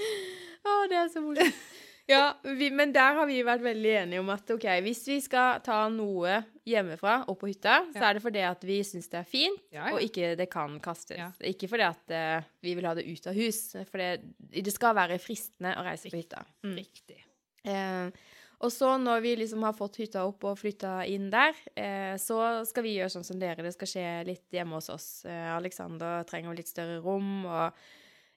Å, 0.67 0.77
det 0.91 0.97
er 0.99 1.11
så 1.13 1.21
morsomt. 1.23 1.61
Ja, 2.07 2.37
vi, 2.43 2.69
men 2.71 2.93
der 2.95 3.17
har 3.17 3.27
vi 3.27 3.41
vært 3.43 3.65
veldig 3.65 3.93
enige 4.01 4.21
om 4.23 4.29
at 4.31 4.47
ok, 4.53 4.65
hvis 4.85 5.01
vi 5.09 5.17
skal 5.23 5.59
ta 5.65 5.81
noe 5.91 6.39
hjemmefra 6.67 7.17
opp 7.27 7.41
på 7.41 7.49
hytta, 7.51 7.81
så 7.91 8.05
er 8.07 8.15
det 8.15 8.23
fordi 8.23 8.45
at 8.47 8.63
vi 8.67 8.77
syns 8.87 9.11
det 9.11 9.19
er 9.19 9.27
fint, 9.27 9.65
Ja, 9.75 9.89
og 9.91 9.99
ikke 10.03 10.31
det 10.39 10.47
kan 10.51 10.79
kastes. 10.83 11.17
Ja. 11.19 11.27
Ikke 11.51 11.67
fordi 11.71 11.83
at 11.87 12.15
uh, 12.15 12.47
vi 12.63 12.77
vil 12.79 12.87
ha 12.87 12.95
det 12.95 13.03
ut 13.07 13.27
av 13.27 13.35
hus, 13.35 13.61
for 13.91 13.99
det, 13.99 14.11
det 14.55 14.75
skal 14.75 14.95
være 14.95 15.19
fristende 15.19 15.75
å 15.75 15.83
reise 15.87 16.11
på 16.11 16.21
hytta. 16.21 16.45
Mm. 16.63 16.77
Riktig. 16.79 17.19
Eh, 17.67 18.35
og 18.63 18.71
så 18.73 18.93
når 18.97 19.21
vi 19.21 19.35
liksom 19.37 19.61
har 19.67 19.75
fått 19.77 19.99
hytta 20.01 20.23
opp 20.25 20.47
og 20.49 20.57
flytta 20.57 21.01
inn 21.11 21.27
der, 21.33 21.53
eh, 21.77 22.15
så 22.21 22.39
skal 22.65 22.87
vi 22.87 22.95
gjøre 22.95 23.13
sånn 23.13 23.27
som 23.27 23.41
dere. 23.41 23.61
Det 23.65 23.75
skal 23.75 23.91
skje 23.91 24.07
litt 24.31 24.55
hjemme 24.55 24.79
hos 24.79 24.89
oss. 24.93 25.09
Eh, 25.29 25.51
Alexander 25.53 26.23
trenger 26.29 26.57
litt 26.57 26.71
større 26.71 26.97
rom 27.03 27.45
og 27.45 27.77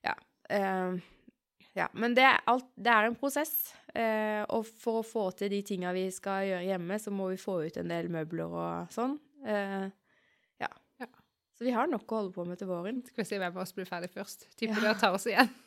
ja. 0.05 0.17
Eh, 0.51 0.99
ja. 1.81 1.87
Men 1.97 2.14
det 2.16 2.25
er, 2.29 2.38
alt, 2.51 2.66
det 2.77 2.93
er 2.93 3.09
en 3.09 3.16
prosess. 3.19 3.55
Eh, 3.95 4.43
og 4.55 4.66
for 4.69 5.01
å 5.01 5.07
få 5.07 5.25
til 5.38 5.51
de 5.53 5.62
tinga 5.66 5.90
vi 5.97 6.05
skal 6.14 6.45
gjøre 6.49 6.66
hjemme, 6.69 6.99
så 7.03 7.11
må 7.14 7.31
vi 7.33 7.40
få 7.40 7.57
ut 7.66 7.79
en 7.81 7.90
del 7.90 8.11
møbler 8.12 8.53
og 8.53 8.93
sånn. 8.95 9.16
Eh, 9.47 9.88
ja. 10.62 10.69
Ja. 11.01 11.09
Så 11.57 11.66
vi 11.66 11.75
har 11.75 11.90
nok 11.90 12.05
å 12.12 12.21
holde 12.21 12.35
på 12.37 12.45
med 12.49 12.61
til 12.61 12.71
våren. 12.71 13.01
Skal 13.09 13.25
vi 13.25 13.29
se 13.33 13.40
hvem 13.43 13.57
av 13.57 13.64
oss 13.64 13.75
blir 13.77 13.88
ferdig 13.88 14.12
først. 14.14 14.47
Tipper 14.61 14.79
Ja. 14.85 14.93
det 14.93 15.01
tar 15.03 15.16
oss 15.19 15.27
igjen. 15.31 15.51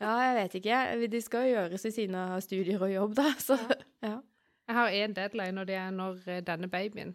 Ja, 0.00 0.14
jeg 0.24 0.36
vet 0.38 0.54
ikke. 0.56 0.76
Det 1.12 1.18
skal 1.20 1.42
jo 1.44 1.50
gjøres 1.52 1.82
ved 1.84 1.92
siden 1.92 2.14
av 2.16 2.38
studier 2.40 2.80
og 2.80 2.88
jobb, 2.88 3.10
da. 3.18 3.26
Så 3.36 3.58
ja. 4.00 4.14
Jeg 4.70 4.76
har 4.78 4.94
én 4.96 5.12
deadline, 5.16 5.60
og 5.60 5.66
det 5.68 5.74
er 5.76 5.90
når 5.92 6.22
eh, 6.30 6.38
denne 6.46 6.68
babyen 6.72 7.10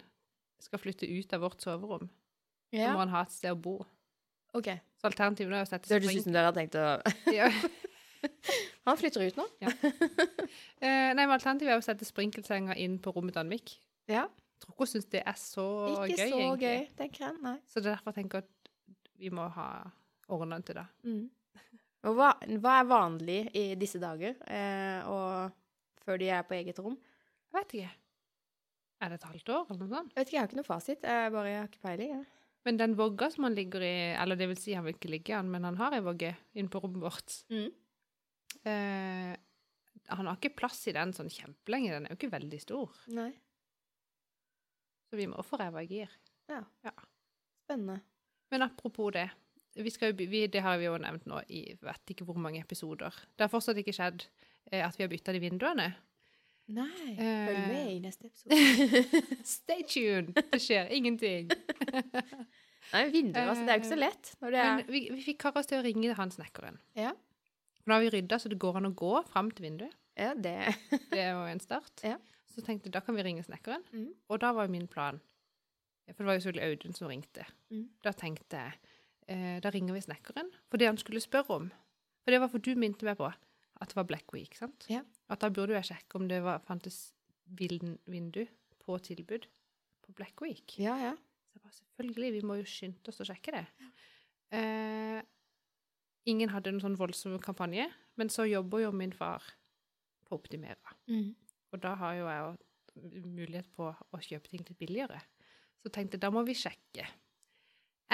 skal 0.62 0.82
flytte 0.84 1.08
ut 1.10 1.34
av 1.34 1.42
vårt 1.48 1.64
soverom. 1.66 2.10
Så 2.76 2.90
må 2.92 3.00
han 3.02 3.14
ha 3.16 3.22
et 3.26 3.34
sted 3.34 3.54
å 3.56 3.58
bo. 3.58 3.78
OK. 4.56 4.68
Så 5.00 5.10
alternativet 5.10 5.56
er 5.56 5.64
å 5.66 5.70
sette 5.70 5.88
Det 5.90 5.98
høres 5.98 6.20
ut 6.20 6.28
som 6.28 6.36
dere 6.36 6.52
har 6.52 6.56
tenkt 6.58 6.76
å. 6.78 6.86
Han 8.88 8.98
flytter 9.00 9.26
ut 9.26 9.38
nå? 9.40 9.46
Eh, 9.66 11.12
nei, 11.16 11.24
men 11.24 11.34
alternativet 11.34 11.72
er 11.74 11.80
å 11.80 11.84
sette 11.86 12.06
sprinkelsenga 12.06 12.76
inn 12.78 12.98
på 13.02 13.14
rommet 13.16 13.34
til 13.34 13.42
Anvik. 13.42 13.72
Ja. 14.12 14.26
Jeg 14.28 14.62
tror 14.64 14.76
ikke 14.76 14.86
hun 14.86 14.92
syns 14.92 15.08
det 15.12 15.22
er 15.26 15.38
så 15.40 15.66
Ikke 16.06 16.20
gøy, 16.20 16.30
så 16.30 16.40
egentlig. 16.42 16.68
gøy, 16.68 16.84
tenker 17.00 17.24
jeg. 17.26 17.38
Nei. 17.46 17.56
Så 17.72 17.82
det 17.82 17.90
er 17.90 17.96
derfor 17.96 18.12
jeg 18.14 18.20
tenker 18.20 18.44
at 18.44 18.70
vi 19.20 19.32
må 19.34 19.48
ha 19.56 19.68
ordna 20.36 20.60
til 20.68 20.78
det. 20.78 20.86
Mm. 21.08 21.24
Og 22.06 22.18
hva, 22.20 22.30
hva 22.62 22.76
er 22.84 22.90
vanlig 22.92 23.40
i 23.58 23.66
disse 23.82 23.98
dager, 24.04 24.36
eh, 24.46 25.08
og 25.10 26.04
før 26.06 26.20
de 26.22 26.30
er 26.30 26.46
på 26.46 26.54
eget 26.60 26.80
rom? 26.84 27.00
Jeg 27.50 27.58
vet 27.58 27.78
ikke. 27.80 27.94
Er 29.02 29.12
det 29.12 29.18
et 29.20 29.28
halvt 29.32 29.52
år, 29.56 29.66
eller 29.70 29.82
noe 29.82 29.92
sånt? 29.96 30.14
Jeg 30.14 30.20
vet 30.22 30.28
ikke, 30.30 30.36
jeg 30.36 30.44
har 30.44 30.52
ikke 30.52 30.60
noe 30.62 30.68
fasit. 30.70 31.08
Jeg 31.10 31.32
bare 31.34 31.50
jeg 31.50 31.62
har 31.64 31.72
ikke 31.72 31.84
peiling. 31.88 32.12
Ja. 32.14 32.22
Men 32.66 32.80
den 32.82 32.94
vogga 32.98 33.30
som 33.34 33.46
han 33.46 33.58
ligger 33.58 33.84
i, 33.86 33.96
eller 34.18 34.38
det 34.40 34.48
vil 34.50 34.58
si 34.58 34.74
han 34.74 34.86
vil 34.88 34.96
ikke 34.98 35.12
ligge 35.12 35.34
i 35.34 35.38
den, 35.38 35.50
men 35.54 35.66
han 35.68 35.76
har 35.82 35.94
ei 35.98 36.04
vogge 36.06 36.32
inne 36.58 36.72
på 36.74 36.82
rommet 36.82 37.04
vårt. 37.04 37.36
Mm. 37.54 37.68
Eh, 38.66 39.34
han 40.08 40.30
har 40.30 40.38
ikke 40.38 40.56
plass 40.58 40.84
i 40.90 40.94
den 40.96 41.14
sånn 41.16 41.32
kjempelenge, 41.34 41.94
den 41.94 42.06
er 42.06 42.14
jo 42.14 42.20
ikke 42.20 42.34
veldig 42.34 42.60
stor. 42.62 42.94
Nei. 43.14 43.32
Så 45.10 45.18
vi 45.20 45.28
må 45.30 45.42
få 45.46 45.60
ræva 45.62 45.84
i 45.86 45.90
gir. 45.90 46.12
Spennende. 47.66 48.00
Men 48.54 48.66
apropos 48.68 49.14
det, 49.16 49.30
vi 49.76 49.92
skal 49.92 50.14
vi, 50.18 50.46
det 50.48 50.62
har 50.64 50.78
vi 50.80 50.88
jo 50.88 50.98
nevnt 51.02 51.26
nå 51.30 51.42
i 51.52 51.66
vet 51.82 52.14
ikke 52.14 52.28
hvor 52.28 52.38
mange 52.40 52.62
episoder. 52.62 53.16
Det 53.36 53.48
har 53.48 53.52
fortsatt 53.52 53.80
ikke 53.82 53.96
skjedd 53.96 54.28
eh, 54.72 54.86
at 54.86 54.98
vi 54.98 55.06
har 55.06 55.12
bytta 55.12 55.34
de 55.36 55.42
vinduene. 55.44 55.90
Nei. 56.76 57.14
Eh. 57.14 57.48
Følg 57.50 57.66
med 57.70 57.90
i 57.92 57.98
neste 58.04 58.30
episode. 58.30 59.02
Stay 59.56 59.84
tuned! 59.90 60.34
Det 60.38 60.62
skjer 60.62 60.90
ingenting. 60.96 61.52
Nei, 62.94 63.04
vinduer, 63.10 63.50
altså. 63.50 63.66
Det 63.66 63.74
er 63.74 63.78
jo 63.78 63.82
ikke 63.82 63.92
så 63.92 63.98
lett 63.98 64.32
når 64.42 64.54
det 64.54 64.60
er 64.62 64.76
Men 64.78 64.90
vi, 64.94 65.02
vi 65.12 65.24
fikk 65.26 65.40
Karas 65.42 65.70
til 65.70 65.82
å 65.82 65.86
ringe 65.86 66.14
han 66.18 66.34
snekkeren. 66.34 66.78
Ja. 66.98 67.16
For 67.86 67.94
Nå 67.94 68.00
har 68.00 68.02
vi 68.02 68.10
rydda 68.16 68.40
så 68.42 68.50
det 68.50 68.58
går 68.58 68.80
an 68.80 68.90
å 68.90 68.96
gå 68.98 69.14
fram 69.30 69.52
til 69.54 69.68
vinduet. 69.68 69.94
Ja, 70.18 70.32
det 70.34 70.56
Det 71.12 71.22
er 71.22 71.36
jo 71.36 71.46
en 71.46 71.62
start. 71.62 72.02
Ja. 72.02 72.18
Så 72.50 72.64
tenkte 72.66 72.90
jeg 72.90 72.96
da 72.96 73.04
kan 73.06 73.14
vi 73.14 73.26
ringe 73.28 73.44
snekkeren. 73.46 73.86
Mm. 73.94 74.10
Og 74.32 74.42
da 74.42 74.50
var 74.58 74.66
jo 74.66 74.74
min 74.74 74.88
plan 74.90 75.20
For 76.10 76.24
det 76.24 76.30
var 76.30 76.38
jo 76.40 76.46
selvfølgelig 76.48 76.66
Audun 76.72 76.98
som 76.98 77.10
ringte. 77.12 77.46
Mm. 77.70 77.88
Da 78.02 78.14
tenkte 78.18 78.64
jeg 78.64 78.80
eh, 79.30 79.58
da 79.62 79.70
ringer 79.70 79.94
vi 79.94 80.06
snekkeren 80.08 80.50
for 80.66 80.82
det 80.82 80.90
han 80.90 80.98
skulle 80.98 81.22
spørre 81.22 81.60
om. 81.60 81.70
For 82.26 82.34
det 82.34 82.42
var 82.42 82.50
for 82.50 82.64
du 82.64 82.74
minte 82.80 83.06
meg 83.06 83.20
på 83.22 83.30
at 83.30 83.92
det 83.92 83.98
var 84.00 84.08
Black 84.10 84.34
Week, 84.34 84.56
sant? 84.58 84.88
Ja. 84.90 85.04
At 85.30 85.44
da 85.44 85.52
burde 85.54 85.76
jeg 85.76 85.90
sjekke 85.92 86.18
om 86.18 86.30
det 86.32 86.40
var, 86.46 86.64
fantes 86.66 87.12
vindu 87.46 88.46
på 88.82 88.98
tilbud 89.04 89.46
på 90.06 90.16
Black 90.18 90.42
Week. 90.42 90.78
Ja, 90.80 90.96
ja. 90.98 91.14
Så 91.46 91.60
jeg 91.60 91.62
bare, 91.62 91.78
selvfølgelig, 91.80 92.32
vi 92.34 92.42
må 92.48 92.58
jo 92.62 92.68
skynde 92.70 93.12
oss 93.12 93.22
å 93.22 93.28
sjekke 93.28 93.54
det. 93.58 93.66
Eh, 94.56 95.20
ingen 96.30 96.52
hadde 96.54 96.74
en 96.74 96.82
sånn 96.84 96.98
voldsom 97.00 97.38
kampanje, 97.44 97.88
men 98.20 98.32
så 98.34 98.48
jobber 98.50 98.86
jo 98.86 98.94
min 98.96 99.14
far 99.16 99.44
på 100.26 100.40
Optimera. 100.40 100.96
Mm. 101.12 101.34
Og 101.74 101.82
da 101.84 101.94
har 102.00 102.16
jo 102.18 102.30
jeg 102.30 103.26
mulighet 103.26 103.70
på 103.76 103.92
å 103.92 104.22
kjøpe 104.24 104.50
ting 104.50 104.64
litt 104.64 104.80
billigere. 104.80 105.20
Så 105.84 105.92
tenkte 105.94 106.18
jeg, 106.18 106.24
da 106.24 106.32
må 106.34 106.46
vi 106.48 106.56
sjekke. 106.58 107.06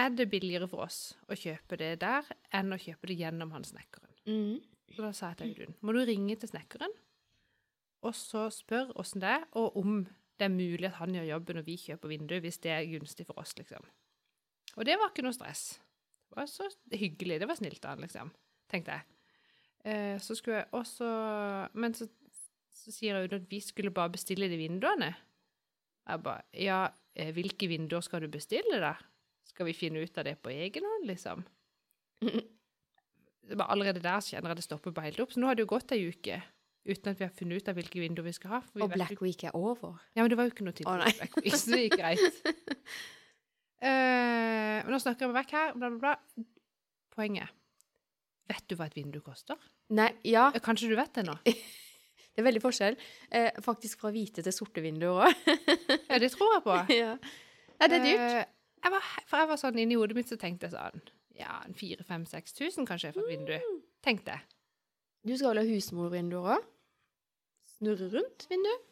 Er 0.01 0.11
det 0.15 0.29
billigere 0.31 0.67
for 0.71 0.85
oss 0.87 1.13
å 1.27 1.35
kjøpe 1.37 1.77
det 1.79 1.93
der 2.01 2.27
enn 2.55 2.73
å 2.73 2.79
kjøpe 2.79 3.09
det 3.11 3.19
gjennom 3.19 3.51
han 3.55 3.67
snekkeren? 3.67 4.15
Mm. 4.25 4.59
Så 4.91 5.03
da 5.03 5.11
sa 5.15 5.31
jeg 5.31 5.39
til 5.39 5.51
Audun, 5.51 5.77
må 5.79 5.95
du 5.95 6.01
ringe 6.07 6.35
til 6.39 6.51
snekkeren, 6.51 6.93
og 8.01 8.15
så 8.17 8.47
spør 8.51 8.91
åssen 8.99 9.21
det 9.23 9.29
er, 9.37 9.45
og 9.59 9.77
om 9.77 10.01
det 10.41 10.47
er 10.47 10.53
mulig 10.53 10.87
at 10.89 10.97
han 10.97 11.13
gjør 11.15 11.27
jobben 11.35 11.61
og 11.61 11.67
vi 11.67 11.77
kjøper 11.77 12.11
vindu, 12.11 12.35
hvis 12.41 12.59
det 12.63 12.73
er 12.73 12.89
gunstig 12.89 13.27
for 13.27 13.39
oss, 13.39 13.53
liksom. 13.59 13.85
Og 14.79 14.87
det 14.87 14.97
var 14.97 15.11
ikke 15.11 15.25
noe 15.27 15.35
stress. 15.35 15.75
Det 16.31 16.39
var 16.39 16.47
så 16.47 16.69
hyggelig, 16.95 17.41
det 17.41 17.49
var 17.49 17.59
snilt 17.59 17.83
av 17.83 17.95
han, 17.95 18.05
liksom, 18.05 18.31
tenkte 18.71 18.95
jeg. 18.95 19.19
Eh, 19.83 20.15
så 20.23 20.37
skulle 20.37 20.61
jeg 20.61 20.69
også, 20.77 21.09
men 21.75 21.95
så, 21.97 22.07
så 22.71 22.93
sier 22.95 23.19
hun 23.19 23.35
at 23.35 23.49
vi 23.51 23.59
skulle 23.63 23.91
bare 23.91 24.13
bestille 24.13 24.47
de 24.47 24.59
vinduene. 24.59 25.11
Jeg 26.07 26.23
bare, 26.23 26.47
ja, 26.55 26.85
eh, 27.19 27.33
hvilke 27.35 27.67
vinduer 27.67 28.05
skal 28.05 28.23
du 28.23 28.31
bestille 28.31 28.79
da? 28.79 28.95
Skal 29.51 29.67
vi 29.67 29.75
finne 29.75 29.99
ut 29.99 30.17
av 30.17 30.25
det 30.29 30.37
på 30.39 30.53
egen 30.53 30.87
hånd, 30.87 31.07
liksom? 31.09 31.43
det 32.21 33.57
var 33.57 33.71
allerede 33.73 33.99
der 33.99 34.19
så 34.21 34.35
kjenner 34.35 34.53
jeg 34.53 34.61
det 34.61 34.67
stopper 34.69 34.93
bare 34.95 35.09
helt 35.09 35.19
opp. 35.23 35.33
Så 35.33 35.41
nå 35.41 35.49
har 35.49 35.57
det 35.57 35.65
jo 35.65 35.71
gått 35.73 35.91
ei 35.95 36.05
uke 36.07 36.39
uten 36.87 37.11
at 37.11 37.19
vi 37.19 37.25
har 37.27 37.33
funnet 37.35 37.61
ut 37.61 37.69
av 37.69 37.77
hvilke 37.77 38.01
vinduer 38.01 38.25
vi 38.25 38.35
skal 38.37 38.55
ha. 38.55 38.59
vi 38.73 38.85
Og 38.85 38.93
Black 38.93 39.19
Week 39.21 39.43
er 39.43 39.57
over. 39.57 39.99
Ja, 40.15 40.23
men 40.23 40.31
det 40.31 40.37
var 40.39 40.47
jo 40.47 40.53
ikke 40.55 40.65
noe 40.65 40.77
tid 40.77 40.85
tilbud 40.85 41.03
oh, 41.03 41.17
Black 41.19 41.41
Week, 41.41 41.57
så 41.57 41.73
det 41.75 41.81
gikk 41.85 41.99
greit. 41.99 42.39
Men 43.81 44.91
nå 44.93 44.99
snakker 45.01 45.25
jeg 45.25 45.31
meg 45.31 45.39
vekk 45.41 45.55
her, 45.57 45.73
bla, 45.77 45.89
bla, 45.89 45.99
bla. 46.15 46.45
Poenget. 47.15 47.49
Vet 48.51 48.65
du 48.67 48.75
hva 48.77 48.87
et 48.89 48.97
vindu 48.97 49.19
koster? 49.23 49.59
Nei, 49.95 50.09
ja, 50.27 50.49
Eh, 50.53 50.61
Kanskje 50.63 50.89
du 50.91 50.95
vet 50.99 51.13
det 51.15 51.23
nå? 51.27 51.35
det 51.45 52.41
er 52.41 52.47
veldig 52.47 52.63
forskjell. 52.63 52.97
Uh, 53.31 53.49
faktisk 53.63 54.03
fra 54.03 54.11
hvite 54.15 54.43
til 54.43 54.55
sorte 54.55 54.83
vinduer 54.83 55.27
òg. 55.27 55.47
Ja, 56.11 56.19
det 56.19 56.31
tror 56.33 56.55
jeg 56.55 56.63
på. 56.65 56.77
ja. 57.01 57.15
ja, 57.79 57.87
det 57.87 57.99
er 57.99 58.05
dyrt. 58.05 58.25
Uh, 58.25 58.43
jeg 58.81 58.95
var, 58.95 59.09
for 59.29 59.43
jeg 59.43 59.51
var 59.51 59.61
sånn, 59.61 59.79
inni 59.83 59.97
hodet 59.99 60.17
mitt 60.17 60.31
så 60.31 60.37
tenkte 60.41 60.67
jeg 60.67 60.75
sånn, 60.75 61.03
ja, 61.37 61.59
en 61.67 61.77
4-5-6 61.77 62.55
000 62.59 62.87
kanskje 62.89 63.13
for 63.15 63.27
et 63.27 63.35
vindu. 63.35 63.55
Tenkte 64.03 64.35
jeg. 64.35 64.47
Du 65.29 65.35
skal 65.37 65.53
vel 65.53 65.61
ha 65.61 65.67
husmorvinduer 65.69 66.55
òg? 66.57 66.65
Snurre 67.75 68.09
rundt 68.13 68.47
vinduet? 68.49 68.87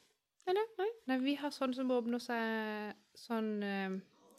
Eller? 0.49 0.69
Nei? 0.79 0.89
Nei, 1.09 1.17
vi 1.21 1.33
har 1.37 1.51
sånn 1.53 1.73
som 1.77 1.91
åpner 1.93 2.21
seg 2.23 2.95
sånn 3.17 3.49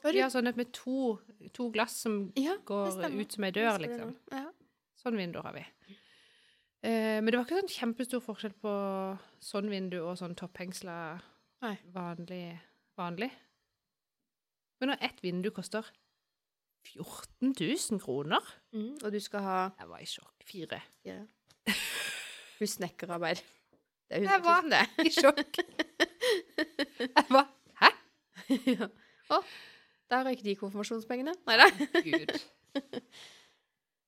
har 0.03 0.31
sånn 0.33 0.49
et 0.49 0.57
med 0.57 0.71
to, 0.73 1.19
to 1.53 1.69
glass 1.75 1.99
som 2.07 2.33
Ja, 2.39 2.57
går 2.65 2.89
ut 3.21 3.33
som 3.37 3.45
ei 3.45 3.51
dør, 3.53 3.79
liksom. 3.83 4.15
Ja. 4.33 4.47
Sånn 5.01 5.17
vindu 5.17 5.41
har 5.45 5.53
vi. 5.57 5.65
Eh, 6.83 7.21
men 7.21 7.27
det 7.29 7.37
var 7.37 7.45
ikke 7.47 7.61
sånn 7.61 7.75
kjempestor 7.75 8.23
forskjell 8.25 8.55
på 8.61 8.73
sånn 9.45 9.69
vindu 9.73 9.99
og 10.01 10.17
sånn 10.21 10.35
topphengsla 10.37 10.97
vanlig, 11.93 12.59
vanlig. 12.97 13.31
Men 14.81 14.93
når 14.95 15.03
ett 15.05 15.21
vindu 15.25 15.51
koster 15.53 15.85
14 16.89 17.53
000 17.61 18.01
kroner 18.01 18.41
Mm, 18.73 18.95
og 19.05 19.13
du 19.13 19.19
skal 19.21 19.43
ha 19.45 19.59
Jeg 19.79 19.89
var 19.91 19.99
i 20.01 20.07
sjokk. 20.09 20.45
Fire. 20.49 20.81
Fire. 21.03 21.27
Hun 22.59 22.67
snekkerarbeid. 22.77 23.43
Det 24.11 24.25
er 24.25 24.41
100 24.41 24.63
000, 24.63 24.71
det. 24.71 25.07
I 25.07 25.13
sjokk. 25.13 25.61
Jeg 27.17 27.27
var 27.29 27.47
Hæ? 27.81 27.91
ja. 28.67 28.89
Å, 29.31 29.43
der 30.11 30.25
røyk 30.27 30.43
de 30.47 30.57
konfirmasjonspengene. 30.61 31.37
Nei 31.49 31.61
da. 31.61 31.69
Gud. 32.07 32.35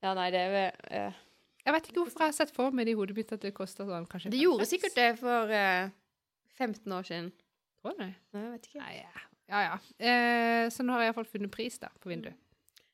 Ja, 0.03 0.17
nei, 0.19 0.33
det 0.35 0.41
er 0.43 0.73
uh, 0.91 1.19
Jeg 1.63 1.75
vet 1.77 1.85
ikke 1.87 2.01
hvorfor 2.01 2.25
jeg 2.25 2.33
har 2.33 2.35
sett 2.35 2.51
for 2.51 2.75
meg 2.75 2.89
det 2.89 2.97
i 2.97 2.99
hodet 2.99 3.15
mitt 3.15 3.35
at 3.37 3.45
det 3.45 3.53
koster 3.55 3.87
sånn 3.87 4.09
kanskje 4.11 4.33
Det 4.35 4.41
gjorde 4.41 4.67
sikkert 4.67 4.97
det 4.99 5.05
for 5.21 5.53
uh, 5.55 5.93
15 6.59 6.97
år 6.97 7.07
siden. 7.07 7.29
Tror 7.83 7.95
jeg. 8.03 8.17
Nei, 8.35 8.43
jeg 8.43 8.55
vet 8.57 8.67
ikke. 8.67 8.81
Nei, 8.83 8.97
ja. 8.97 9.23
Ja, 9.53 9.61
ja. 9.67 9.79
Eh, 9.99 10.67
så 10.73 10.85
nå 10.85 10.95
har 10.95 11.05
jeg 11.05 11.13
iallfall 11.13 11.29
funnet 11.29 11.53
pris 11.53 11.79
da, 11.83 11.91
på 12.01 12.13
vinduet. 12.13 12.39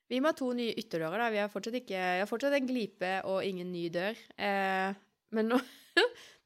Vi 0.09 0.17
må 0.19 0.31
ha 0.31 0.37
to 0.37 0.49
nye 0.57 0.73
ytterdører. 0.79 1.21
da. 1.21 1.29
Vi 1.33 1.41
har 1.43 1.51
fortsatt, 1.53 1.77
ikke, 1.79 1.99
vi 1.99 2.23
har 2.23 2.29
fortsatt 2.29 2.55
en 2.57 2.69
glipe 2.69 3.11
og 3.29 3.45
ingen 3.45 3.69
ny 3.71 3.85
dør. 3.93 4.17
Eh, 4.41 4.97
men 5.37 5.51
nå, 5.53 5.59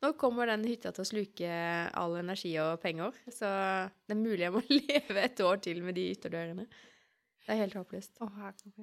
nå 0.03 0.13
kommer 0.19 0.49
den 0.51 0.65
hytta 0.67 0.91
til 0.93 1.05
å 1.05 1.07
sluke 1.07 1.51
all 1.99 2.17
energi 2.19 2.53
og 2.61 2.81
penger. 2.83 3.15
Så 3.31 3.47
det 3.47 4.15
er 4.15 4.19
mulig 4.19 4.43
jeg 4.45 4.55
må 4.55 4.63
leve 4.81 5.23
et 5.23 5.45
år 5.45 5.61
til 5.63 5.83
med 5.85 5.97
de 5.99 6.09
ytterdørene. 6.15 6.67
Det 7.43 7.51
er 7.51 7.63
helt 7.65 7.75
håpløst. 7.75 8.19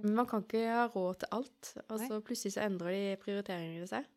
Men 0.03 0.17
man 0.19 0.29
kan 0.29 0.43
ikke 0.45 0.65
ha 0.69 0.87
råd 0.93 1.23
til 1.23 1.37
alt. 1.37 1.75
Og 1.89 2.01
så 2.03 2.21
plutselig 2.25 2.57
så 2.57 2.67
endrer 2.67 2.93
de 2.93 3.05
prioriteringene 3.23 3.89
seg. 3.89 4.09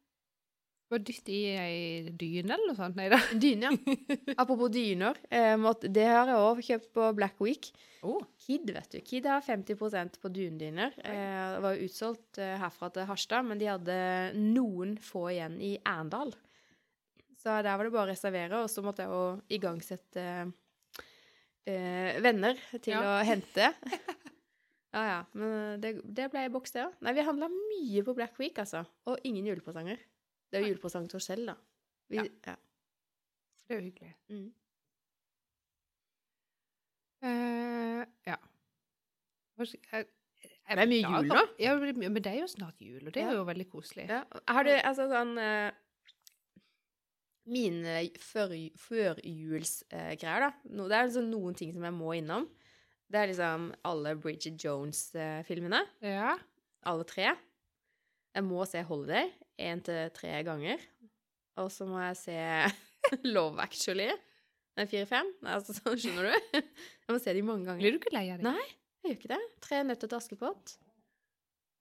Bare 0.92 1.06
dytte 1.08 1.32
i 1.32 1.54
ei 1.58 2.12
dyne 2.12 2.54
eller 2.54 2.70
noe 2.70 2.78
sånt? 2.78 2.98
Nei 3.00 3.08
da. 3.10 3.18
Dyne, 3.44 3.72
ja. 3.72 4.18
Apropos 4.36 4.70
dyner. 4.74 5.18
Eh, 5.32 5.56
det 5.88 6.06
har 6.06 6.30
jeg 6.30 6.44
òg 6.44 6.62
kjøpt 6.68 6.90
på 6.94 7.08
Black 7.18 7.40
Week. 7.42 7.72
Oh. 8.04 8.20
Kid, 8.44 8.68
vet 8.76 8.92
du. 8.92 9.00
Kid 9.08 9.30
har 9.32 9.42
50% 9.42 10.20
på 10.22 10.32
dundyner. 10.36 10.92
Eh, 11.00 11.56
det 11.56 11.64
var 11.64 11.78
jo 11.78 11.88
utsolgt 11.88 12.42
eh, 12.44 12.58
herfra 12.60 12.92
til 12.94 13.08
Harstad, 13.08 13.48
men 13.48 13.62
de 13.62 13.72
hadde 13.72 13.98
noen 14.36 14.98
få 15.02 15.30
igjen 15.32 15.56
i 15.64 15.78
Arendal. 15.88 16.36
Så 17.44 17.58
der 17.64 17.76
var 17.76 17.84
det 17.84 17.92
bare 17.92 18.08
å 18.08 18.12
reservere, 18.14 18.62
og 18.64 18.70
så 18.72 18.82
måtte 18.86 19.04
jeg 19.04 19.12
jo 19.12 19.24
igangsette 19.58 20.24
eh, 21.68 22.22
venner 22.24 22.56
til 22.80 22.94
Ja. 22.96 23.02
å 23.04 23.26
hente. 23.28 23.68
ja, 24.94 25.04
ja. 25.10 25.20
Men 25.36 25.82
det, 25.84 25.98
det 26.08 26.30
ble 26.32 26.46
i 26.48 26.52
boks, 26.54 26.72
det 26.72 26.86
òg. 26.86 26.96
Nei, 27.04 27.14
vi 27.18 27.26
handla 27.28 27.50
mye 27.52 28.04
på 28.08 28.16
Black 28.16 28.40
Week, 28.40 28.56
altså. 28.64 28.86
Og 29.12 29.20
ingen 29.28 29.46
julepresanger. 29.52 30.00
Det 30.50 30.60
er 30.60 30.64
jo 30.68 30.72
julepresang 30.76 31.10
til 31.12 31.20
oss 31.20 31.28
selv, 31.28 31.52
da. 31.52 31.58
Vi, 32.14 32.22
Ja. 32.22 32.28
ja. 32.48 32.56
Det 33.68 33.76
er 33.76 33.80
jo 33.80 33.86
hyggelig. 33.90 34.14
Mm. 34.30 34.50
Uh, 37.24 38.04
ja. 38.28 38.36
Jeg- 39.60 40.08
Det 40.68 40.80
er 40.80 40.88
mye 40.88 41.04
jul 41.04 41.28
nå. 41.28 41.42
Ja, 41.60 41.76
men 41.78 42.14
det 42.22 42.28
er 42.28 42.40
jo 42.42 42.48
snart 42.48 42.80
jul, 42.82 43.02
og 43.08 43.14
det 43.14 43.22
Ja. 43.24 43.30
er 43.30 43.36
jo 43.36 43.44
veldig 43.46 43.68
koselig. 43.72 44.08
Ja. 44.10 44.24
Har 44.48 44.64
du 44.64 44.70
altså 44.72 45.08
sånn 45.12 45.38
eh, 45.38 45.72
Mine 47.52 47.98
før- 48.24 48.72
førjulsgreier, 48.80 50.46
da. 50.46 50.52
No, 50.72 50.86
det 50.88 50.96
er 50.98 51.08
liksom 51.10 51.30
noen 51.32 51.56
ting 51.60 51.74
som 51.76 51.84
jeg 51.84 51.96
må 51.96 52.14
innom. 52.18 52.46
Det 53.12 53.20
er 53.20 53.30
liksom 53.34 53.66
alle 53.86 54.14
Bridget 54.18 54.58
Jones-filmene. 54.64 55.82
Ja. 56.02 56.38
Alle 56.90 57.04
tre. 57.08 57.34
Jeg 58.34 58.44
må 58.48 58.64
se 58.68 58.82
Holiday 58.88 59.30
én 59.62 59.84
til 59.86 60.10
tre 60.16 60.40
ganger. 60.48 60.80
Og 61.62 61.70
så 61.70 61.86
må 61.86 62.00
jeg 62.02 62.18
se 62.18 62.38
Love 63.36 63.60
Actually. 63.62 64.10
Nei, 64.78 64.88
fire-fem. 64.90 65.28
Altså, 65.46 65.76
skjønner 66.02 66.32
du? 66.32 66.62
Jeg 66.64 67.12
må 67.14 67.20
se 67.22 67.34
de 67.38 67.44
mange 67.46 67.68
ganger. 67.68 67.84
Blir 67.84 67.94
du 67.94 68.00
ikke 68.02 68.16
lei 68.16 68.26
av 68.34 68.40
det? 68.42 68.48
Nei. 68.50 68.70
Jeg 69.04 69.12
gjør 69.12 69.20
ikke 69.20 69.34
det. 69.36 69.42
Tre 69.68 69.84
nøtter 69.86 70.10
til 70.10 70.18
Askepott. 70.18 70.78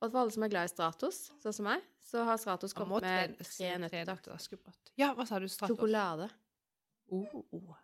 Og 0.03 0.11
for 0.11 0.18
alle 0.24 0.34
som 0.34 0.42
er 0.42 0.50
glad 0.50 0.66
i 0.66 0.72
Stratos, 0.72 1.18
sånn 1.42 1.55
som 1.55 1.66
meg, 1.68 1.82
så 2.03 2.24
har 2.26 2.40
Stratos 2.42 2.74
kommet 2.74 3.05
med 3.07 3.36
tre- 3.38 3.76
nøtter 3.78 4.32
Askepott. 4.34 4.90
Ja, 4.98 5.12
hva 5.14 5.26
sa 5.28 5.38
du? 5.38 5.46
Stratos? 5.48 5.76
sjokolade. 5.78 6.26
Oh, 7.12 7.36
oh. 7.55 7.76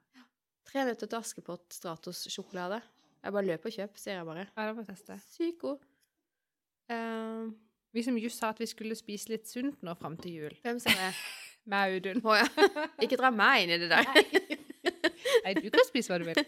Tre 0.68 0.82
nøtter 0.88 1.06
til 1.08 1.20
Askepott 1.20 1.68
Stratos-sjokolade. 1.76 2.80
Jeg 3.22 3.34
bare 3.34 3.46
løp 3.46 3.64
og 3.70 3.74
kjøp, 3.74 3.96
sier 3.98 4.18
jeg 4.18 4.26
bare. 4.26 4.44
Ja, 4.56 4.66
det 4.68 4.74
var 4.80 4.88
teste. 4.90 5.16
Sykt 5.30 5.62
god. 5.62 5.86
Uh, 6.90 7.48
Vi 7.94 8.02
som 8.04 8.18
just 8.20 8.38
sa 8.42 8.50
at 8.52 8.58
vi 8.60 8.66
skulle 8.68 8.96
spise 8.98 9.30
litt 9.32 9.46
sunt 9.48 9.80
nå 9.86 9.94
fram 9.98 10.16
til 10.20 10.34
jul. 10.42 10.56
hvem 10.64 10.78
sa 10.82 10.90
det? 10.92 11.12
Med 11.70 11.94
Audun. 11.98 12.20
Oh, 12.24 12.34
ja. 12.36 12.46
Ikke 13.04 13.18
dra 13.20 13.30
meg 13.34 13.64
inn 13.66 13.74
i 13.76 13.78
det 13.82 13.88
der. 13.92 14.06
Nei, 15.44 15.54
du 15.58 15.68
kan 15.70 15.84
spise 15.88 16.10
hva 16.12 16.18
du 16.20 16.26
vil. 16.30 16.38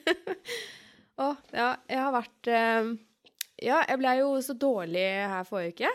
Å, 1.21 1.35
ja, 1.53 1.71
jeg 1.91 2.01
har 2.01 2.15
vært 2.15 2.49
eh, 2.49 2.91
Ja, 3.63 3.83
jeg 3.89 3.99
ble 4.01 4.15
jo 4.21 4.31
så 4.45 4.55
dårlig 4.57 5.05
her 5.31 5.45
forrige 5.49 5.75
uke. 5.77 5.91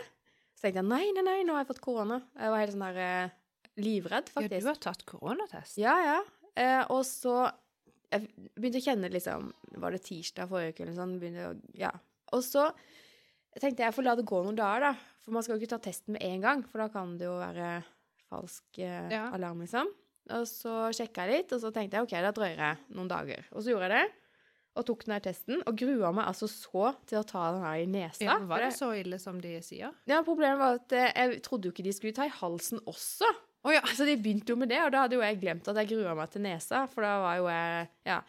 Så 0.56 0.64
tenkte 0.66 0.80
jeg 0.82 0.88
nei, 0.88 1.04
nei, 1.16 1.24
nei, 1.26 1.38
nå 1.44 1.52
har 1.56 1.64
jeg 1.64 1.70
fått 1.74 1.82
korona. 1.84 2.20
Jeg 2.38 2.52
var 2.52 2.62
helt 2.62 2.72
sånn 2.74 2.84
der 2.86 3.00
eh, 3.04 3.34
livredd, 3.82 4.30
Ja, 4.36 4.48
du 4.48 4.68
har 4.70 4.78
tatt 4.86 5.02
koronatest. 5.08 5.78
Ja, 5.82 5.96
ja. 6.04 6.18
Eh, 6.56 6.82
og 6.94 7.02
så 7.04 7.50
Jeg 8.14 8.30
begynte 8.56 8.78
å 8.80 8.84
kjenne 8.86 9.10
liksom 9.12 9.50
Var 9.82 9.92
det 9.92 9.98
tirsdag 10.06 10.48
forrige 10.48 10.72
uke 10.72 10.84
eller 10.86 10.94
sånn? 10.96 11.16
Begynte 11.20 11.48
å, 11.50 11.56
ja. 11.76 11.90
Og 12.32 12.40
så 12.46 12.70
tenkte 13.60 13.82
jeg 13.82 13.90
jeg 13.90 13.96
får 13.98 14.06
la 14.06 14.14
det 14.16 14.24
gå 14.30 14.40
noen 14.46 14.56
dager, 14.56 14.86
da. 14.86 14.94
For 15.26 15.34
man 15.36 15.42
skal 15.44 15.56
jo 15.58 15.64
ikke 15.64 15.74
ta 15.74 15.80
testen 15.90 16.14
med 16.16 16.22
en 16.24 16.40
gang, 16.44 16.62
for 16.70 16.80
da 16.80 16.86
kan 16.92 17.16
det 17.18 17.26
jo 17.28 17.34
være 17.42 17.70
falsk 18.30 18.78
eh, 18.84 19.10
Ja. 19.12 19.26
alarm, 19.36 19.60
liksom. 19.66 19.90
Og 20.36 20.46
så 20.50 20.72
sjekka 20.96 21.26
jeg 21.26 21.42
litt, 21.44 21.52
og 21.54 21.60
så 21.62 21.70
tenkte 21.74 21.98
jeg 22.00 22.06
OK, 22.08 22.14
da 22.24 22.32
drøyer 22.34 22.62
jeg 22.62 22.78
noen 22.96 23.10
dager. 23.10 23.44
Og 23.52 23.62
så 23.62 23.70
gjorde 23.74 23.90
jeg 23.90 23.94
det. 24.08 24.22
Og 24.76 24.84
tok 24.84 25.06
den 25.06 25.14
her 25.16 25.22
testen, 25.24 25.62
og 25.66 25.76
grua 25.80 26.10
meg 26.12 26.26
altså 26.28 26.44
så 26.52 26.90
til 27.08 27.18
å 27.22 27.24
ta 27.24 27.46
den 27.54 27.62
her 27.64 27.78
i 27.80 27.86
nesa. 27.88 28.22
Ja, 28.26 28.34
var 28.44 28.60
det 28.60 28.74
så 28.76 28.90
ille 28.98 29.16
som 29.22 29.38
de 29.40 29.54
sier? 29.64 29.94
ja, 30.06 30.18
problemet 30.26 30.58
var 30.60 30.76
at 30.82 30.92
eh, 30.92 31.12
jeg 31.16 31.42
trodde 31.46 31.70
jo 31.70 31.72
ikke 31.72 31.86
de 31.86 31.94
skulle 31.96 32.12
ta 32.16 32.26
i 32.28 32.34
halsen 32.42 32.82
også. 32.84 33.30
Oh, 33.66 33.72
ja. 33.74 33.80
Så 33.96 34.04
de 34.06 34.14
begynte 34.20 34.52
jo 34.52 34.58
med 34.60 34.68
det, 34.70 34.78
og 34.84 34.92
da 34.94 35.06
hadde 35.06 35.16
jo 35.16 35.22
jeg 35.24 35.40
glemt 35.40 35.66
at 35.72 35.80
jeg 35.80 35.88
grua 35.94 36.12
meg 36.14 36.28
til 36.30 36.44
nesa, 36.44 36.84
for 36.92 37.02
da 37.08 37.14
var 37.24 37.38
jo 37.40 37.48
jeg 37.50 37.88
Ja. 38.06 38.20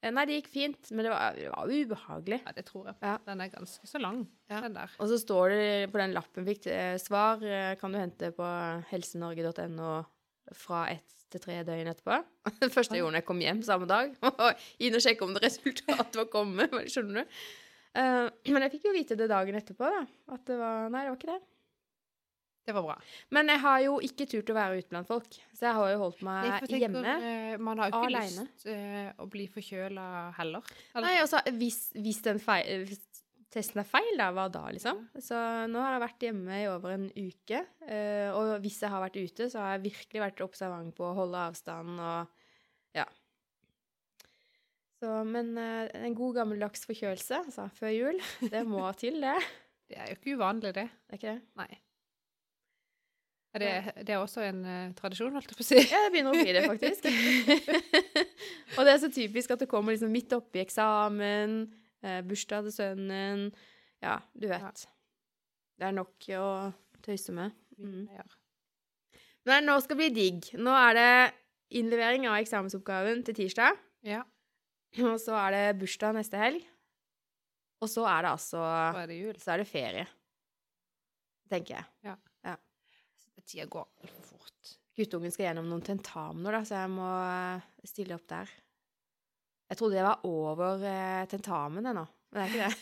Eh, 0.00 0.08
Nei, 0.16 0.24
det 0.24 0.38
gikk 0.40 0.48
fint, 0.54 0.90
men 0.96 1.04
det 1.04 1.10
var, 1.12 1.34
det 1.36 1.50
var 1.52 1.68
ubehagelig. 1.68 2.40
Ja, 2.46 2.52
det 2.56 2.64
tror 2.70 2.86
jeg. 2.88 2.96
Ja. 3.04 3.18
Den 3.26 3.44
er 3.44 3.50
ganske 3.52 3.86
så 3.86 4.00
lang, 4.00 4.22
Ja. 4.48 4.62
den 4.64 4.72
der. 4.80 4.90
Og 4.98 5.12
så 5.12 5.18
står 5.20 5.52
det 5.52 5.92
på 5.92 6.00
den 6.00 6.14
lappen 6.16 6.48
fikk 6.48 6.66
eh, 6.72 6.96
svar 6.96 7.44
kan 7.78 7.92
du 7.92 7.98
hente 8.00 8.32
på 8.32 8.48
helsenorge.no 8.90 9.92
fra 10.56 10.88
ett 10.96 11.19
til 11.32 11.42
tre 11.44 11.60
døgn 11.66 11.90
etterpå. 11.92 12.18
Det 12.60 12.70
første 12.74 12.96
jeg 12.96 13.02
gjorde 13.04 13.14
når 13.16 13.22
jeg 13.22 13.28
kom 13.30 13.42
hjem 13.44 13.62
samme 13.66 13.88
dag, 13.90 14.12
var 14.26 14.66
inn 14.78 14.98
og 14.98 15.04
sjekke 15.04 15.26
om 15.26 15.34
det 15.36 15.44
resultatet 15.48 16.20
var 16.22 16.30
kommet. 16.32 16.74
Skjønner 16.90 17.22
du? 17.22 17.38
Eh, 18.00 18.26
men 18.54 18.62
jeg 18.66 18.76
fikk 18.76 18.84
jo 18.90 18.96
vite 18.98 19.16
det 19.18 19.30
dagen 19.32 19.56
etterpå, 19.58 19.88
da. 19.90 20.04
At 20.36 20.44
det 20.50 20.58
var 20.60 20.90
Nei, 20.94 21.06
det 21.06 21.14
var 21.14 21.18
ikke 21.22 21.32
det. 21.34 21.40
Det 22.68 22.74
var 22.76 22.84
bra. 22.84 22.94
Men 23.34 23.48
jeg 23.50 23.58
har 23.64 23.78
jo 23.82 23.94
ikke 24.04 24.26
turt 24.30 24.50
å 24.52 24.54
være 24.54 24.76
ute 24.82 24.90
blant 24.92 25.08
folk, 25.08 25.32
så 25.56 25.64
jeg 25.70 25.74
har 25.78 25.88
jo 25.94 26.00
holdt 26.02 26.20
meg 26.28 26.44
Nei, 26.44 26.58
tenker, 26.60 26.82
hjemme. 26.84 27.14
eh, 27.24 27.54
man 27.58 27.80
har 27.80 27.88
jo 27.88 27.96
ikke 27.96 28.10
alene. 28.12 28.44
lyst 28.44 28.66
eh, 28.70 29.08
å 29.16 29.26
bli 29.32 29.46
forkjøla 29.50 30.04
heller. 30.36 30.68
Eller- 30.92 31.06
Nei, 31.08 31.14
altså, 31.24 31.40
hvis, 31.56 31.78
hvis, 31.96 32.20
den 32.28 32.38
feil, 32.44 32.84
hvis 32.86 33.00
testen 33.50 33.82
er 33.82 33.88
feil, 33.88 34.12
da, 34.18 34.28
hva 34.34 34.46
da, 34.52 34.66
liksom? 34.70 35.02
Så 35.22 35.38
nå 35.70 35.80
har 35.82 35.96
jeg 35.96 36.04
vært 36.04 36.26
hjemme 36.28 36.60
i 36.60 36.68
over 36.70 36.94
en 36.94 37.08
uke, 37.16 37.64
eh, 37.86 38.28
og 38.30 38.60
hvis 38.62 38.78
jeg 38.84 38.92
har 38.92 39.02
vært 39.02 39.18
ute, 39.18 39.48
så 39.50 39.64
har 39.64 39.74
jeg 39.74 39.88
virkelig 39.88 40.22
vært 40.22 40.44
observant 40.46 40.94
på 40.96 41.08
å 41.08 41.16
holde 41.18 41.48
avstand 41.50 41.98
og 41.98 42.38
ja. 42.96 43.06
Så, 45.00 45.12
men 45.26 45.54
eh, 45.58 45.90
en 46.04 46.16
god 46.16 46.40
gammeldags 46.42 46.86
forkjølelse, 46.86 47.42
altså, 47.46 47.68
før 47.74 47.94
jul, 47.94 48.24
det 48.54 48.64
må 48.68 48.84
til, 49.00 49.20
det. 49.24 49.38
Det 49.90 49.98
er 49.98 50.10
jo 50.10 50.18
ikke 50.18 50.36
uvanlig, 50.38 50.74
det. 50.76 50.86
Det 50.86 51.16
er 51.16 51.22
ikke 51.22 51.32
det? 51.32 51.46
Nei. 51.58 51.70
Er 53.50 53.62
det, 53.64 53.70
det 54.06 54.14
er 54.14 54.20
også 54.22 54.44
en 54.46 54.60
uh, 54.62 54.92
tradisjon, 54.94 55.32
holdt 55.34 55.50
jeg 55.50 55.58
på 55.58 55.64
å 55.64 55.66
si. 55.66 55.78
Ja, 55.80 56.04
det 56.04 56.12
begynner 56.14 56.36
å 56.36 56.38
bli 56.38 56.52
det, 56.54 56.60
faktisk. 56.70 57.08
og 58.76 58.86
det 58.86 58.92
er 58.92 59.00
så 59.02 59.10
typisk 59.10 59.56
at 59.56 59.64
det 59.64 59.70
kommer 59.72 59.96
liksom 59.96 60.12
midt 60.14 60.36
oppi 60.36 60.62
eksamen, 60.62 61.64
eh, 62.04 62.20
bursdag 62.26 62.68
til 62.68 62.76
sønnen. 62.76 63.46
Ja, 64.02 64.18
du 64.32 64.48
vet. 64.50 64.86
Det 65.80 65.88
er 65.88 65.96
nok 65.96 66.28
å 66.36 66.48
tøyse 67.04 67.34
med. 67.36 67.56
Mm. 67.80 68.08
Ja. 68.12 68.26
Men 69.48 69.68
nå 69.68 69.78
skal 69.80 69.96
det 69.96 70.00
bli 70.02 70.10
digg. 70.16 70.50
Nå 70.60 70.74
er 70.76 70.96
det 70.98 71.12
innlevering 71.80 72.26
av 72.28 72.40
eksamensoppgaven 72.40 73.24
til 73.28 73.42
tirsdag. 73.44 73.80
ja. 74.08 74.24
Og 75.06 75.20
så 75.22 75.36
er 75.38 75.54
det 75.54 75.78
bursdag 75.78 76.16
neste 76.16 76.38
helg. 76.40 76.64
Og 77.80 77.86
så 77.88 78.02
er 78.10 78.24
det 78.26 78.32
altså 78.34 78.58
Så 78.58 79.04
det 79.06 79.18
jul. 79.20 79.36
Så 79.38 79.52
er 79.54 79.62
det 79.62 79.68
ferie. 79.70 80.06
Tenker 81.48 81.76
jeg. 81.78 81.86
Tida 83.50 83.66
går 83.66 83.86
altfor 84.04 84.38
fort. 84.38 84.72
Guttungen 84.98 85.32
skal 85.34 85.48
gjennom 85.48 85.70
noen 85.70 85.82
tentamener, 85.82 86.54
da, 86.54 86.60
så 86.66 86.82
jeg 86.84 86.90
må 86.92 87.06
eh, 87.24 87.64
stille 87.88 88.14
opp 88.14 88.26
der. 88.30 88.52
Jeg 89.70 89.78
trodde 89.78 89.96
det 89.96 90.02
var 90.06 90.24
over 90.26 90.82
eh, 90.90 91.26
tentamen 91.30 91.86
ennå, 91.86 92.02
men 92.32 92.40
det 92.40 92.42
er 92.42 92.48
ikke 92.50 92.64
det. 92.66 92.78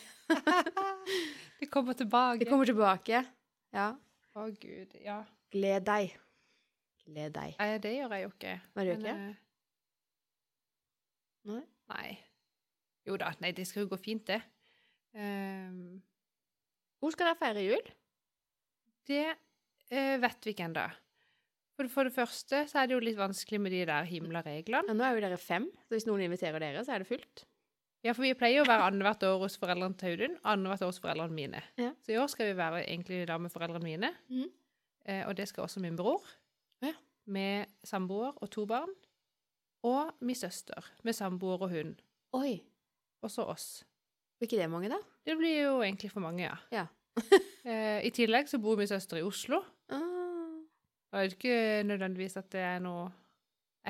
det 1.59 1.67
kommer 1.69 1.93
tilbake. 1.99 2.39
Det 2.41 2.49
kommer 2.49 2.65
tilbake. 2.69 3.19
Ja. 3.75 3.91
Å, 4.33 4.47
gud. 4.61 4.95
Ja. 5.03 5.19
Gled 5.53 5.85
deg. 5.85 6.15
Gled 7.05 7.35
deg. 7.35 7.53
Nei, 7.59 7.67
det 7.83 7.91
gjør 7.93 8.15
jeg 8.17 8.25
jo 8.25 8.31
ikke. 8.33 8.55
Nei, 8.73 8.85
det 8.87 8.89
gjør 8.89 9.03
ikke? 9.03 9.13
eh, 9.29 9.45
Nei? 11.49 11.61
Nei. 11.93 12.09
Jo 13.09 13.17
da, 13.21 13.29
nei, 13.41 13.51
det 13.57 13.65
skal 13.69 13.85
jo 13.85 13.91
gå 13.93 13.97
fint, 14.01 14.25
det. 14.29 14.41
Um, 15.17 16.01
Hvor 17.01 17.13
skal 17.15 17.29
dere 17.31 17.39
feire 17.39 17.63
jul? 17.65 17.87
det 19.09 19.23
uh, 19.33 20.17
vet 20.21 20.45
vi 20.45 20.51
ikke 20.53 20.67
ennå. 20.67 20.83
For, 21.79 21.87
for 21.87 22.09
det 22.09 22.11
første 22.11 22.65
så 22.67 22.81
er 22.81 22.89
det 22.89 22.97
jo 22.97 22.99
litt 22.99 23.15
vanskelig 23.15 23.61
med 23.63 23.71
de 23.71 23.85
der 23.87 24.03
himla 24.03 24.41
reglene. 24.43 24.91
Ja, 24.91 24.95
nå 24.97 25.05
er 25.05 25.13
jo 25.15 25.21
dere 25.23 25.37
fem, 25.39 25.69
så 25.87 25.95
hvis 25.95 26.05
noen 26.09 26.25
inviterer 26.25 26.59
dere, 26.59 26.81
så 26.83 26.91
er 26.91 27.05
det 27.05 27.07
fullt. 27.07 27.45
Ja, 28.03 28.11
for 28.11 28.25
vi 28.25 28.33
pleier 28.35 28.65
å 28.65 28.67
være 28.67 28.89
annethvert 28.89 29.23
år 29.29 29.37
hos 29.45 29.55
foreldrene 29.59 29.95
til 29.99 30.11
Audun, 30.17 30.35
annethvert 30.43 30.83
år 30.83 30.91
hos 30.91 30.99
foreldrene 30.99 31.37
mine. 31.37 31.61
Ja. 31.79 31.93
Så 32.03 32.11
i 32.11 32.19
år 32.19 32.27
skal 32.31 32.49
vi 32.51 32.57
være 32.59 32.83
egentlig 32.83 33.21
da 33.31 33.39
med 33.39 33.53
foreldrene 33.55 33.87
mine. 33.87 34.11
Mm. 34.27 34.51
Eh, 35.07 35.23
og 35.23 35.37
det 35.39 35.47
skal 35.47 35.69
også 35.69 35.83
min 35.83 35.95
bror. 35.99 36.27
Ja. 36.83 36.91
Med 37.31 37.71
samboer 37.87 38.35
og 38.35 38.51
to 38.51 38.67
barn. 38.67 38.91
Og 39.87 40.11
min 40.19 40.35
søster 40.35 40.91
med 41.07 41.15
samboer 41.15 41.63
og 41.63 41.71
hund. 41.71 41.95
Oi. 42.35 42.57
Og 43.23 43.31
så 43.31 43.47
oss. 43.47 43.85
Blir 44.35 44.51
ikke 44.51 44.59
det 44.59 44.71
mange, 44.71 44.91
da? 44.91 44.99
Det 45.23 45.39
blir 45.39 45.61
jo 45.61 45.79
egentlig 45.79 46.11
for 46.11 46.23
mange, 46.27 46.43
ja. 46.43 46.59
Ja. 46.75 46.87
eh, 47.63 48.03
I 48.03 48.11
tillegg 48.15 48.51
så 48.51 48.59
bor 48.59 48.79
min 48.79 48.91
søster 48.91 49.23
i 49.23 49.27
Oslo. 49.27 49.63
Ah. 49.87 50.18
Og 51.09 51.17
det 51.17 51.25
er 51.25 51.35
ikke 51.35 51.59
nødvendigvis 51.89 52.37
at 52.37 52.49
det 52.53 52.61
er 52.61 52.79
noe 52.85 53.07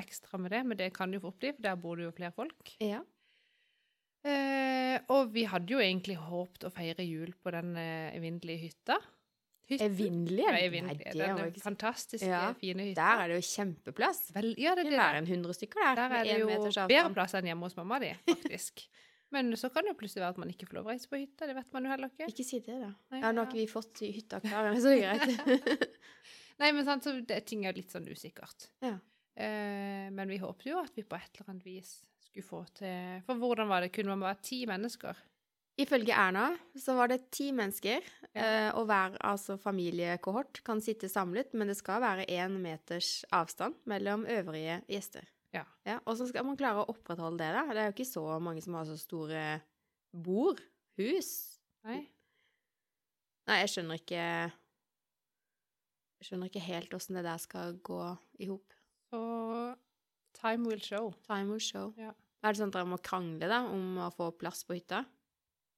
ekstra 0.00 0.38
med 0.40 0.52
det, 0.54 0.62
men 0.66 0.78
det 0.78 0.92
kan 0.96 1.10
det 1.12 1.18
jo 1.20 1.26
fort 1.28 1.38
bli, 1.42 1.50
for 1.52 1.62
der 1.66 1.76
bor 1.80 1.98
det 2.00 2.06
jo 2.06 2.12
flere 2.16 2.32
folk. 2.32 2.74
Ja. 2.80 3.00
Eh, 4.24 4.98
og 5.12 5.30
vi 5.32 5.46
hadde 5.48 5.72
jo 5.72 5.80
egentlig 5.80 6.16
håpet 6.20 6.66
å 6.68 6.70
feire 6.72 7.04
jul 7.06 7.32
på 7.40 7.52
den 7.54 7.72
eh, 7.80 8.10
evinnelige 8.16 8.66
hytta. 8.66 8.98
Evinnelige? 9.70 10.50
Ja, 10.50 10.70
Nei, 10.82 10.94
det 10.98 11.12
er 11.14 11.36
Den 11.38 11.52
ikke 11.52 11.62
fantastiske, 11.62 12.26
Ja, 12.26 12.48
fine 12.58 12.88
hytta. 12.88 13.04
Der 13.04 13.22
er 13.22 13.30
det 13.30 13.36
jo 13.38 13.44
kjempeplass. 13.52 14.24
Vel, 14.34 14.50
ja, 14.58 14.72
det 14.74 14.88
Det 14.88 14.96
er 14.96 14.96
det. 14.96 15.04
er 15.06 15.18
en 15.20 15.28
hundre 15.30 15.54
stykker 15.54 15.84
der. 15.84 16.00
Der 16.00 16.16
er 16.18 16.24
det 16.26 16.40
jo 16.40 16.48
bedre 16.90 17.12
plass 17.14 17.36
enn 17.38 17.46
hjemme 17.52 17.68
hos 17.68 17.76
mamma 17.78 18.00
di, 18.02 18.10
faktisk. 18.26 18.82
Men 19.34 19.52
så 19.54 19.68
kan 19.70 19.86
det 19.86 19.92
jo 19.92 19.98
plutselig 20.00 20.24
være 20.24 20.34
at 20.34 20.40
man 20.42 20.50
ikke 20.50 20.66
får 20.66 20.80
lov 20.80 20.88
å 20.88 20.90
reise 20.90 21.06
på 21.06 21.20
hytta. 21.20 21.46
Det 21.46 21.54
vet 21.54 21.68
man 21.76 21.84
jo 21.86 21.90
heller 21.92 22.10
ikke. 22.10 22.26
Ikke 22.32 22.46
si 22.48 22.58
det, 22.66 22.80
da. 22.82 22.88
Nei, 23.14 23.20
Ja, 23.22 23.30
nå 23.30 23.44
har 23.44 23.46
ikke 23.52 23.60
vi 23.60 23.66
fått 23.70 24.02
hytta 24.02 24.40
klar, 24.42 24.72
så 24.74 24.90
det 24.90 25.04
er 25.06 25.20
greit. 25.22 25.84
Nei, 26.60 26.72
men 26.76 26.84
sant, 26.84 27.04
så 27.06 27.14
det, 27.24 27.40
ting 27.48 27.64
er 27.66 27.76
litt 27.76 27.92
sånn 27.92 28.08
usikkert. 28.10 28.68
Ja. 28.84 28.98
Eh, 29.40 30.10
men 30.12 30.28
vi 30.28 30.36
håpet 30.42 30.66
jo 30.68 30.78
at 30.82 30.92
vi 30.98 31.04
på 31.08 31.16
et 31.16 31.30
eller 31.38 31.54
annet 31.54 31.64
vis 31.66 31.94
skulle 32.26 32.44
få 32.46 32.60
til 32.76 33.22
For 33.26 33.38
hvordan 33.40 33.70
var 33.70 33.80
det? 33.84 33.92
Kunne 33.94 34.12
man 34.12 34.26
være 34.28 34.42
ti 34.44 34.58
mennesker? 34.68 35.16
Ifølge 35.80 36.12
Erna 36.12 36.50
så 36.76 36.92
var 36.98 37.08
det 37.08 37.30
ti 37.32 37.46
mennesker, 37.56 38.04
Ja. 38.34 38.42
eh, 38.42 38.70
og 38.76 38.84
hver 38.90 39.14
altså 39.24 39.56
familiekohort 39.56 40.60
kan 40.66 40.82
sitte 40.84 41.08
samlet, 41.08 41.54
men 41.54 41.68
det 41.72 41.78
skal 41.78 42.02
være 42.02 42.26
én 42.28 42.58
meters 42.60 43.24
avstand 43.32 43.78
mellom 43.88 44.26
øvrige 44.28 44.82
gjester. 44.90 45.24
Ja. 45.54 45.64
Ja, 45.86 45.96
og 46.04 46.18
så 46.18 46.28
skal 46.28 46.44
man 46.44 46.58
klare 46.60 46.82
å 46.84 46.90
opprettholde 46.92 47.38
det, 47.40 47.48
da. 47.56 47.64
Det 47.72 47.80
er 47.80 47.88
jo 47.88 47.94
ikke 47.96 48.12
så 48.12 48.26
mange 48.44 48.60
som 48.62 48.74
har 48.76 48.84
så 48.86 48.98
store 49.00 49.60
bord, 50.12 50.60
hus. 51.00 51.58
Nei? 51.88 52.02
Nei, 53.48 53.56
jeg 53.64 53.72
skjønner 53.72 53.98
ikke 54.02 54.24
skjønner 56.24 56.50
ikke 56.50 56.64
helt 56.64 56.94
åssen 56.96 57.18
det 57.18 57.24
der 57.26 57.40
skal 57.40 57.78
gå 57.86 58.00
i 58.40 58.50
hop. 58.50 58.76
Og 59.16 59.76
time 60.38 60.68
will 60.68 60.82
show. 60.84 61.12
Time 61.26 61.50
will 61.52 61.62
show. 61.64 61.90
Ja. 62.00 62.12
Er 62.40 62.54
det 62.54 62.60
sånn 62.60 62.70
at 62.72 62.78
dere 62.78 62.88
må 62.88 63.00
krangle 63.04 63.48
da, 63.50 63.62
om 63.68 63.98
å 64.00 64.08
få 64.14 64.30
plass 64.40 64.62
på 64.64 64.76
hytta? 64.78 65.02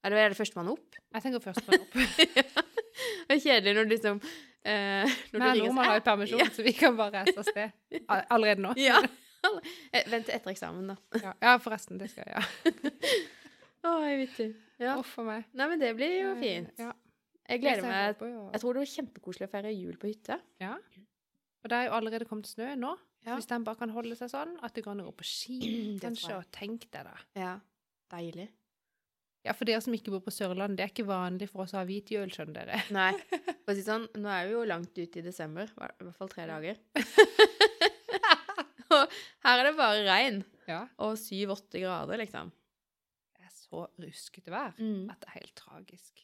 Eller 0.02 0.18
er 0.18 0.32
det 0.32 0.38
førstemann 0.38 0.70
opp? 0.72 0.98
Jeg 1.14 1.24
tenker 1.24 1.42
førstemann 1.42 1.84
opp. 1.86 1.98
ja. 2.38 2.48
Det 3.26 3.38
er 3.38 3.40
kjedelig 3.40 3.72
når 3.72 3.86
du 3.86 3.92
liksom 3.94 4.18
eh, 4.68 5.12
når 5.32 5.38
Men 5.40 5.58
nordmenn 5.62 5.86
har 5.88 5.94
jo 5.96 6.02
permisjon, 6.04 6.40
permisjon, 6.42 6.56
så 6.58 6.64
vi 6.66 6.72
kan 6.76 6.96
bare 6.98 7.22
reise 7.22 7.40
av 7.40 7.46
sted 7.48 8.10
allerede 8.28 8.64
nå. 8.66 8.74
Ja. 8.80 9.00
Eh, 9.42 10.04
Vent 10.06 10.28
til 10.28 10.36
etter 10.36 10.52
eksamen, 10.52 10.92
da. 10.92 11.18
Ja, 11.18 11.32
ja 11.42 11.52
forresten. 11.58 11.98
Det 11.98 12.06
skal 12.12 12.28
jeg 12.28 12.36
gjøre. 12.36 13.00
Å, 13.88 13.94
jeg 14.06 14.20
vet 14.20 14.36
ikke. 14.36 14.46
Ja. 14.78 14.92
Uff 15.00 15.16
a 15.18 15.24
meg. 15.26 15.48
Nei, 15.58 15.66
men 15.72 15.82
det 15.82 15.88
blir 15.98 16.12
jo 16.14 16.28
fint. 16.38 16.70
Ja. 16.78 16.92
Jeg 17.52 17.60
gleder 17.62 17.84
meg. 17.86 18.22
Jeg 18.54 18.62
tror 18.62 18.72
det 18.76 18.82
var 18.82 18.90
kjempekoselig 18.96 19.46
å 19.48 19.52
feire 19.52 19.72
jul 19.76 19.96
på 20.00 20.08
hytta. 20.10 20.38
Ja. 20.62 20.74
Og 21.62 21.70
det 21.70 21.76
er 21.78 21.86
jo 21.90 21.94
allerede 21.98 22.26
kommet 22.26 22.48
snø 22.50 22.72
nå. 22.80 22.94
Ja. 23.22 23.36
Hvis 23.38 23.46
den 23.46 23.62
bare 23.62 23.78
kan 23.78 23.92
holde 23.94 24.16
seg 24.18 24.32
sånn, 24.32 24.56
at 24.66 24.74
det 24.74 24.82
går 24.82 24.96
an 24.96 25.04
å 25.04 25.10
gå 25.10 25.14
på 25.20 25.26
ski, 25.28 25.58
kanskje, 26.02 26.34
og 26.40 26.48
tenk 26.54 26.88
deg 26.90 27.06
da. 27.06 27.14
Ja. 27.38 27.52
Deilig. 28.10 28.48
Ja, 29.46 29.54
for 29.58 29.66
dere 29.66 29.80
som 29.82 29.94
ikke 29.94 30.12
bor 30.14 30.20
på 30.22 30.30
Sørlandet, 30.30 30.76
det 30.78 30.84
er 30.84 30.90
ikke 30.92 31.06
vanlig 31.08 31.48
for 31.50 31.64
oss 31.64 31.72
å 31.74 31.80
ha 31.80 31.84
hvit 31.86 32.10
jul, 32.14 32.30
skjønner 32.30 32.60
dere. 32.62 32.80
Nei, 32.94 33.12
for 33.64 33.72
å 33.72 33.76
si 33.78 33.82
sånn, 33.86 34.04
nå 34.22 34.30
er 34.30 34.46
vi 34.48 34.54
jo 34.56 34.64
langt 34.70 34.94
ute 34.98 35.18
i 35.18 35.24
desember, 35.26 35.66
i 35.70 35.80
hvert 36.06 36.18
fall 36.18 36.30
tre 36.30 36.46
dager. 36.50 36.78
og 38.96 39.14
her 39.46 39.62
er 39.62 39.68
det 39.70 39.76
bare 39.78 40.02
regn 40.06 40.42
Ja. 40.68 40.84
og 41.02 41.16
syv-åtte 41.18 41.80
grader, 41.82 42.20
liksom. 42.22 42.52
Det 43.34 43.46
er 43.48 43.54
så 43.54 43.86
ruskete 44.02 44.52
vær 44.54 44.74
Mm. 44.78 45.10
at 45.10 45.20
det 45.24 45.28
er 45.30 45.38
helt 45.40 45.54
tragisk. 45.58 46.22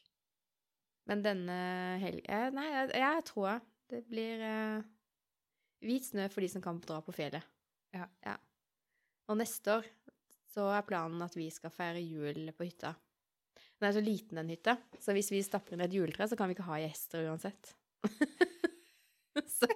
Men 1.09 1.25
denne 1.25 1.59
helgen 2.03 2.57
Nei, 2.59 2.67
jeg, 2.69 2.93
jeg 3.01 3.25
tror 3.31 3.61
det 3.89 4.03
blir 4.11 4.43
uh, 4.45 4.85
hvit 5.85 6.05
snø 6.05 6.27
for 6.33 6.45
de 6.45 6.51
som 6.53 6.65
kan 6.65 6.81
dra 6.85 7.01
på 7.05 7.15
fjellet. 7.17 7.45
Ja. 7.95 8.37
Og 9.29 9.39
neste 9.41 9.79
år 9.79 9.89
så 10.53 10.67
er 10.73 10.87
planen 10.89 11.23
at 11.25 11.37
vi 11.37 11.49
skal 11.53 11.73
feire 11.73 12.03
jul 12.03 12.51
på 12.57 12.67
hytta. 12.67 12.93
Den 13.79 13.89
er 13.89 13.95
så 13.95 14.03
liten, 14.03 14.41
den 14.41 14.51
hytta, 14.51 14.75
så 14.99 15.15
hvis 15.15 15.31
vi 15.31 15.41
stapper 15.45 15.79
ned 15.79 15.89
et 15.89 15.99
juletre, 16.01 16.27
så 16.29 16.37
kan 16.39 16.51
vi 16.51 16.57
ikke 16.57 16.67
ha 16.67 16.81
gjester 16.83 17.29
uansett. 17.31 17.73
så, 19.59 19.69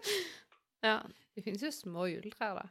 ja. 0.82 0.96
Det 1.32 1.44
finnes 1.46 1.62
jo 1.64 1.70
små 1.72 2.08
juletrær, 2.10 2.58
da. 2.58 2.66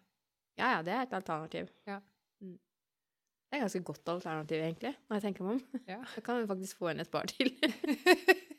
ja, 0.60 0.74
ja, 0.76 0.82
det 0.86 0.94
er 0.94 1.06
et 1.08 1.16
alternativ. 1.18 1.72
Ja. 1.90 1.98
Mm. 2.44 2.60
Det 2.60 3.56
er 3.56 3.62
et 3.62 3.66
ganske 3.66 3.84
godt 3.88 4.12
alternativ, 4.14 4.62
egentlig, 4.62 4.94
når 5.08 5.18
jeg 5.18 5.26
tenker 5.26 5.48
meg 5.48 5.58
om. 5.58 5.82
Ja. 5.88 6.02
Da 6.14 6.26
kan 6.26 6.42
vi 6.42 6.52
faktisk 6.52 6.84
få 6.84 6.92
inn 6.92 7.02
et 7.02 7.14
par 7.14 7.32
til. 7.32 7.56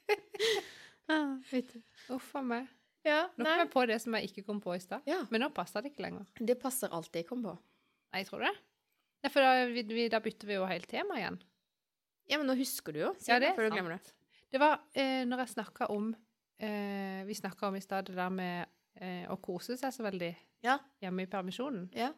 ah. 1.13 2.17
Uff 2.17 2.33
a 2.39 2.43
meg. 2.47 2.69
Ja, 3.07 3.25
Nå 3.35 3.45
kom 3.45 3.61
jeg 3.65 3.71
på 3.73 3.83
det 3.91 3.97
som 4.03 4.15
jeg 4.15 4.29
ikke 4.31 4.45
kom 4.47 4.61
på 4.63 4.75
i 4.77 4.83
stad. 4.83 5.03
Ja, 5.11 5.25
Men 5.31 5.43
nå 5.43 5.49
passer 5.55 5.83
det 5.83 5.91
ikke 5.93 6.05
lenger. 6.05 6.27
det 6.39 6.59
passer 6.63 6.93
alt 6.95 7.15
jeg 7.19 7.27
kom 7.27 7.43
på. 7.43 7.57
Nei, 8.15 8.23
tror 8.29 8.43
du 8.43 8.47
det? 8.47 8.55
Ja, 9.25 9.31
for 9.31 9.43
da, 9.43 9.65
vi, 9.71 9.83
vi, 9.87 10.09
da 10.13 10.21
bytter 10.23 10.47
vi 10.51 10.55
jo 10.59 10.67
helt 10.71 10.87
tema 10.91 11.17
igjen. 11.19 11.39
Ja, 12.31 12.39
men 12.39 12.47
nå 12.47 12.55
husker 12.59 12.95
du 12.95 13.01
jo. 13.01 13.11
Ja, 13.27 13.39
det 13.43 13.53
er 13.53 13.71
sant. 13.71 14.05
det. 14.07 14.15
Det 14.53 14.61
var 14.61 14.81
eh, 14.95 15.23
når 15.27 15.43
jeg 15.45 15.53
snakka 15.55 15.89
om 15.91 16.11
eh, 16.61 17.23
Vi 17.27 17.35
snakka 17.35 17.69
om 17.71 17.77
i 17.79 17.83
stad 17.83 18.07
det 18.11 18.17
der 18.19 18.31
med 18.31 18.67
eh, 19.01 19.25
å 19.33 19.39
kose 19.43 19.77
seg 19.81 19.95
så 19.95 20.05
veldig 20.07 20.31
Ja. 20.63 20.79
hjemme 21.03 21.25
i 21.25 21.31
permisjonen. 21.31 21.89
Ja. 21.97 22.13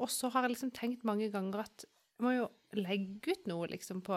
Og 0.00 0.08
så 0.10 0.30
har 0.32 0.46
jeg 0.46 0.54
liksom 0.54 0.72
tenkt 0.74 1.04
mange 1.04 1.28
ganger 1.30 1.66
at 1.66 1.84
jeg 1.84 2.24
må 2.24 2.32
jo 2.36 2.48
legge 2.78 3.34
ut 3.34 3.46
noe 3.50 3.68
liksom 3.68 4.00
på 4.06 4.16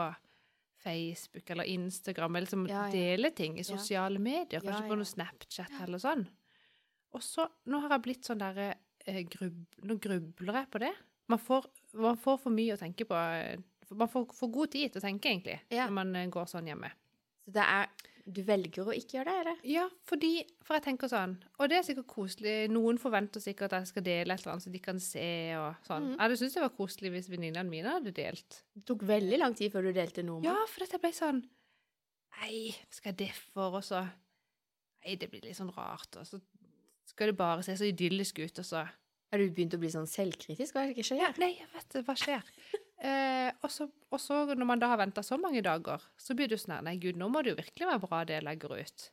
Facebook 0.83 1.49
eller 1.53 1.63
Instagram, 1.63 2.35
eller 2.35 2.45
liksom 2.47 2.65
Ja, 2.69 2.85
ja. 2.85 2.91
dele 2.91 3.31
ting 3.31 3.57
i 3.59 3.63
sosiale 3.63 4.19
medier, 4.19 4.61
kanskje 4.61 4.87
på 4.89 4.97
noe 4.99 5.05
Snapchat 5.09 5.71
eller 5.83 5.97
sånn. 6.03 6.27
Og 7.13 7.23
så, 7.23 7.47
nå 7.65 7.79
har 7.81 7.89
jeg 7.95 8.01
blitt 8.05 8.25
sånn 8.27 8.39
derre 8.43 8.75
eh, 9.07 9.23
grub, 9.23 9.65
Nå 9.83 9.95
grubler 10.03 10.53
jeg 10.61 10.69
på 10.71 10.79
det. 10.83 10.93
Man 11.27 11.39
får, 11.39 11.65
man 11.93 12.17
får 12.17 12.37
for 12.39 12.51
mye 12.55 12.75
å 12.75 12.79
tenke 12.79 13.05
på. 13.07 13.15
eh, 13.15 13.57
Man 13.89 14.09
får 14.11 14.25
for 14.35 14.51
god 14.51 14.71
tid 14.71 14.91
til 14.91 14.99
å 14.99 15.05
tenke, 15.05 15.29
egentlig, 15.31 15.59
når 15.87 15.91
man 15.95 16.15
eh, 16.15 16.27
går 16.27 16.45
sånn 16.51 16.67
hjemme. 16.67 16.89
Så 17.45 17.53
det 17.55 17.63
er 17.63 17.87
Du 18.27 18.41
velger 18.43 18.83
å 18.83 18.91
ikke 18.91 19.17
gjøre 19.17 19.31
det, 19.31 19.41
eller? 19.41 19.59
Ja, 19.67 19.85
fordi 20.07 20.31
For 20.67 20.75
jeg 20.75 20.83
tenker 20.83 21.07
sånn 21.07 21.37
Og 21.61 21.69
det 21.71 21.77
er 21.77 21.85
sikkert 21.87 22.09
koselig. 22.11 22.55
Noen 22.73 22.99
forventer 22.99 23.43
sikkert 23.43 23.71
at 23.71 23.85
jeg 23.85 23.91
skal 23.93 24.05
dele 24.07 24.35
et 24.35 24.43
eller 24.43 24.55
annet 24.57 24.65
så 24.65 24.73
de 24.73 24.81
kan 24.83 24.99
se 25.03 25.27
og 25.55 25.85
sånn. 25.87 26.09
Mm. 26.09 26.13
Jeg 26.15 26.21
hadde 26.25 26.39
syntes 26.41 26.57
det 26.57 26.65
var 26.65 26.73
koselig 26.75 27.13
hvis 27.13 27.29
venninnene 27.31 27.71
mine 27.71 27.93
hadde 27.95 28.11
delt. 28.17 28.61
Det 28.75 28.83
tok 28.89 29.05
veldig 29.07 29.39
lang 29.39 29.55
tid 29.57 29.71
før 29.71 29.87
du 29.87 29.93
delte 29.95 30.25
noe 30.27 30.43
med 30.43 30.49
Ja, 30.49 30.57
for 30.67 30.83
dette 30.83 30.99
ble 31.03 31.13
sånn 31.15 31.43
Nei, 32.37 32.75
skal 32.93 33.13
jeg 33.13 33.19
det 33.23 33.31
for? 33.37 33.79
Og 33.79 33.85
så 33.87 34.03
Nei, 34.03 35.15
det 35.15 35.29
blir 35.31 35.45
litt 35.45 35.57
sånn 35.57 35.71
rart. 35.71 36.19
Og 36.19 36.27
så 36.27 36.41
skal 37.07 37.31
det 37.31 37.37
bare 37.39 37.63
se 37.63 37.77
så 37.79 37.87
idyllisk 37.87 38.41
ut, 38.43 38.59
og 38.59 38.67
så 38.67 38.83
Har 39.31 39.39
du 39.39 39.47
begynt 39.51 39.75
å 39.75 39.79
bli 39.79 39.89
sånn 39.91 40.07
selvkritisk? 40.07 40.75
Hva 40.75 40.83
er 40.83 40.91
det 40.91 40.99
som 40.99 41.09
skjer? 41.13 41.23
Ja, 41.23 41.31
nei, 41.39 41.53
jeg 41.61 41.71
vet 41.73 41.95
det. 41.95 42.03
Hva 42.07 42.17
skjer? 42.19 42.51
Eh, 42.97 43.51
og, 43.61 43.69
så, 43.69 44.37
når 44.57 44.65
man 44.65 44.81
da 44.81 44.89
har 44.89 44.97
venta 45.01 45.21
så 45.25 45.37
mange 45.37 45.61
dager, 45.65 46.01
så 46.17 46.33
blir 46.33 46.49
det 46.49 46.57
jo 46.57 46.63
sånn 46.63 46.79
her 46.79 46.87
Nei, 46.87 46.95
gud, 47.01 47.19
nå 47.19 47.27
må 47.29 47.43
det 47.45 47.53
jo 47.53 47.59
virkelig 47.59 47.89
være 47.91 48.01
bra, 48.01 48.23
det 48.25 48.39
jeg 48.39 48.47
legger 48.47 48.73
ut. 48.79 49.05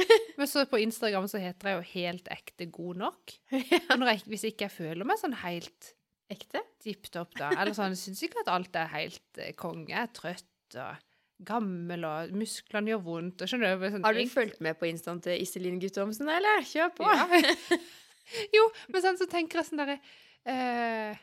Men 0.38 0.48
så 0.50 0.64
på 0.70 0.80
Instagram 0.82 1.28
så 1.30 1.40
heter 1.42 1.70
jeg 1.70 1.78
jo 1.78 1.86
helt 1.92 2.30
ekte 2.32 2.66
god 2.72 3.00
nok. 3.04 3.36
Og 3.52 4.06
jeg, 4.08 4.22
hvis 4.30 4.46
ikke 4.50 4.66
jeg 4.66 4.74
føler 4.74 5.06
meg 5.08 5.20
sånn 5.20 5.36
helt 5.44 5.94
Ekte? 6.30 6.60
tipp 6.78 7.08
topp, 7.10 7.32
da 7.34 7.48
Eller 7.56 7.74
sånn, 7.74 7.90
jeg 7.96 8.04
syns 8.04 8.20
ikke 8.22 8.44
at 8.44 8.50
alt 8.54 8.76
er 8.78 8.90
helt 8.92 9.40
eh, 9.42 9.50
konge. 9.58 9.90
Jeg 9.90 9.98
er 9.98 10.12
trøtt 10.14 10.76
og 10.78 11.06
gammel, 11.46 12.04
og 12.06 12.34
musklene 12.36 12.92
gjør 12.92 13.00
vondt. 13.02 13.42
Og 13.42 13.50
skjønner 13.50 13.74
du? 13.80 13.86
Sånn, 13.88 14.04
Har 14.06 14.14
du 14.14 14.20
egentlig- 14.20 14.36
fulgt 14.36 14.60
med 14.62 14.78
på 14.78 14.86
instaen 14.90 15.18
til 15.24 15.40
Iselin 15.42 15.80
Guttormsen, 15.82 16.28
eller? 16.30 16.62
Kjør 16.70 16.92
på! 16.94 17.08
Ja. 17.08 17.80
jo, 18.56 18.66
men 18.92 19.02
sånn 19.02 19.18
så 19.18 19.26
tenker 19.30 19.58
jeg 19.60 19.70
sånn 19.70 19.82
derre 19.82 19.98
eh, 20.46 21.18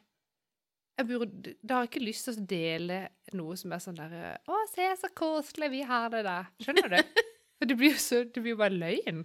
jeg 0.97 1.07
burde, 1.09 1.53
Da 1.61 1.77
har 1.77 1.85
jeg 1.85 1.91
ikke 1.91 2.05
lyst 2.05 2.27
til 2.27 2.37
å 2.37 2.45
dele 2.49 2.99
noe 3.37 3.57
som 3.59 3.73
er 3.75 3.81
sånn 3.83 3.97
derre 3.99 4.35
Å, 4.49 4.59
se 4.71 4.87
så 5.01 5.09
koselig 5.15 5.69
vi 5.73 5.81
har 5.85 6.09
det 6.13 6.23
der. 6.27 6.47
Skjønner 6.63 6.95
du? 6.95 7.23
For 7.57 7.69
det 7.69 7.77
blir 7.79 7.95
jo 7.95 8.01
så, 8.01 8.21
det 8.25 8.41
blir 8.41 8.53
jo 8.53 8.59
bare 8.59 8.77
løgn. 8.77 9.23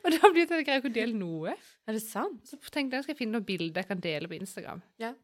Og 0.00 0.08
da 0.12 0.28
blir 0.32 0.44
det 0.44 0.50
at 0.50 0.58
jeg 0.58 0.66
greier 0.66 0.82
ikke 0.82 0.90
å 0.90 0.96
dele 0.98 1.16
noe. 1.16 1.54
Er 1.88 1.96
det 1.96 2.02
sant? 2.04 2.42
Så 2.48 2.58
tenkte 2.72 2.98
jeg 2.98 3.06
skal 3.06 3.14
jeg 3.14 3.20
finne 3.22 3.38
noen 3.38 3.46
bilder 3.48 3.80
jeg 3.80 3.88
kan 3.88 4.02
dele 4.04 4.28
på 4.28 4.36
Instagram. 4.36 4.82
Ja. 5.00 5.14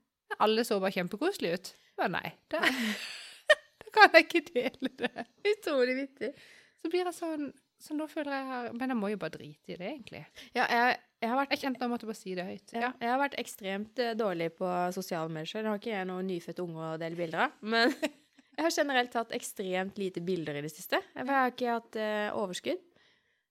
Alle 0.43 0.65
så 0.65 0.79
bare 0.81 0.95
kjempekoselige 0.97 1.59
ut. 1.61 1.73
Men 2.01 2.17
nei, 2.17 2.31
da, 2.53 2.63
da 3.83 3.93
kan 3.95 4.17
jeg 4.17 4.27
ikke 4.27 4.45
dele 4.49 4.93
det. 5.03 5.27
Utrolig 5.53 5.99
vittig. 6.01 6.33
Så 6.81 6.93
blir 6.93 7.05
jeg 7.05 7.17
sånn 7.17 7.51
Så 7.83 7.97
nå 7.97 8.05
føler 8.09 8.31
jeg 8.31 8.47
her 8.47 8.67
Men 8.77 8.93
jeg 8.93 8.99
må 8.99 9.09
jo 9.11 9.19
bare 9.21 9.35
drite 9.35 9.73
i 9.75 9.79
det, 9.81 9.89
egentlig. 9.89 10.23
Ja, 10.57 10.67
jeg, 10.71 10.99
jeg 11.23 11.31
har 11.33 11.39
vært 11.41 11.55
Jeg 11.55 11.63
kjente 11.65 11.85
jeg 11.85 11.93
måtte 11.93 12.09
bare 12.09 12.19
si 12.19 12.35
det 12.37 12.45
høyt. 12.45 12.75
Ja, 12.77 12.91
jeg 13.01 13.11
har 13.13 13.21
vært 13.23 13.39
ekstremt 13.41 14.03
eh, 14.03 14.15
dårlig 14.19 14.51
på 14.59 14.69
sosiale 14.97 15.33
medier. 15.33 15.63
Jeg 15.63 15.69
har 15.71 15.81
ikke 15.81 15.95
jeg 15.95 16.09
noen 16.11 16.29
nyfødte 16.29 16.65
unger 16.67 16.85
å 16.91 16.99
dele 17.01 17.19
bilder 17.19 17.47
av. 17.47 17.57
Men 17.65 17.95
jeg 18.57 18.67
har 18.67 18.75
generelt 18.75 19.15
tatt 19.15 19.33
ekstremt 19.37 19.99
lite 20.01 20.23
bilder 20.25 20.61
i 20.61 20.65
det 20.67 20.73
siste. 20.75 21.01
Jeg 21.17 21.29
har 21.31 21.53
ikke 21.55 21.73
hatt 21.79 21.99
eh, 22.01 22.29
overskudd. 22.37 22.85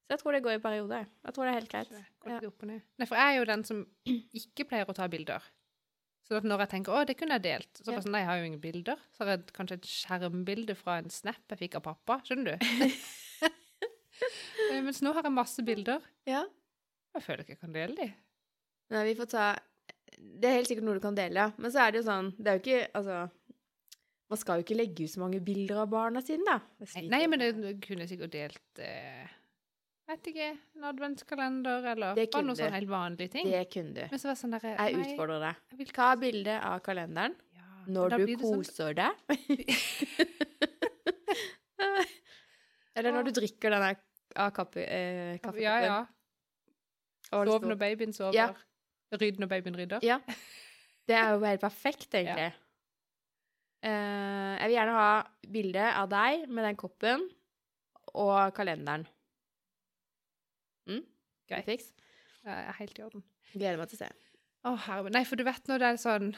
Så 0.05 0.13
jeg 0.13 0.21
tror 0.21 0.35
det 0.37 0.43
går 0.45 0.59
i 0.59 0.61
perioder. 0.61 1.07
Jeg 1.25 1.33
tror 1.33 1.47
det 1.47 1.51
er 1.51 1.57
helt 1.57 1.71
greit. 1.71 1.93
Ja. 2.29 2.37
Nei, 3.01 3.07
for 3.09 3.17
jeg 3.17 3.25
er 3.33 3.39
jo 3.39 3.47
den 3.49 3.63
som 3.65 3.85
ikke 4.41 4.67
pleier 4.69 4.91
å 4.91 4.97
ta 4.97 5.09
bilder. 5.09 5.47
Så 6.25 6.39
når 6.41 6.63
jeg 6.63 6.69
tenker 6.71 6.93
'å, 6.93 7.03
det 7.05 7.13
kunne 7.19 7.37
jeg 7.37 7.43
delt', 7.45 7.81
så 7.81 7.91
bare 7.91 8.01
sånn, 8.01 8.15
nei, 8.15 8.23
jeg 8.23 8.29
har 8.31 8.39
jo 8.39 8.45
ingen 8.49 8.61
bilder. 8.61 9.01
Så 9.13 9.21
har 9.21 9.35
jeg 9.35 9.43
kanskje 9.53 9.77
et 9.77 9.89
skjermbilde 9.89 10.73
fra 10.77 10.95
en 10.97 11.09
snap 11.13 11.53
jeg 11.53 11.59
fikk 11.59 11.77
av 11.77 11.83
pappa. 11.85 12.17
Skjønner 12.25 12.55
du? 12.55 12.65
Eh, 14.71 14.81
Mens 14.81 15.01
nå 15.03 15.11
har 15.13 15.25
jeg 15.27 15.33
masse 15.35 15.61
bilder. 15.65 16.01
Ja. 16.25 16.45
Jeg 17.15 17.23
føler 17.23 17.43
ikke 17.45 17.53
jeg 17.55 17.61
kan 17.63 17.75
dele 17.75 17.95
de. 17.95 18.07
Nei, 18.93 19.03
vi 19.07 19.13
får 19.17 19.27
ta 19.31 19.45
Det 20.15 20.47
er 20.49 20.55
helt 20.59 20.69
sikkert 20.69 20.85
noe 20.87 20.97
du 20.99 21.03
kan 21.03 21.15
dele, 21.17 21.37
ja. 21.47 21.51
Men 21.57 21.71
så 21.73 21.79
er 21.85 21.89
det 21.95 21.99
jo 22.03 22.07
sånn 22.09 22.27
Det 22.37 22.47
er 22.51 22.55
jo 22.59 22.63
ikke 22.63 22.81
Altså 22.99 23.15
Man 24.29 24.39
skal 24.41 24.59
jo 24.59 24.63
ikke 24.65 24.77
legge 24.77 25.03
ut 25.07 25.13
så 25.13 25.21
mange 25.23 25.39
bilder 25.45 25.77
av 25.83 25.89
barna 25.93 26.19
sine, 26.25 26.45
da. 26.45 26.57
Nei, 27.09 27.23
men 27.31 27.41
det 27.41 27.49
kunne 27.85 28.01
jeg 28.05 28.11
sikkert 28.15 28.33
delt 28.35 28.83
eh, 28.83 29.25
Vet 30.05 30.27
ikke. 30.29 30.49
En 30.77 30.83
adventskalender, 30.91 31.79
eller 31.95 32.09
Det 32.19 32.27
bare 32.33 32.45
noen 32.45 32.59
sånn 32.59 32.75
helt 32.75 32.91
vanlige 32.91 33.31
ting. 33.33 33.45
Det 33.49 33.63
kunne 33.73 33.93
du. 33.95 34.03
Men 34.11 34.19
så 34.21 34.25
var 34.29 34.35
det 34.35 34.41
sånn 34.43 34.53
der, 34.53 34.61
Jeg 34.69 34.77
nei, 34.99 35.05
utfordrer 35.07 35.39
deg. 35.47 35.55
vil 35.79 35.91
Ta 35.97 36.09
bilde 36.21 36.53
av 36.61 36.77
kalenderen 36.85 37.33
Ja, 37.57 37.65
når 37.95 38.05
du 38.19 38.23
koser 38.35 38.45
sånn- 38.45 38.61
koser 38.61 38.91
deg. 38.99 39.13
Eller 42.95 43.11
når 43.11 43.25
du 43.27 43.31
drikker 43.41 43.73
denne 43.73 43.89
av 44.39 44.51
kaffe, 44.55 44.81
eh, 44.85 45.35
kaffekoppen. 45.41 45.63
Ja, 45.65 45.75
ja. 45.83 45.97
Det 47.25 47.47
Sov 47.49 47.65
når 47.65 47.79
babyen 47.81 48.13
sover. 48.13 48.35
Ja. 48.37 48.51
Rydd 49.15 49.39
når 49.41 49.49
babyen 49.49 49.77
rydder. 49.79 50.05
Ja. 50.05 50.19
Det 51.05 51.15
er 51.17 51.33
jo 51.35 51.41
helt 51.45 51.61
perfekt, 51.61 52.07
egentlig. 52.13 52.51
Eh, 53.85 54.53
jeg 54.57 54.69
vil 54.69 54.75
gjerne 54.79 54.95
ha 54.97 55.09
bilde 55.53 55.89
av 56.01 56.09
deg 56.09 56.47
med 56.49 56.65
den 56.65 56.79
koppen 56.79 57.27
og 58.15 58.53
kalenderen. 58.57 59.05
Mm? 60.89 61.03
Greit. 61.49 61.67
Fiks? 61.67 61.91
Ja, 62.45 62.55
jeg 62.55 62.71
er 62.71 62.79
helt 62.79 62.99
i 62.99 63.05
orden. 63.05 63.25
Gleder 63.53 63.81
meg 63.81 63.91
til 63.91 63.99
å 63.99 64.03
se. 64.05 64.09
Å, 64.65 64.73
herre 64.87 65.13
Nei, 65.13 65.21
for 65.29 65.37
du 65.37 65.45
vet 65.45 65.69
når 65.69 65.81
det 65.81 65.89
er 65.91 65.99
sånn 66.01 66.31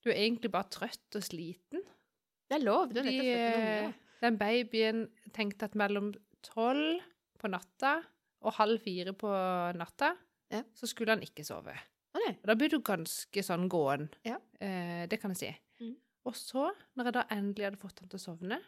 Du 0.00 0.08
er 0.08 0.22
egentlig 0.22 0.48
bare 0.54 0.70
trøtt 0.72 1.18
og 1.18 1.24
sliten. 1.26 1.84
Det 2.46 2.56
er 2.56 2.64
lov. 2.64 2.94
Du 2.94 3.02
er 3.02 3.08
nettopp 3.08 3.26
født 3.26 3.42
med 3.42 3.66
eh, 3.66 3.84
unge. 3.84 3.94
den 4.22 4.38
babyen 4.40 5.02
tenkte 5.36 5.68
at 5.68 5.76
mellom 5.76 6.12
tolv 6.46 7.02
på 7.36 7.50
natta 7.52 7.98
og 8.46 8.54
halv 8.60 8.80
fire 8.84 9.12
på 9.18 9.30
natta, 9.76 10.14
Ja. 10.52 10.62
så 10.78 10.86
skulle 10.86 11.10
han 11.16 11.24
ikke 11.26 11.44
sove. 11.44 11.74
Nei. 12.16 12.30
Og 12.38 12.46
da 12.48 12.54
blir 12.56 12.70
du 12.72 12.78
ganske 12.80 13.42
sånn 13.44 13.68
gåen. 13.68 14.08
Ja. 14.24 14.38
Eh, 14.60 15.06
det 15.10 15.18
kan 15.20 15.34
jeg 15.34 15.40
si. 15.40 15.50
Mm. 15.84 15.96
Og 16.26 16.34
så, 16.38 16.70
når 16.96 17.04
jeg 17.10 17.16
da 17.18 17.24
endelig 17.34 17.66
hadde 17.68 17.80
fått 17.82 18.00
han 18.00 18.08
til 18.08 18.18
å 18.20 18.22
sovne, 18.22 18.60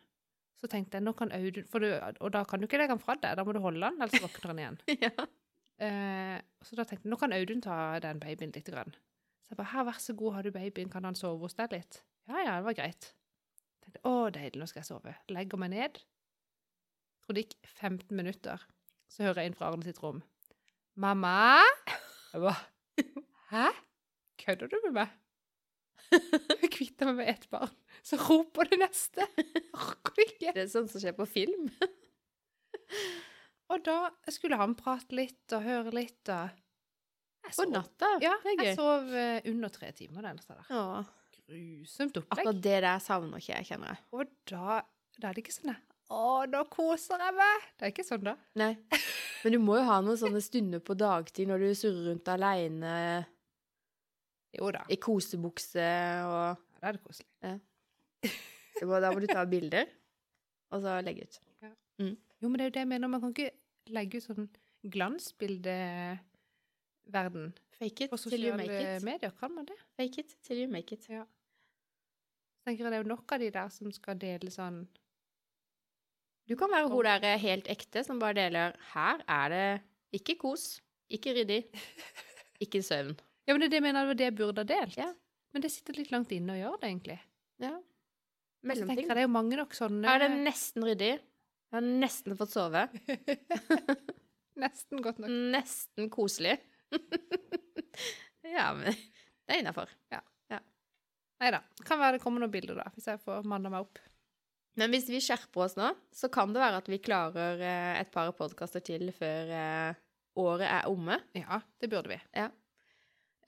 så 0.59 0.67
tenkte 0.69 0.99
jeg 0.99 1.05
nå 1.07 1.13
kan 1.17 1.31
Audun 1.33 1.65
for 1.71 1.79
du, 1.79 1.87
Og 2.21 2.33
da 2.35 2.43
kan 2.45 2.59
du 2.61 2.67
ikke 2.67 2.79
legge 2.81 2.91
han 2.97 2.99
fra 3.03 3.15
deg, 3.15 3.37
da 3.39 3.45
må 3.47 3.55
du 3.55 3.61
holde 3.63 3.87
han, 3.87 4.01
ellers 4.03 4.21
våkner 4.25 4.51
han 4.53 4.59
igjen. 4.59 4.79
ja. 5.07 5.27
Eh, 5.79 6.41
så 6.67 6.75
da 6.77 6.83
tenkte 6.85 7.07
jeg 7.07 7.13
nå 7.13 7.19
kan 7.21 7.33
Audun 7.33 7.63
ta 7.63 7.77
den 8.03 8.19
babyen 8.19 8.51
litt. 8.55 8.67
Grann. 8.67 8.91
Så 9.47 9.55
jeg 9.55 9.61
bare 9.63 9.71
her, 9.73 9.85
vær 9.89 10.01
så 10.03 10.15
god, 10.19 10.35
har 10.35 10.43
du 10.43 10.51
babyen, 10.51 10.91
kan 10.91 11.07
han 11.07 11.15
sove 11.17 11.47
hos 11.47 11.55
deg 11.55 11.73
litt? 11.79 12.03
Ja, 12.29 12.43
ja, 12.43 12.57
det 12.59 12.67
var 12.67 12.75
greit. 12.77 13.13
Jeg 13.15 13.87
tenkte, 13.87 14.03
å, 14.05 14.17
deilig, 14.35 14.59
nå 14.61 14.67
skal 14.69 14.83
jeg 14.83 14.91
sove. 14.91 15.15
Legger 15.33 15.63
meg 15.63 15.71
ned. 15.73 16.03
Tror 17.25 17.39
det 17.39 17.47
gikk 17.47 17.57
15 17.79 18.17
minutter, 18.19 18.67
så 19.09 19.25
hører 19.27 19.43
jeg 19.43 19.53
inn 19.53 19.59
fra 19.59 19.71
Arne 19.73 19.87
sitt 19.87 20.01
rom. 20.03 20.21
Mamma? 20.99 21.63
Jeg 22.33 22.43
bare, 22.43 23.07
hæ? 23.53 23.67
Kødder 24.43 24.71
du 24.73 24.79
med 24.89 24.95
meg? 25.01 25.17
Jeg 26.63 26.71
kvitter 26.73 27.11
meg 27.11 27.19
med 27.19 27.29
ett 27.35 27.43
barn, 27.53 27.73
så 28.07 28.17
roper 28.23 28.69
det 28.71 28.79
neste. 28.81 29.27
Orker 29.77 30.23
ikke. 30.25 30.55
Det 30.57 30.63
er 30.63 30.71
sånn 30.73 30.87
som 30.89 31.03
skjer 31.03 31.13
på 31.17 31.27
film. 31.29 31.67
Og 33.69 33.83
da 33.85 33.99
skulle 34.33 34.57
han 34.57 34.73
prate 34.79 35.17
litt 35.19 35.53
og 35.57 35.67
høre 35.67 35.93
litt, 35.93 36.23
og 36.33 37.53
På 37.53 37.67
natta. 37.69 38.09
Ja, 38.25 38.35
det 38.45 38.57
jeg 38.61 38.77
sov 38.79 39.13
eh, 39.13 39.45
under 39.51 39.73
tre 39.73 39.93
timer 39.97 40.25
den 40.25 40.41
natta 40.41 40.57
der. 40.57 40.71
Ja. 40.73 41.05
Grusomt 41.49 42.17
opplegg. 42.21 42.33
Akkurat 42.39 42.63
det 42.65 42.79
der 42.85 42.99
savner 43.05 43.41
ikke 43.41 43.55
jeg, 43.55 43.69
kjenner 43.71 43.95
jeg. 43.95 44.03
Og 44.17 44.33
da, 44.51 44.81
da 45.17 45.29
er 45.31 45.37
det 45.37 45.45
ikke 45.45 45.55
sånn 45.57 45.71
der, 45.73 45.79
Å, 46.09 46.47
nå 46.49 46.63
koser 46.73 47.21
jeg 47.21 47.35
meg! 47.37 47.65
Det 47.77 47.85
er 47.85 47.91
ikke 47.93 48.05
sånn, 48.07 48.23
da. 48.25 48.33
Nei. 48.57 48.71
Men 49.45 49.53
du 49.55 49.59
må 49.61 49.75
jo 49.77 49.83
ha 49.87 49.99
noen 50.03 50.17
sånne 50.19 50.41
stunder 50.43 50.81
på 50.83 50.95
dagtid 50.99 51.47
når 51.51 51.59
du 51.67 51.75
surrer 51.77 52.07
rundt 52.11 52.29
aleine 52.33 52.93
Jo 54.57 54.71
da. 54.75 54.81
i 54.89 54.97
kosebukse 54.97 55.85
og 56.25 56.49
Ja, 56.49 56.57
da 56.81 56.85
er 56.89 56.93
det 56.97 57.03
koselig. 57.05 57.29
det 58.81 58.87
må, 58.89 58.95
Da 59.05 59.09
må 59.13 59.19
du 59.21 59.27
ta 59.31 59.45
bilder, 59.51 59.85
og 60.73 60.81
så 60.83 60.97
legge 61.05 61.23
ut. 61.29 61.35
Jo, 61.99 62.47
men 62.49 62.57
det 62.57 62.63
er 62.65 62.69
jo 62.71 62.77
det 62.79 62.83
jeg 62.85 62.89
mener. 62.95 63.09
Man 63.11 63.21
kan 63.21 63.31
ikke 63.35 63.51
legge 63.93 64.17
ut 64.21 64.27
sånn 64.29 64.49
glansbildeverden 64.95 67.47
Fake 67.79 68.01
it 68.07 68.11
på 68.11 68.17
till 68.19 68.43
you 68.43 68.53
sosiale 68.53 68.57
make 68.57 68.97
it. 68.97 69.03
medier. 69.05 69.31
Kan 69.39 69.53
man 69.55 69.65
det? 69.67 69.77
Fake 69.97 70.19
it 70.25 70.31
till 70.43 70.59
you 70.65 70.69
make 70.71 70.93
it. 70.95 71.03
Så 71.05 71.25
tenker 72.67 72.85
jeg 72.85 72.91
det 72.93 72.99
er 72.99 73.03
jo 73.05 73.09
nok 73.15 73.33
av 73.33 73.39
de 73.41 73.51
der 73.55 73.69
som 73.71 73.93
skal 73.95 74.19
dele 74.19 74.51
sånn 74.51 74.81
Du 76.49 76.57
kan 76.57 76.71
være 76.73 76.89
hun 76.89 77.05
der 77.05 77.25
eh, 77.29 77.41
helt 77.43 77.69
ekte 77.69 78.03
som 78.07 78.21
bare 78.21 78.37
deler 78.39 78.77
Her 78.95 79.21
er 79.29 79.53
det 79.53 79.65
ikke 80.17 80.39
kos, 80.41 80.79
ikke 81.13 81.35
ryddig, 81.37 81.63
ikke 82.65 82.81
søvn. 82.83 83.13
Ja, 83.47 83.55
men 83.55 83.65
det 83.65 83.71
det 83.73 83.83
mener 83.85 84.01
jeg 84.01 84.09
var 84.09 84.19
det 84.21 84.29
jeg 84.29 84.37
burde 84.39 84.65
ha 84.65 84.69
delt. 84.69 84.97
Ja. 84.97 85.13
Men 85.53 85.65
det 85.65 85.71
sitter 85.73 85.97
litt 85.97 86.13
langt 86.13 86.33
inne 86.33 86.57
å 86.57 86.59
gjøre 86.59 86.81
det, 86.81 86.89
egentlig. 86.89 87.19
Ja. 87.65 87.75
Mellomting. 88.69 89.05
jeg 89.05 89.15
det 89.15 89.23
er 89.23 89.29
jo 89.29 89.33
mange 89.33 89.59
nok 89.61 89.77
sånne 89.77 90.11
er 90.11 90.25
det 90.25 90.31
nesten 90.43 90.85
ryddig. 90.85 91.13
Jeg 91.69 91.77
har 91.77 91.85
nesten 91.85 92.37
fått 92.37 92.55
sove. 92.57 92.87
Nesten 94.59 95.03
godt 95.05 95.21
nok. 95.23 95.31
Nesten 95.53 96.09
koselig. 96.11 96.57
ja, 98.57 98.73
men 98.75 98.89
det 98.91 99.53
er 99.55 99.61
innafor. 99.61 99.93
Nei 101.39 101.53
da. 101.55 101.61
Kan 101.87 102.01
være 102.01 102.17
det 102.17 102.23
kommer 102.25 102.43
noen 102.43 102.53
bilder, 102.53 102.81
da, 102.81 102.89
hvis 102.97 103.07
jeg 103.11 103.21
får 103.23 103.47
manna 103.47 103.71
meg 103.71 103.87
opp. 103.87 104.01
Men 104.79 104.93
hvis 104.95 105.09
vi 105.11 105.19
skjerper 105.23 105.65
oss 105.67 105.75
nå, 105.79 105.91
så 106.15 106.29
kan 106.33 106.53
det 106.55 106.61
være 106.63 106.79
at 106.83 106.89
vi 106.91 107.01
klarer 107.03 107.59
eh, 107.65 107.95
et 108.01 108.11
par 108.15 108.31
podkaster 108.39 108.83
til 108.87 109.09
før 109.17 109.51
eh, 109.59 109.99
året 110.39 110.69
er 110.71 110.87
omme. 110.91 111.17
Ja, 111.35 111.59
det 111.83 111.91
burde 111.91 112.13
vi. 112.13 112.19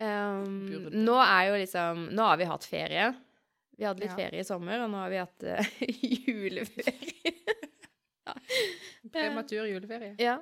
Um, 0.00 0.54
Burde. 0.70 0.90
nå 0.96 1.16
er 1.20 1.42
jo 1.50 1.56
liksom 1.60 2.06
Nå 2.16 2.24
har 2.24 2.38
vi 2.40 2.46
hatt 2.48 2.64
ferie. 2.64 3.10
Vi 3.76 3.84
hadde 3.84 4.00
litt 4.02 4.14
Ja. 4.14 4.16
ferie 4.16 4.40
i 4.42 4.46
sommer, 4.48 4.80
og 4.84 4.90
nå 4.92 4.96
har 5.02 5.10
vi 5.12 5.20
hatt 5.20 5.44
uh, 5.44 5.70
juleferie. 6.28 7.34
Prematur 9.12 9.68
juleferie. 9.70 10.14
ja. 10.20 10.38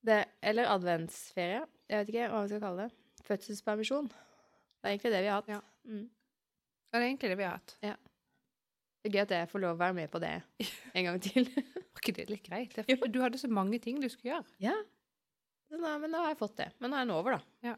Det, 0.00 0.22
eller 0.48 0.64
adventsferie. 0.72 1.64
Jeg 1.90 1.98
vet 2.00 2.08
ikke 2.12 2.28
hva 2.32 2.38
vi 2.46 2.48
skal 2.54 2.62
kalle 2.62 2.86
det. 2.86 3.24
Fødselspermisjon. 3.26 4.06
Det 4.08 4.88
er 4.88 4.94
egentlig 4.94 5.12
det 5.12 5.20
vi 5.26 5.28
har 5.28 5.42
hatt. 5.42 5.50
Ja. 5.52 5.58
Mm. 5.84 6.06
Det 6.88 6.96
er 6.96 7.04
egentlig 7.04 7.30
det 7.34 7.36
vi 7.36 7.44
har 7.44 7.58
hatt. 7.58 7.74
Det 9.00 9.08
er 9.08 9.14
gøy 9.16 9.22
at 9.22 9.30
jeg 9.32 9.48
får 9.48 9.62
lov 9.62 9.76
å 9.76 9.80
være 9.80 9.96
med 9.96 10.10
på 10.12 10.20
det 10.20 10.32
en 10.94 11.06
gang 11.06 11.20
til. 11.24 11.46
Var 11.94 12.02
ikke 12.02 12.16
det 12.18 12.26
litt 12.30 12.44
greit? 12.46 12.74
Du 13.12 13.20
hadde 13.22 13.38
så 13.40 13.48
mange 13.48 13.78
ting 13.80 14.00
du 14.02 14.08
skulle 14.12 14.34
gjøre. 14.36 14.46
ja. 14.60 14.76
Nå, 15.70 15.78
men 16.02 16.10
da 16.10 16.24
har 16.24 16.32
jeg 16.32 16.38
fått 16.40 16.56
det. 16.58 16.64
Men 16.82 16.90
nå 16.90 16.96
er 16.98 17.04
den 17.06 17.12
over, 17.14 17.36
da. 17.36 17.68
Ja. 17.70 17.76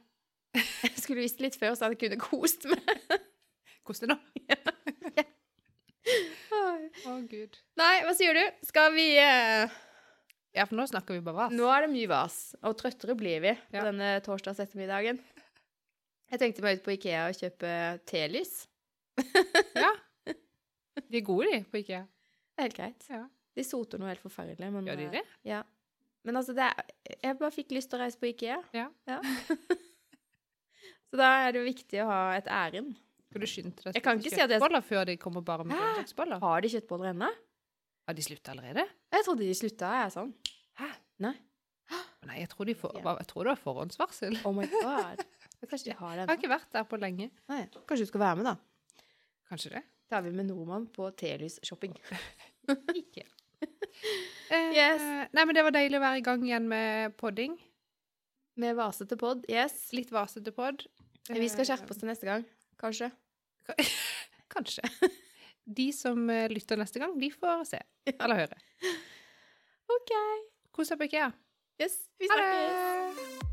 Jeg 0.87 0.95
skulle 1.03 1.21
visst 1.21 1.43
litt 1.45 1.59
før, 1.61 1.75
så 1.77 1.91
jeg 1.93 1.99
kunne 2.01 2.17
kost 2.21 2.65
meg. 2.71 2.89
Kos 3.87 4.01
deg 4.01 4.09
nå. 4.15 4.17
Å, 7.05 7.13
gud. 7.29 7.59
Nei, 7.79 7.95
hva 8.07 8.15
sier 8.17 8.37
du? 8.37 8.43
Skal 8.67 8.95
vi 8.97 9.07
uh... 9.21 9.69
Ja, 10.57 10.65
for 10.69 10.77
nå 10.81 10.85
snakker 10.89 11.17
vi 11.17 11.23
bare 11.25 11.37
vas. 11.47 11.53
Nå 11.57 11.69
er 11.73 11.85
det 11.87 11.91
mye 11.93 12.09
vas, 12.11 12.39
og 12.65 12.75
trøttere 12.81 13.15
blir 13.19 13.41
vi 13.45 13.53
på 13.71 13.77
Ja. 13.79 13.85
denne 13.89 14.11
torsdags 14.25 14.61
ettermiddagen. 14.65 15.21
Jeg 16.33 16.41
tenkte 16.43 16.65
meg 16.65 16.81
ut 16.81 16.85
på 16.87 16.95
Ikea 16.97 17.27
og 17.31 17.37
kjøpe 17.39 17.73
telys. 18.09 18.55
Ja. 19.77 19.93
De 21.01 21.19
er 21.19 21.25
gode, 21.25 21.49
de, 21.53 21.63
på 21.73 21.81
IKEA. 21.81 22.03
Det 22.53 22.61
er 22.61 22.69
helt 22.69 22.77
greit. 22.77 23.07
Ja. 23.09 23.23
De 23.57 23.65
soter 23.65 24.01
noe 24.01 24.11
helt 24.13 24.23
forferdelig, 24.23 24.69
men 24.73 24.89
Gjør 24.89 25.01
de 25.01 25.07
eh, 25.09 25.15
det? 25.19 25.23
Ja. 25.49 25.63
Men 26.25 26.39
altså, 26.39 26.55
det 26.57 26.69
er, 26.69 26.91
jeg 27.25 27.39
bare 27.41 27.55
fikk 27.55 27.73
lyst 27.75 27.91
til 27.91 27.99
å 27.99 28.03
reise 28.05 28.21
på 28.21 28.29
Ikea. 28.31 28.59
Ja. 28.77 29.19
Så 31.13 31.19
da 31.21 31.29
er 31.45 31.53
det 31.53 31.61
jo 31.61 31.69
viktig 31.69 32.01
å 32.05 32.09
ha 32.09 32.21
et 32.39 32.49
ærend. 32.49 32.95
Skulle 33.33 33.49
skyndt 33.49 33.83
deg 33.83 33.97
at 33.97 33.99
jeg- 33.99 34.33
kjøttboller 34.33 34.85
før 34.85 35.09
de 35.09 35.17
kommer 35.21 35.45
bare 35.45 35.65
med 35.69 35.81
kjøttboller. 35.99 36.41
Har 36.41 36.65
de 36.65 36.71
kjøttboller 36.73 37.13
ennå? 37.13 37.29
Har 38.09 38.17
de 38.17 38.25
slutta 38.25 38.53
allerede? 38.53 38.85
Jeg 39.13 39.27
trodde 39.27 39.47
de 39.47 39.57
slutta, 39.57 39.91
jeg, 40.03 40.13
sånn. 40.17 40.33
Hæ? 40.81 40.89
Nei. 41.25 41.35
Nei, 42.29 42.39
jeg 42.41 42.49
tror, 42.53 42.69
de 42.69 42.77
får, 42.79 42.97
Ja. 43.01 43.17
jeg 43.21 43.29
tror 43.29 43.45
det 43.45 43.53
var 43.53 43.61
forhåndsvarsel. 43.63 44.39
Oh 44.49 44.57
my 44.57 44.67
god. 44.73 45.21
Kanskje 45.71 45.93
de 45.93 45.97
har 46.01 46.17
det 46.17 46.25
Jeg 46.25 46.33
har 46.33 46.41
ikke 46.41 46.51
vært 46.51 46.73
der 46.75 46.87
på 46.89 46.99
lenge. 46.99 47.29
Nei. 47.53 47.61
Kanskje 47.87 48.07
du 48.07 48.11
skal 48.11 48.25
være 48.25 48.41
med, 48.41 48.49
da? 48.49 49.05
Kanskje 49.53 49.77
det? 49.77 49.85
Da 50.13 50.19
er 50.21 50.27
vi 50.27 50.33
med 50.37 50.51
nordmann 50.51 50.85
på 50.93 51.07
telys-shopping. 51.17 51.97
Ikke. 53.03 53.25
Eh, 54.53 54.99
Nei, 55.33 55.45
men 55.47 55.57
det 55.57 55.63
var 55.65 55.73
deilig 55.73 55.97
å 55.97 56.03
være 56.03 56.19
i 56.21 56.25
gang 56.27 56.43
igjen 56.45 56.67
med 56.69 57.15
podding. 57.17 57.55
Med 58.61 58.75
vasete 58.77 59.17
pod. 59.17 59.47
Yes. 59.49 59.87
Litt 59.97 60.11
vasete 60.13 60.53
podd. 60.53 60.83
Vi 61.31 61.49
skal 61.49 61.65
skjerpe 61.71 61.95
oss 61.95 62.03
til 62.03 62.11
neste 62.11 62.29
gang. 62.29 62.45
Kanskje. 62.83 63.09
Kanskje. 64.53 64.85
De 65.65 65.89
som 65.97 66.29
eh, 66.35 66.51
lytter 66.53 66.83
neste 66.83 67.01
gang, 67.01 67.15
de 67.23 67.31
får 67.33 67.65
se. 67.71 67.81
Eller 68.13 68.43
høre. 68.43 68.61
OK. 69.97 70.13
Kos 70.75 70.93
deg 70.93 71.01
på 71.01 71.09
IKEA. 71.09 71.33
Yes, 71.81 71.97
vi 72.21 72.29
snakkes. 72.29 73.52